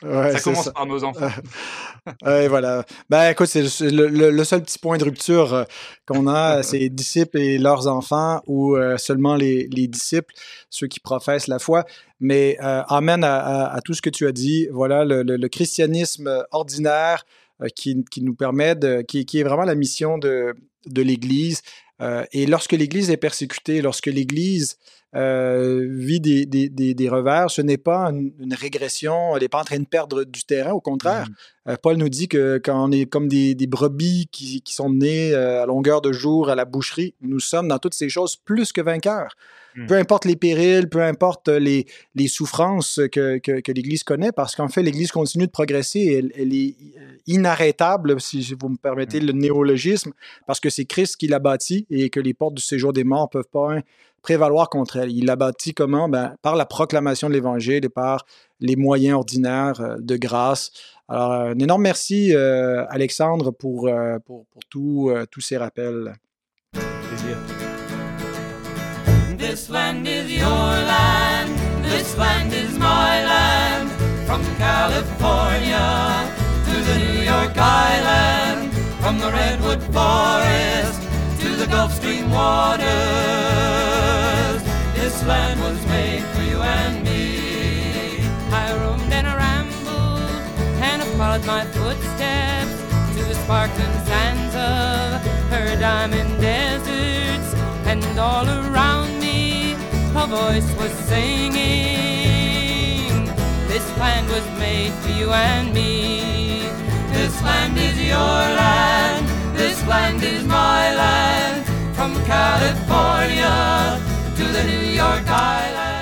ça 0.00 0.40
commence 0.40 0.70
par 0.70 0.86
nos 0.86 1.04
enfants. 1.04 1.30
ouais, 2.24 2.48
voilà. 2.48 2.84
Ben, 3.08 3.30
écoute, 3.30 3.48
c'est 3.48 3.62
le, 3.62 4.44
seul 4.44 4.62
petit 4.62 4.78
point 4.78 4.98
de 4.98 5.04
rupture 5.04 5.52
euh, 5.52 5.64
qu'on 6.06 6.26
a, 6.26 6.62
c'est 6.62 6.78
les 6.78 6.90
disciples 6.90 7.38
et 7.38 7.58
leurs 7.58 7.86
enfants 7.86 8.40
ou 8.46 8.76
euh, 8.76 8.96
seulement 8.96 9.36
les, 9.36 9.66
disciples, 9.88 10.34
ceux 10.70 10.86
qui 10.86 11.00
professent 11.00 11.48
la 11.48 11.58
foi. 11.58 11.84
Mais 12.20 12.56
euh, 12.62 12.82
amène 12.88 13.24
à, 13.24 13.78
tout 13.84 13.94
ce 13.94 14.02
que 14.02 14.10
tu 14.10 14.26
as 14.26 14.32
dit. 14.32 14.68
Voilà, 14.72 15.04
le, 15.04 15.48
christianisme 15.48 16.44
ordinaire 16.50 17.24
qui, 17.74 18.04
nous 18.22 18.34
permet 18.34 18.74
de, 18.74 19.02
qui, 19.02 19.24
qui, 19.26 19.40
est 19.40 19.44
vraiment 19.44 19.64
la 19.64 19.74
mission 19.74 20.18
de, 20.18 20.54
de 20.86 21.02
l'Église. 21.02 21.62
et 22.32 22.46
lorsque 22.46 22.72
l'Église 22.72 23.10
est 23.10 23.16
persécutée, 23.16 23.82
lorsque 23.82 24.06
l'Église 24.06 24.78
euh, 25.16 25.88
vit 25.90 26.20
des, 26.20 26.46
des, 26.46 26.68
des, 26.68 27.08
revers. 27.08 27.50
Ce 27.50 27.62
n'est 27.62 27.78
pas 27.78 28.10
une, 28.10 28.54
régression, 28.54 29.34
elle 29.34 29.42
n'est 29.42 29.48
pas 29.48 29.60
en 29.60 29.64
train 29.64 29.78
de 29.78 29.86
perdre 29.86 30.24
du 30.24 30.44
terrain, 30.44 30.72
au 30.72 30.80
contraire. 30.80 31.28
Mmh. 31.28 31.70
Euh, 31.70 31.76
Paul 31.82 31.96
nous 31.96 32.08
dit 32.08 32.28
que 32.28 32.60
quand 32.62 32.88
on 32.88 32.92
est 32.92 33.06
comme 33.06 33.28
des, 33.28 33.54
brebis 33.66 34.28
qui, 34.30 34.62
qui, 34.62 34.72
sont 34.74 34.90
nées 34.90 35.34
euh, 35.34 35.62
à 35.62 35.66
longueur 35.66 36.00
de 36.00 36.12
jour 36.12 36.48
à 36.48 36.54
la 36.54 36.64
boucherie, 36.64 37.14
nous 37.20 37.40
sommes 37.40 37.68
dans 37.68 37.78
toutes 37.78 37.94
ces 37.94 38.08
choses 38.08 38.36
plus 38.36 38.72
que 38.72 38.80
vainqueurs. 38.80 39.34
Mmh. 39.76 39.86
Peu 39.86 39.94
importe 39.94 40.24
les 40.24 40.36
périls, 40.36 40.88
peu 40.88 41.02
importe 41.02 41.48
les, 41.48 41.86
les 42.14 42.28
souffrances 42.28 43.00
que, 43.12 43.38
que, 43.38 43.72
l'Église 43.72 44.02
connaît, 44.02 44.32
parce 44.32 44.56
qu'en 44.56 44.68
fait, 44.68 44.82
l'Église 44.82 45.12
continue 45.12 45.46
de 45.46 45.52
progresser. 45.52 46.00
Elle, 46.18 46.32
elle, 46.36 46.54
est 46.54 46.74
inarrêtable, 47.26 48.20
si 48.20 48.54
vous 48.58 48.68
me 48.70 48.76
permettez 48.76 49.20
mmh. 49.20 49.26
le 49.26 49.32
néologisme, 49.32 50.12
parce 50.46 50.60
que 50.60 50.70
c'est 50.70 50.84
Christ 50.84 51.16
qui 51.16 51.28
l'a 51.28 51.38
bâti 51.38 51.86
et 51.90 52.10
que 52.10 52.20
les 52.20 52.34
portes 52.34 52.54
du 52.54 52.62
séjour 52.62 52.92
des 52.92 53.04
morts 53.04 53.28
ne 53.32 53.38
peuvent 53.38 53.50
pas 53.50 53.74
hein, 53.74 53.82
prévaloir 54.22 54.68
contre 54.68 54.96
elle. 54.96 55.10
Il 55.10 55.26
l'a 55.26 55.36
bâti 55.36 55.74
comment? 55.74 56.08
Ben, 56.08 56.34
par 56.42 56.56
la 56.56 56.66
proclamation 56.66 57.28
de 57.28 57.34
l'Évangile 57.34 57.84
et 57.84 57.88
par 57.88 58.26
les 58.60 58.76
moyens 58.76 59.16
ordinaires 59.16 59.80
euh, 59.80 59.96
de 59.98 60.16
grâce. 60.16 60.70
Alors, 61.08 61.32
un 61.32 61.58
énorme 61.58 61.82
merci, 61.82 62.34
euh, 62.34 62.84
Alexandre, 62.88 63.50
pour, 63.50 63.88
euh, 63.88 64.18
pour, 64.24 64.46
pour 64.46 64.62
tout, 64.68 65.12
tous 65.30 65.40
ces 65.40 65.56
rappels. 65.56 66.14
This 69.50 69.68
land 69.68 70.06
is 70.06 70.30
your 70.30 70.46
land, 70.46 71.84
this 71.84 72.16
land 72.16 72.52
is 72.52 72.78
my 72.78 73.24
land, 73.24 73.90
from 74.24 74.44
California 74.58 76.32
to 76.66 76.74
the 76.88 76.96
New 76.98 77.22
York 77.24 77.58
Island, 77.58 78.72
from 79.00 79.18
the 79.18 79.28
Redwood 79.32 79.82
Forest 79.92 81.02
to 81.40 81.48
the 81.56 81.66
Gulf 81.66 81.92
Stream 81.94 82.30
waters. 82.30 82.86
this 84.94 85.20
land 85.26 85.58
was 85.60 85.84
made 85.86 86.22
for 86.32 86.42
you 86.42 86.62
and 86.62 87.02
me. 87.02 88.22
I 88.52 88.72
roamed 88.78 89.12
and 89.12 89.26
I 89.26 89.34
rambled 89.34 90.30
and 90.80 91.02
I 91.02 91.06
followed 91.18 91.44
my 91.44 91.64
footsteps 91.74 92.76
to 93.16 93.24
the 93.24 93.34
sparkling 93.34 93.96
sands 94.06 94.54
of 94.54 95.20
her 95.50 95.76
diamond 95.80 96.40
deserts, 96.40 97.52
and 97.90 98.16
all 98.16 98.48
around 98.48 98.99
a 100.22 100.26
voice 100.26 100.70
was 100.78 100.92
singing. 101.08 101.56
This 103.68 103.86
land 103.98 104.28
was 104.28 104.46
made 104.58 104.92
for 105.00 105.12
you 105.20 105.30
and 105.32 105.72
me. 105.72 106.62
This 107.12 107.42
land 107.42 107.76
is 107.78 107.96
your 108.12 108.40
land. 108.60 109.26
This 109.56 109.86
land 109.86 110.22
is 110.22 110.44
my 110.44 110.94
land. 110.94 111.64
From 111.96 112.12
California 112.24 114.00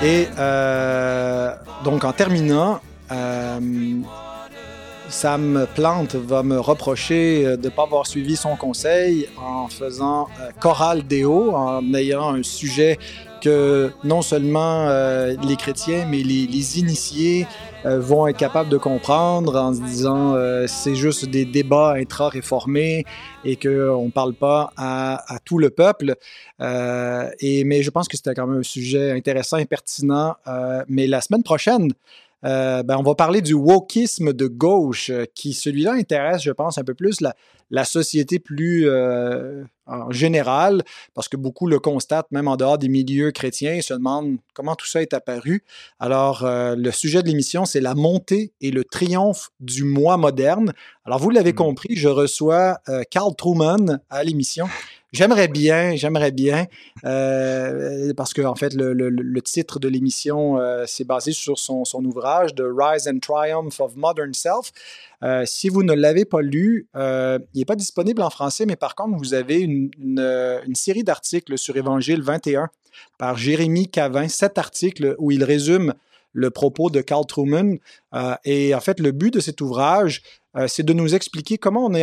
Et 0.01 0.27
euh, 0.37 1.53
donc 1.83 2.05
en 2.05 2.13
terminant, 2.13 2.79
euh, 3.11 3.59
Sam 5.09 5.67
Plante 5.75 6.15
va 6.15 6.43
me 6.43 6.57
reprocher 6.57 7.57
de 7.57 7.63
ne 7.63 7.69
pas 7.69 7.83
avoir 7.83 8.07
suivi 8.07 8.37
son 8.37 8.55
conseil 8.55 9.27
en 9.37 9.67
faisant 9.67 10.27
euh, 10.39 10.51
chorale 10.61 11.03
déo, 11.03 11.53
en 11.53 11.93
ayant 11.93 12.33
un 12.33 12.43
sujet 12.43 12.97
que 13.39 13.91
non 14.03 14.21
seulement 14.21 14.87
les 15.43 15.55
chrétiens, 15.55 16.05
mais 16.09 16.23
les 16.23 16.79
initiés 16.79 17.47
euh, 17.85 17.97
vont 17.97 18.27
être 18.27 18.35
capables 18.35 18.69
de 18.69 18.77
comprendre 18.77 19.55
en 19.55 19.73
se 19.73 19.79
disant 19.79 20.35
euh, 20.35 20.67
c'est 20.67 20.95
juste 20.95 21.25
des 21.25 21.45
débats 21.45 21.93
intra-réformés 21.95 23.05
et 23.45 23.55
qu'on 23.55 24.05
ne 24.05 24.11
parle 24.11 24.33
pas 24.33 24.73
à, 24.75 25.37
tout 25.45 25.57
le 25.57 25.69
peuple. 25.69 26.15
Euh, 26.59 27.29
et, 27.39 27.63
mais 27.63 27.81
je 27.81 27.89
pense 27.89 28.09
que 28.09 28.17
c'était 28.17 28.33
quand 28.33 28.47
même 28.47 28.59
un 28.59 28.63
sujet 28.63 29.11
intéressant 29.11 29.57
et 29.57 29.65
pertinent. 29.65 30.35
mais 30.89 31.07
la 31.07 31.21
semaine 31.21 31.43
prochaine, 31.43 31.93
euh, 32.45 32.83
ben, 32.83 32.97
on 32.97 33.03
va 33.03 33.15
parler 33.15 33.41
du 33.41 33.53
wokisme 33.53 34.31
de 34.31 34.47
gauche, 34.47 35.09
euh, 35.09 35.25
qui 35.35 35.53
celui-là 35.53 35.93
intéresse, 35.93 36.41
je 36.41 36.51
pense, 36.51 36.77
un 36.77 36.83
peu 36.83 36.93
plus 36.93 37.19
la, 37.21 37.35
la 37.71 37.85
société 37.85 38.39
plus 38.39 38.89
euh, 38.89 39.63
en 39.85 40.11
général, 40.11 40.83
parce 41.13 41.27
que 41.27 41.37
beaucoup 41.37 41.67
le 41.67 41.79
constatent, 41.79 42.31
même 42.31 42.47
en 42.47 42.55
dehors 42.55 42.77
des 42.77 42.89
milieux 42.89 43.31
chrétiens, 43.31 43.73
ils 43.73 43.83
se 43.83 43.93
demandent 43.93 44.37
comment 44.53 44.75
tout 44.75 44.85
ça 44.85 45.01
est 45.01 45.13
apparu. 45.13 45.63
Alors, 45.99 46.45
euh, 46.45 46.75
le 46.75 46.91
sujet 46.91 47.23
de 47.23 47.27
l'émission, 47.27 47.65
c'est 47.65 47.81
la 47.81 47.95
montée 47.95 48.53
et 48.61 48.71
le 48.71 48.83
triomphe 48.83 49.49
du 49.59 49.83
moi 49.83 50.17
moderne. 50.17 50.73
Alors, 51.05 51.19
vous 51.19 51.31
l'avez 51.31 51.53
mmh. 51.53 51.55
compris, 51.55 51.95
je 51.95 52.07
reçois 52.07 52.79
euh, 52.87 53.03
Carl 53.09 53.35
Truman 53.35 53.99
à 54.09 54.23
l'émission. 54.23 54.67
J'aimerais 55.11 55.47
bien, 55.47 55.95
j'aimerais 55.95 56.31
bien, 56.31 56.67
euh, 57.03 58.13
parce 58.13 58.31
que 58.31 58.43
en 58.43 58.53
fait, 58.53 58.75
le, 58.75 59.41
titre 59.41 59.79
de 59.79 59.87
l'émission 59.87 60.59
euh, 60.59 60.83
c'est 60.85 61.03
basé 61.03 61.31
sur 61.31 61.57
son, 61.57 61.83
ouvrage 62.05 62.53
The 62.53 62.63
Rise 62.63 63.07
and 63.07 63.17
Triumph 63.19 63.79
of 63.79 63.95
Modern 63.95 64.35
Self. 64.35 64.71
Euh, 65.23 65.45
si 65.47 65.67
vous 65.69 65.81
ne 65.81 65.93
l'avez 65.93 66.25
pas 66.25 66.41
lu, 66.41 66.87
euh, 66.95 67.39
il 67.55 67.59
n'est 67.59 67.65
pas 67.65 67.75
disponible 67.75 68.21
en 68.21 68.29
français, 68.29 68.67
mais 68.67 68.75
par 68.75 68.93
contre, 68.93 69.17
vous 69.17 69.33
avez 69.33 69.59
une, 69.59 69.89
série 70.75 71.03
d'articles 71.03 71.57
sur 71.57 71.75
Évangile 71.75 72.21
21 72.21 72.69
par 73.17 73.35
Jérémy 73.35 73.89
Cavin, 73.89 74.27
sept 74.27 74.59
articles 74.59 75.15
où 75.17 75.31
il 75.31 75.43
résume 75.43 75.95
le 76.33 76.51
propos 76.51 76.91
de 76.91 77.01
Carl 77.01 77.25
Truman. 77.25 77.77
Et 78.45 78.75
en 78.75 78.79
fait, 78.79 78.99
le 78.99 79.11
but 79.11 79.33
de 79.33 79.39
cet 79.39 79.59
ouvrage, 79.61 80.21
c'est 80.67 80.83
de 80.83 80.93
nous 80.93 81.15
expliquer 81.15 81.57
comment 81.57 81.87
on, 81.87 81.93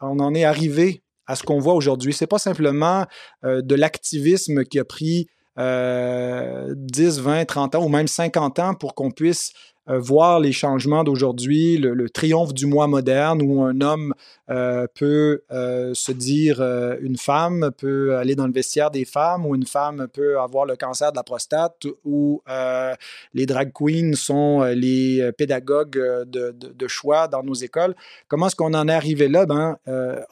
on 0.00 0.18
en 0.18 0.34
est 0.34 0.44
arrivé 0.44 1.02
à 1.28 1.36
ce 1.36 1.44
qu'on 1.44 1.60
voit 1.60 1.74
aujourd'hui. 1.74 2.12
C'est 2.12 2.26
pas 2.26 2.38
simplement 2.38 3.06
euh, 3.44 3.62
de 3.62 3.74
l'activisme 3.76 4.64
qui 4.64 4.80
a 4.80 4.84
pris 4.84 5.28
euh, 5.58 6.74
10, 6.76 7.20
20, 7.20 7.44
30 7.44 7.74
ans 7.76 7.84
ou 7.84 7.88
même 7.88 8.08
50 8.08 8.58
ans 8.58 8.74
pour 8.74 8.94
qu'on 8.94 9.10
puisse 9.10 9.52
euh, 9.88 9.98
voir 9.98 10.40
les 10.40 10.52
changements 10.52 11.04
d'aujourd'hui, 11.04 11.78
le, 11.78 12.08
triomphe 12.10 12.54
du 12.54 12.66
moi 12.66 12.86
moderne 12.86 13.42
où 13.42 13.62
un 13.62 13.80
homme 13.80 14.14
euh, 14.50 14.86
peut 14.94 15.42
euh, 15.50 15.92
se 15.94 16.12
dire 16.12 16.62
une 17.00 17.16
femme, 17.16 17.70
peut 17.76 18.16
aller 18.16 18.34
dans 18.34 18.46
le 18.46 18.52
vestiaire 18.52 18.90
des 18.90 19.04
femmes, 19.04 19.44
ou 19.44 19.54
une 19.54 19.66
femme 19.66 20.08
peut 20.12 20.38
avoir 20.40 20.64
le 20.64 20.76
cancer 20.76 21.12
de 21.12 21.16
la 21.16 21.22
prostate, 21.22 21.84
euh, 22.06 22.94
les 23.34 23.46
drag 23.46 23.72
queens 23.72 24.14
sont 24.14 24.62
les 24.62 25.30
pédagogues 25.36 26.24
de, 26.26 26.88
choix 26.88 27.28
dans 27.28 27.42
nos 27.42 27.54
écoles. 27.54 27.94
Comment 28.28 28.46
est-ce 28.46 28.56
qu'on 28.56 28.72
en 28.72 28.88
est 28.88 28.94
arrivé 28.94 29.28
là? 29.28 29.44
Ben, 29.44 29.76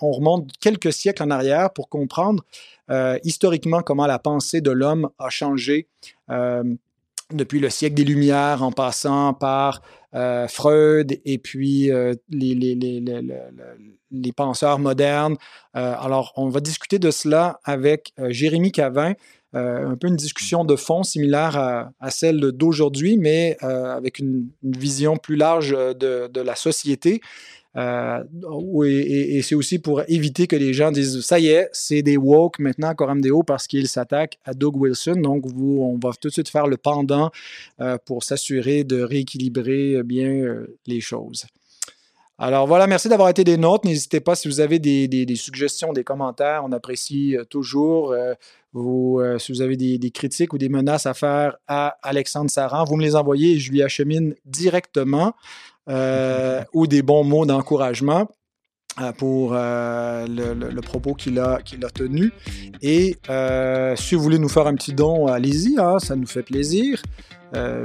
on 0.00 0.10
remonte 0.10 0.50
quelques 0.60 0.92
siècles 0.92 1.22
en 1.22 1.30
arrière 1.30 1.70
pour 1.70 1.90
comprendre 1.90 2.42
historiquement 3.24 3.82
comment 3.82 4.06
la 4.06 4.18
pensée 4.18 4.62
de 4.62 4.70
l'homme 4.70 5.10
a 5.18 5.28
changé 5.28 5.88
depuis 7.32 7.58
le 7.58 7.70
siècle 7.70 7.94
des 7.94 8.04
Lumières, 8.04 8.62
en 8.62 8.72
passant 8.72 9.34
par 9.34 9.82
euh, 10.14 10.48
Freud 10.48 11.20
et 11.24 11.38
puis 11.38 11.90
euh, 11.90 12.14
les, 12.30 12.72
penseurs 14.34 14.78
modernes. 14.78 15.36
Euh, 15.76 15.94
alors, 15.98 16.32
on 16.36 16.48
va 16.48 16.60
discuter 16.60 16.98
de 16.98 17.10
cela 17.10 17.60
avec 17.64 18.12
Jérémy 18.28 18.72
Cavin, 18.72 19.14
un 19.52 19.96
peu 19.96 20.08
une 20.08 20.16
discussion 20.16 20.64
de 20.64 20.76
fond 20.76 21.02
similaire 21.02 21.56
à, 21.56 22.10
celle 22.10 22.40
d'aujourd'hui, 22.52 23.16
mais 23.16 23.56
avec 23.62 24.18
une, 24.18 24.48
vision 24.62 25.16
plus 25.16 25.36
large 25.36 25.70
de 25.70 26.40
la 26.40 26.54
société. 26.54 27.22
Euh, 27.76 28.24
et, 28.86 29.42
c'est 29.42 29.54
aussi 29.54 29.78
pour 29.78 30.02
éviter 30.08 30.46
que 30.46 30.56
les 30.56 30.72
gens 30.72 30.90
disent 30.90 31.20
ça 31.20 31.38
y 31.38 31.48
est, 31.48 31.68
c'est 31.72 32.02
des 32.02 32.16
woke 32.16 32.58
maintenant 32.58 32.94
Coram 32.94 33.20
Deo 33.20 33.42
parce 33.42 33.66
qu'ils 33.66 33.88
s'attaquent 33.88 34.38
à 34.44 34.54
Doug 34.54 34.76
Wilson. 34.76 35.16
Donc, 35.16 35.44
on 35.46 35.98
va 36.02 36.12
tout 36.20 36.28
de 36.28 36.32
suite 36.32 36.48
faire 36.48 36.66
le 36.66 36.76
pendant 36.76 37.30
euh, 37.80 37.98
pour 38.04 38.24
s'assurer 38.24 38.84
de 38.84 39.02
rééquilibrer 39.02 40.02
bien 40.02 40.30
euh, 40.30 40.78
les 40.86 41.00
choses. 41.00 41.46
Alors 42.38 42.66
voilà, 42.66 42.86
merci 42.86 43.08
d'avoir 43.08 43.30
été 43.30 43.44
des 43.44 43.56
nôtres. 43.56 43.86
N'hésitez 43.86 44.20
pas 44.20 44.34
si 44.34 44.46
vous 44.46 44.60
avez 44.60 44.78
des, 44.78 45.36
suggestions, 45.36 45.94
des 45.94 46.04
commentaires, 46.04 46.62
on 46.66 46.72
apprécie 46.72 47.34
toujours. 47.48 48.14
Si 48.74 49.52
vous 49.52 49.62
avez 49.62 49.78
des, 49.78 49.96
des, 49.96 50.10
critiques 50.10 50.52
ou 50.52 50.58
des 50.58 50.68
menaces 50.68 51.06
à 51.06 51.14
faire 51.14 51.56
à 51.66 51.96
Alexandre 52.02 52.50
Saran, 52.50 52.84
vous 52.84 52.96
me 52.96 53.02
les 53.02 53.16
envoyez 53.16 53.52
et 53.52 53.58
je 53.58 53.72
lui 53.72 53.82
achemine 53.82 54.34
directement 54.44 55.32
euh, 55.88 56.62
ou 56.72 56.86
des 56.86 57.02
bons 57.02 57.22
mots 57.22 57.46
d'encouragement 57.46 58.28
euh, 59.00 59.12
pour 59.12 59.52
euh, 59.54 60.26
le, 60.26 60.80
propos 60.80 61.14
qu'il 61.14 61.38
a, 61.38 61.60
qu'il 61.62 61.84
a 61.84 61.90
tenu. 61.90 62.32
Et 62.82 63.16
si 63.96 64.14
vous 64.14 64.22
voulez 64.22 64.38
nous 64.38 64.48
faire 64.48 64.66
un 64.66 64.74
petit 64.74 64.92
don, 64.92 65.26
allez-y, 65.28 65.78
hein, 65.78 65.98
ça 65.98 66.16
nous 66.16 66.26
fait 66.26 66.42
plaisir. 66.42 67.02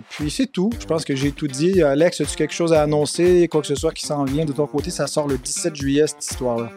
Puis 0.10 0.32
c'est 0.32 0.47
tout. 0.47 0.72
Je 0.80 0.86
pense 0.86 1.06
que 1.06 1.16
j'ai 1.16 1.32
tout 1.32 1.47
dit. 1.47 1.82
Alex, 1.82 2.22
as-tu 2.22 2.36
quelque 2.36 2.54
chose 2.54 2.74
à 2.74 2.82
annoncer, 2.82 3.47
quoi 3.47 3.62
que 3.62 3.68
ce 3.68 3.76
soit 3.76 3.93
qui 3.93 4.06
s'en 4.06 4.26
vient 4.26 4.45
de 4.45 4.52
ton 4.52 4.68
côté? 4.68 4.89
Ça 4.89 5.08
sort 5.08 5.28
le 5.28 5.38
17 5.38 5.76
juillet, 5.76 6.08
cette 6.08 6.26
histoire-là. 6.26 6.72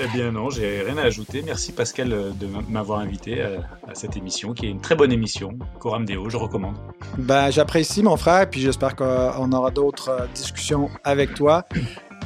Eh 0.00 0.06
bien 0.08 0.30
non, 0.30 0.48
j'ai 0.50 0.82
rien 0.82 0.96
à 0.98 1.02
ajouter. 1.02 1.42
Merci 1.44 1.72
Pascal 1.72 2.12
euh, 2.12 2.30
de 2.30 2.46
m'avoir 2.68 3.00
invité 3.00 3.42
à, 3.42 3.48
à, 3.88 3.94
cette 3.94 4.16
émission, 4.16 4.52
qui 4.52 4.66
est 4.66 4.70
une 4.70 4.80
très 4.80 4.94
bonne 4.94 5.10
émission. 5.10 5.58
Coram 5.80 6.04
Deo, 6.04 6.28
je 6.30 6.36
recommande. 6.36 6.76
Ben, 7.16 7.50
j'apprécie 7.50 8.02
mon 8.02 8.16
frère, 8.16 8.48
puis 8.48 8.60
j'espère 8.60 8.94
qu'on 8.94 9.52
aura 9.52 9.70
d'autres 9.70 10.10
euh, 10.10 10.26
discussions 10.34 10.88
avec 11.02 11.34
toi. 11.34 11.64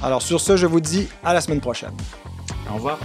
Alors 0.02 0.20
sur 0.20 0.40
ce, 0.40 0.56
je 0.56 0.66
vous 0.66 0.80
dis 0.80 1.08
à 1.24 1.32
la 1.32 1.40
semaine 1.40 1.60
prochaine. 1.60 1.92
Au 2.70 2.74
revoir. 2.74 2.98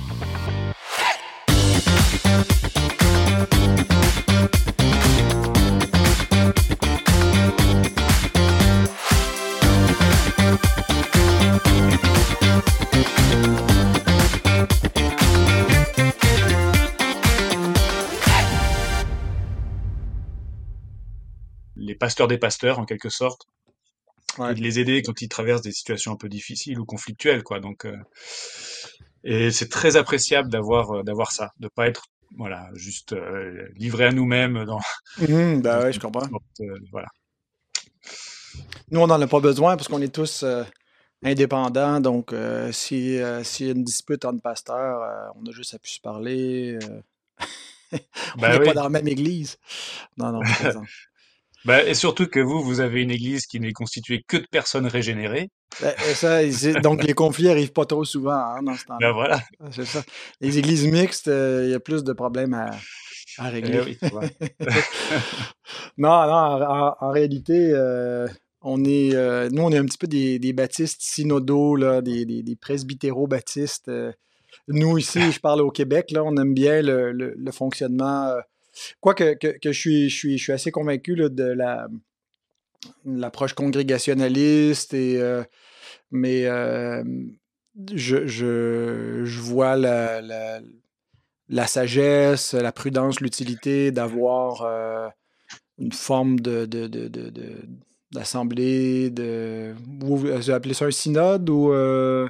Pasteurs 21.98 22.28
des 22.28 22.38
pasteurs 22.38 22.80
en 22.80 22.86
quelque 22.86 23.10
sorte. 23.10 23.48
Ouais. 24.38 24.52
et 24.52 24.56
de 24.56 24.62
les 24.62 24.80
aider 24.80 25.02
quand 25.02 25.20
ils 25.22 25.30
traversent 25.30 25.62
des 25.64 25.72
situations 25.72 26.12
un 26.12 26.16
peu 26.16 26.30
difficiles 26.30 26.80
ou 26.80 26.86
conflictuelles 26.86 27.44
quoi. 27.44 27.60
Donc 27.60 27.86
euh, 27.86 27.98
et 29.24 29.52
c'est 29.52 29.70
très 29.70 29.96
appréciable 29.98 30.50
d'avoir 30.50 30.92
euh, 30.92 31.04
d'avoir 31.04 31.32
ça 31.32 31.52
de 31.60 31.68
pas 31.68 31.88
être 31.88 32.06
voilà 32.38 32.70
juste 32.74 33.14
euh, 33.14 33.68
livré 33.76 34.06
à 34.06 34.12
nous-mêmes 34.12 34.66
dans 34.66 34.80
mmh, 35.20 35.62
bah 35.62 35.80
ouais 35.84 35.94
je 35.94 36.00
comprends. 36.00 36.28
euh, 36.62 36.78
voilà. 36.92 37.08
Nous 38.92 39.00
on 39.00 39.08
n'en 39.08 39.22
a 39.22 39.28
pas 39.28 39.40
besoin 39.40 39.76
parce 39.76 39.88
qu'on 39.88 40.02
est 40.02 40.14
tous 40.14 40.46
indépendants. 41.24 42.00
Donc 42.00 42.34
si 42.72 43.20
s'il 43.44 43.66
y 43.66 43.70
a 43.70 43.74
une 43.74 43.84
dispute 43.84 44.24
entre 44.26 44.42
pasteurs 44.42 45.34
on 45.36 45.46
a 45.48 45.52
juste 45.52 45.74
à 45.74 45.80
pu 45.80 45.90
se 45.90 46.02
parler 46.02 46.78
on 47.92 47.98
ben 48.42 48.50
n'est 48.52 48.60
oui. 48.60 48.66
pas 48.66 48.74
dans 48.74 48.84
la 48.84 48.90
même 48.90 49.08
église. 49.08 49.58
Non 50.18 50.32
non 50.32 50.42
Bah, 51.68 51.84
et 51.84 51.96
surtout 51.96 52.28
que 52.28 52.40
vous, 52.40 52.64
vous 52.64 52.80
avez 52.80 53.02
une 53.02 53.12
église 53.12 53.46
qui 53.46 53.60
n'est 53.60 53.74
constituée 53.74 54.24
que 54.26 54.38
de 54.38 54.46
personnes 54.50 54.88
régénérées. 54.88 55.50
Bah, 55.82 55.94
ça, 56.14 56.40
donc 56.82 57.04
les 57.04 57.14
conflits 57.14 57.50
arrivent 57.50 57.74
pas 57.74 57.86
trop 57.86 58.06
souvent 58.06 58.32
hein, 58.32 58.64
dans 58.64 58.74
ce 58.76 58.86
temps. 58.86 58.96
Ben 59.02 59.12
voilà. 59.12 59.42
C'est 59.72 59.84
ça. 59.84 60.02
Les 60.40 60.58
églises 60.58 60.88
mixtes, 60.88 61.28
euh, 61.28 61.64
il 61.66 61.68
euh, 61.68 61.72
y 61.72 61.76
a 61.76 61.82
plus 61.82 62.06
de 62.06 62.14
problèmes 62.14 62.54
à, 62.54 62.72
à 63.38 63.50
régler. 63.50 63.82
Eh 63.82 63.86
oui, 63.86 63.98
non, 65.98 66.10
non, 66.26 66.64
en, 66.64 66.96
en 67.02 67.12
réalité, 67.12 67.72
euh, 67.74 68.30
on 68.62 68.86
est, 68.86 69.14
euh, 69.14 69.50
nous, 69.52 69.64
on 69.64 69.72
est 69.74 69.78
un 69.78 69.86
petit 69.86 69.98
peu 69.98 70.08
des, 70.08 70.40
des 70.40 70.54
baptistes 70.54 71.02
synodaux, 71.02 71.76
là, 71.76 72.02
des, 72.02 72.24
des, 72.24 72.58
baptistes. 73.28 73.92
Nous, 74.70 74.98
ici, 74.98 75.34
je 75.34 75.40
parle 75.42 75.60
au 75.60 75.72
Québec, 75.72 76.12
là, 76.12 76.24
on 76.24 76.38
aime 76.38 76.54
bien 76.54 76.82
le, 76.82 77.12
le, 77.12 77.34
le 77.38 77.52
fonctionnement 77.52 78.34
Quoique 79.00 79.36
que, 79.36 79.58
que 79.58 79.72
je, 79.72 79.80
suis, 79.80 80.10
je, 80.10 80.16
suis, 80.16 80.38
je 80.38 80.44
suis 80.44 80.54
assez 80.54 80.72
convaincu 80.72 81.16
là, 81.16 81.30
de 81.30 81.44
la 81.44 81.88
l'approche 83.06 83.54
congrégationaliste 83.54 84.94
et 84.94 85.20
euh, 85.20 85.44
mais 86.12 86.46
euh, 86.46 87.04
je, 87.94 88.28
je, 88.28 89.22
je, 89.26 89.40
vois 89.40 89.76
la, 89.76 90.22
la, 90.22 90.60
la, 91.50 91.68
sagesse, 91.68 92.54
la 92.54 92.72
prudence, 92.72 93.20
l'utilité 93.20 93.92
d'avoir 93.92 94.62
euh, 94.62 95.10
une 95.78 95.92
forme 95.92 96.40
de, 96.40 96.66
de, 96.66 96.88
de, 96.88 97.08
de 97.08 97.30
d'assemblée, 98.12 99.10
de, 99.10 99.76
vous 100.00 100.50
appelez 100.50 100.74
ça 100.74 100.86
un 100.86 100.92
synode 100.92 101.50
ou 101.50 101.74
euh, 101.74 102.28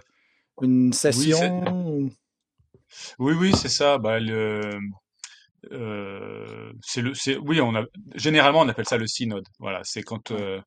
une 0.63 0.91
session? 0.91 1.61
Oui, 1.99 2.11
oui, 3.19 3.33
oui 3.39 3.51
c'est 3.55 3.69
ça. 3.69 3.99
Bah, 3.99 4.19
le, 4.19 4.79
euh, 5.71 6.71
c'est 6.81 7.01
le, 7.01 7.13
c'est, 7.13 7.37
oui, 7.37 7.61
on 7.61 7.75
a, 7.75 7.83
généralement 8.15 8.61
on 8.61 8.67
appelle 8.67 8.85
ça 8.87 8.97
le 8.97 9.07
synode. 9.07 9.45
Voilà, 9.59 9.81
c'est 9.83 10.03
quand 10.03 10.31
euh, 10.31 10.59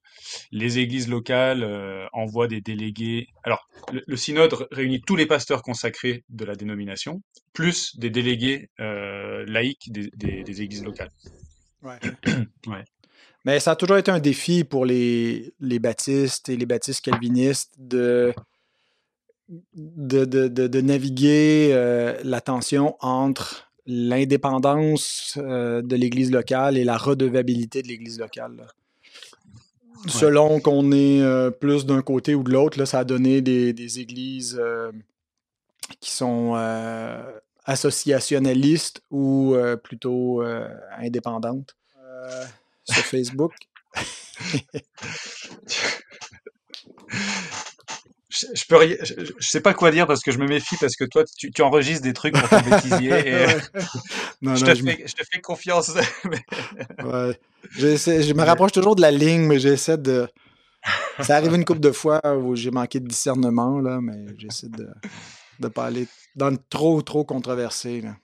les 0.52 0.78
églises 0.78 1.08
locales 1.08 1.62
euh, 1.62 2.06
envoient 2.12 2.48
des 2.48 2.60
délégués. 2.60 3.28
Alors, 3.42 3.68
le, 3.92 4.02
le, 4.06 4.16
synode 4.16 4.54
réunit 4.70 5.00
tous 5.00 5.16
les 5.16 5.26
pasteurs 5.26 5.62
consacrés 5.62 6.24
de 6.28 6.44
la 6.44 6.54
dénomination, 6.54 7.22
plus 7.52 7.96
des 7.96 8.10
délégués 8.10 8.68
laïcs 8.78 9.90
des, 9.90 10.10
des, 10.14 10.42
des, 10.42 10.62
églises 10.62 10.84
locales. 10.84 11.10
Ouais. 11.82 11.98
ouais. 12.66 12.84
Mais 13.44 13.58
ça 13.58 13.72
a 13.72 13.76
toujours 13.76 13.96
été 13.96 14.10
un 14.10 14.20
défi 14.20 14.64
pour 14.64 14.84
les, 14.84 15.54
les 15.60 15.78
baptistes 15.78 16.48
et 16.48 16.56
les 16.56 16.66
baptistes 16.66 17.02
calvinistes 17.04 17.72
de, 17.78 18.34
de, 19.74 20.24
de, 20.24 20.80
naviguer 20.80 21.70
euh, 21.72 22.18
la 22.22 22.40
tension 22.40 22.96
entre 23.00 23.69
l'indépendance 23.90 25.34
euh, 25.38 25.82
de 25.82 25.96
l'Église 25.96 26.30
locale 26.30 26.76
et 26.76 26.84
la 26.84 26.96
redevabilité 26.96 27.82
de 27.82 27.88
l'Église 27.88 28.18
locale. 28.18 28.66
Selon 30.06 30.60
qu'on 30.60 30.92
est 30.92 31.20
euh, 31.20 31.50
plus 31.50 31.84
d'un 31.84 32.00
côté 32.00 32.34
ou 32.34 32.42
de 32.42 32.50
l'autre, 32.50 32.84
ça 32.84 33.00
a 33.00 33.04
donné 33.04 33.42
des, 33.42 33.72
des 33.72 34.00
églises 34.00 34.60
qui 36.00 36.10
sont 36.10 36.54
associationnalistes 37.64 39.02
ou 39.10 39.56
plutôt 39.82 40.42
indépendantes 40.98 41.76
sur 42.84 43.04
Facebook. 43.04 43.52
je, 48.30 48.64
peux 48.68 48.96
je, 49.02 49.32
sais 49.40 49.60
pas 49.60 49.74
quoi 49.74 49.90
dire 49.90 50.06
parce 50.06 50.22
que 50.22 50.30
je 50.30 50.38
me 50.38 50.46
méfie 50.46 50.76
parce 50.80 50.94
que 50.96 51.04
toi 51.04 51.24
tu, 51.36 51.50
enregistres 51.62 52.02
des 52.02 52.12
trucs 52.12 52.34
pour 52.34 52.48
ton 52.48 52.60
bêtisier 52.60 53.10
et 53.10 53.46
je, 54.42 54.64
te 54.64 54.74
fais, 54.74 55.04
je, 55.06 55.14
te 55.14 55.24
fais, 55.30 55.40
confiance. 55.40 55.90
ouais. 57.04 57.38
je 57.76 58.34
me 58.34 58.42
rapproche 58.44 58.72
toujours 58.72 58.96
de 58.96 59.02
la 59.02 59.10
ligne 59.10 59.42
mais 59.42 59.58
j'essaie 59.58 59.98
de 59.98 60.28
ça 61.20 61.36
arrive 61.36 61.54
une 61.54 61.64
couple 61.64 61.80
de 61.80 61.92
fois 61.92 62.20
où 62.36 62.56
j'ai 62.56 62.70
manqué 62.70 63.00
de 63.00 63.08
discernement 63.08 63.80
là 63.80 64.00
mais 64.00 64.26
j'essaie 64.38 64.68
de 64.68 64.88
ne 65.58 65.68
pas 65.68 65.86
aller 65.86 66.06
dans 66.36 66.50
le 66.50 66.58
trop 66.70 67.02
trop 67.02 67.24
controversé 67.24 68.00
là. 68.00 68.16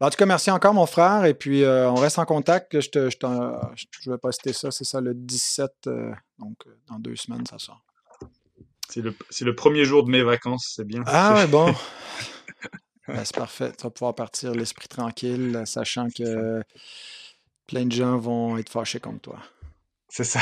Ben, 0.00 0.06
en 0.06 0.10
tout 0.10 0.16
cas, 0.16 0.26
merci 0.26 0.50
encore, 0.50 0.74
mon 0.74 0.86
frère. 0.86 1.24
Et 1.24 1.34
puis, 1.34 1.64
euh, 1.64 1.90
on 1.90 1.96
reste 1.96 2.18
en 2.18 2.24
contact. 2.24 2.80
Je, 2.80 2.88
te, 2.88 3.10
je, 3.10 4.10
vais 4.10 4.18
poster 4.18 4.52
ça, 4.52 4.70
c'est 4.70 4.84
ça, 4.84 5.00
le 5.00 5.14
17. 5.14 5.70
Euh, 5.86 6.12
donc, 6.38 6.56
euh, 6.66 6.78
dans 6.88 6.98
deux 6.98 7.16
semaines, 7.16 7.44
ça 7.46 7.58
sort. 7.58 7.82
C'est 8.88 9.02
le, 9.02 9.14
le, 9.42 9.54
premier 9.54 9.84
jour 9.84 10.04
de 10.04 10.10
mes 10.10 10.22
vacances, 10.22 10.72
c'est 10.76 10.86
bien. 10.86 11.02
Ah, 11.06 11.34
ouais, 11.34 11.46
bon. 11.48 11.74
Ben, 13.06 13.24
c'est 13.24 13.36
parfait. 13.36 13.72
Tu 13.76 13.84
vas 13.84 13.90
pouvoir 13.90 14.14
partir 14.14 14.52
l'esprit 14.52 14.88
tranquille, 14.88 15.62
sachant 15.66 16.08
que 16.08 16.62
plein 17.66 17.86
de 17.86 17.92
gens 17.92 18.18
vont 18.18 18.56
être 18.58 18.70
fâchés 18.70 19.00
contre 19.00 19.20
toi. 19.20 19.38
C'est 20.08 20.24
ça. 20.24 20.40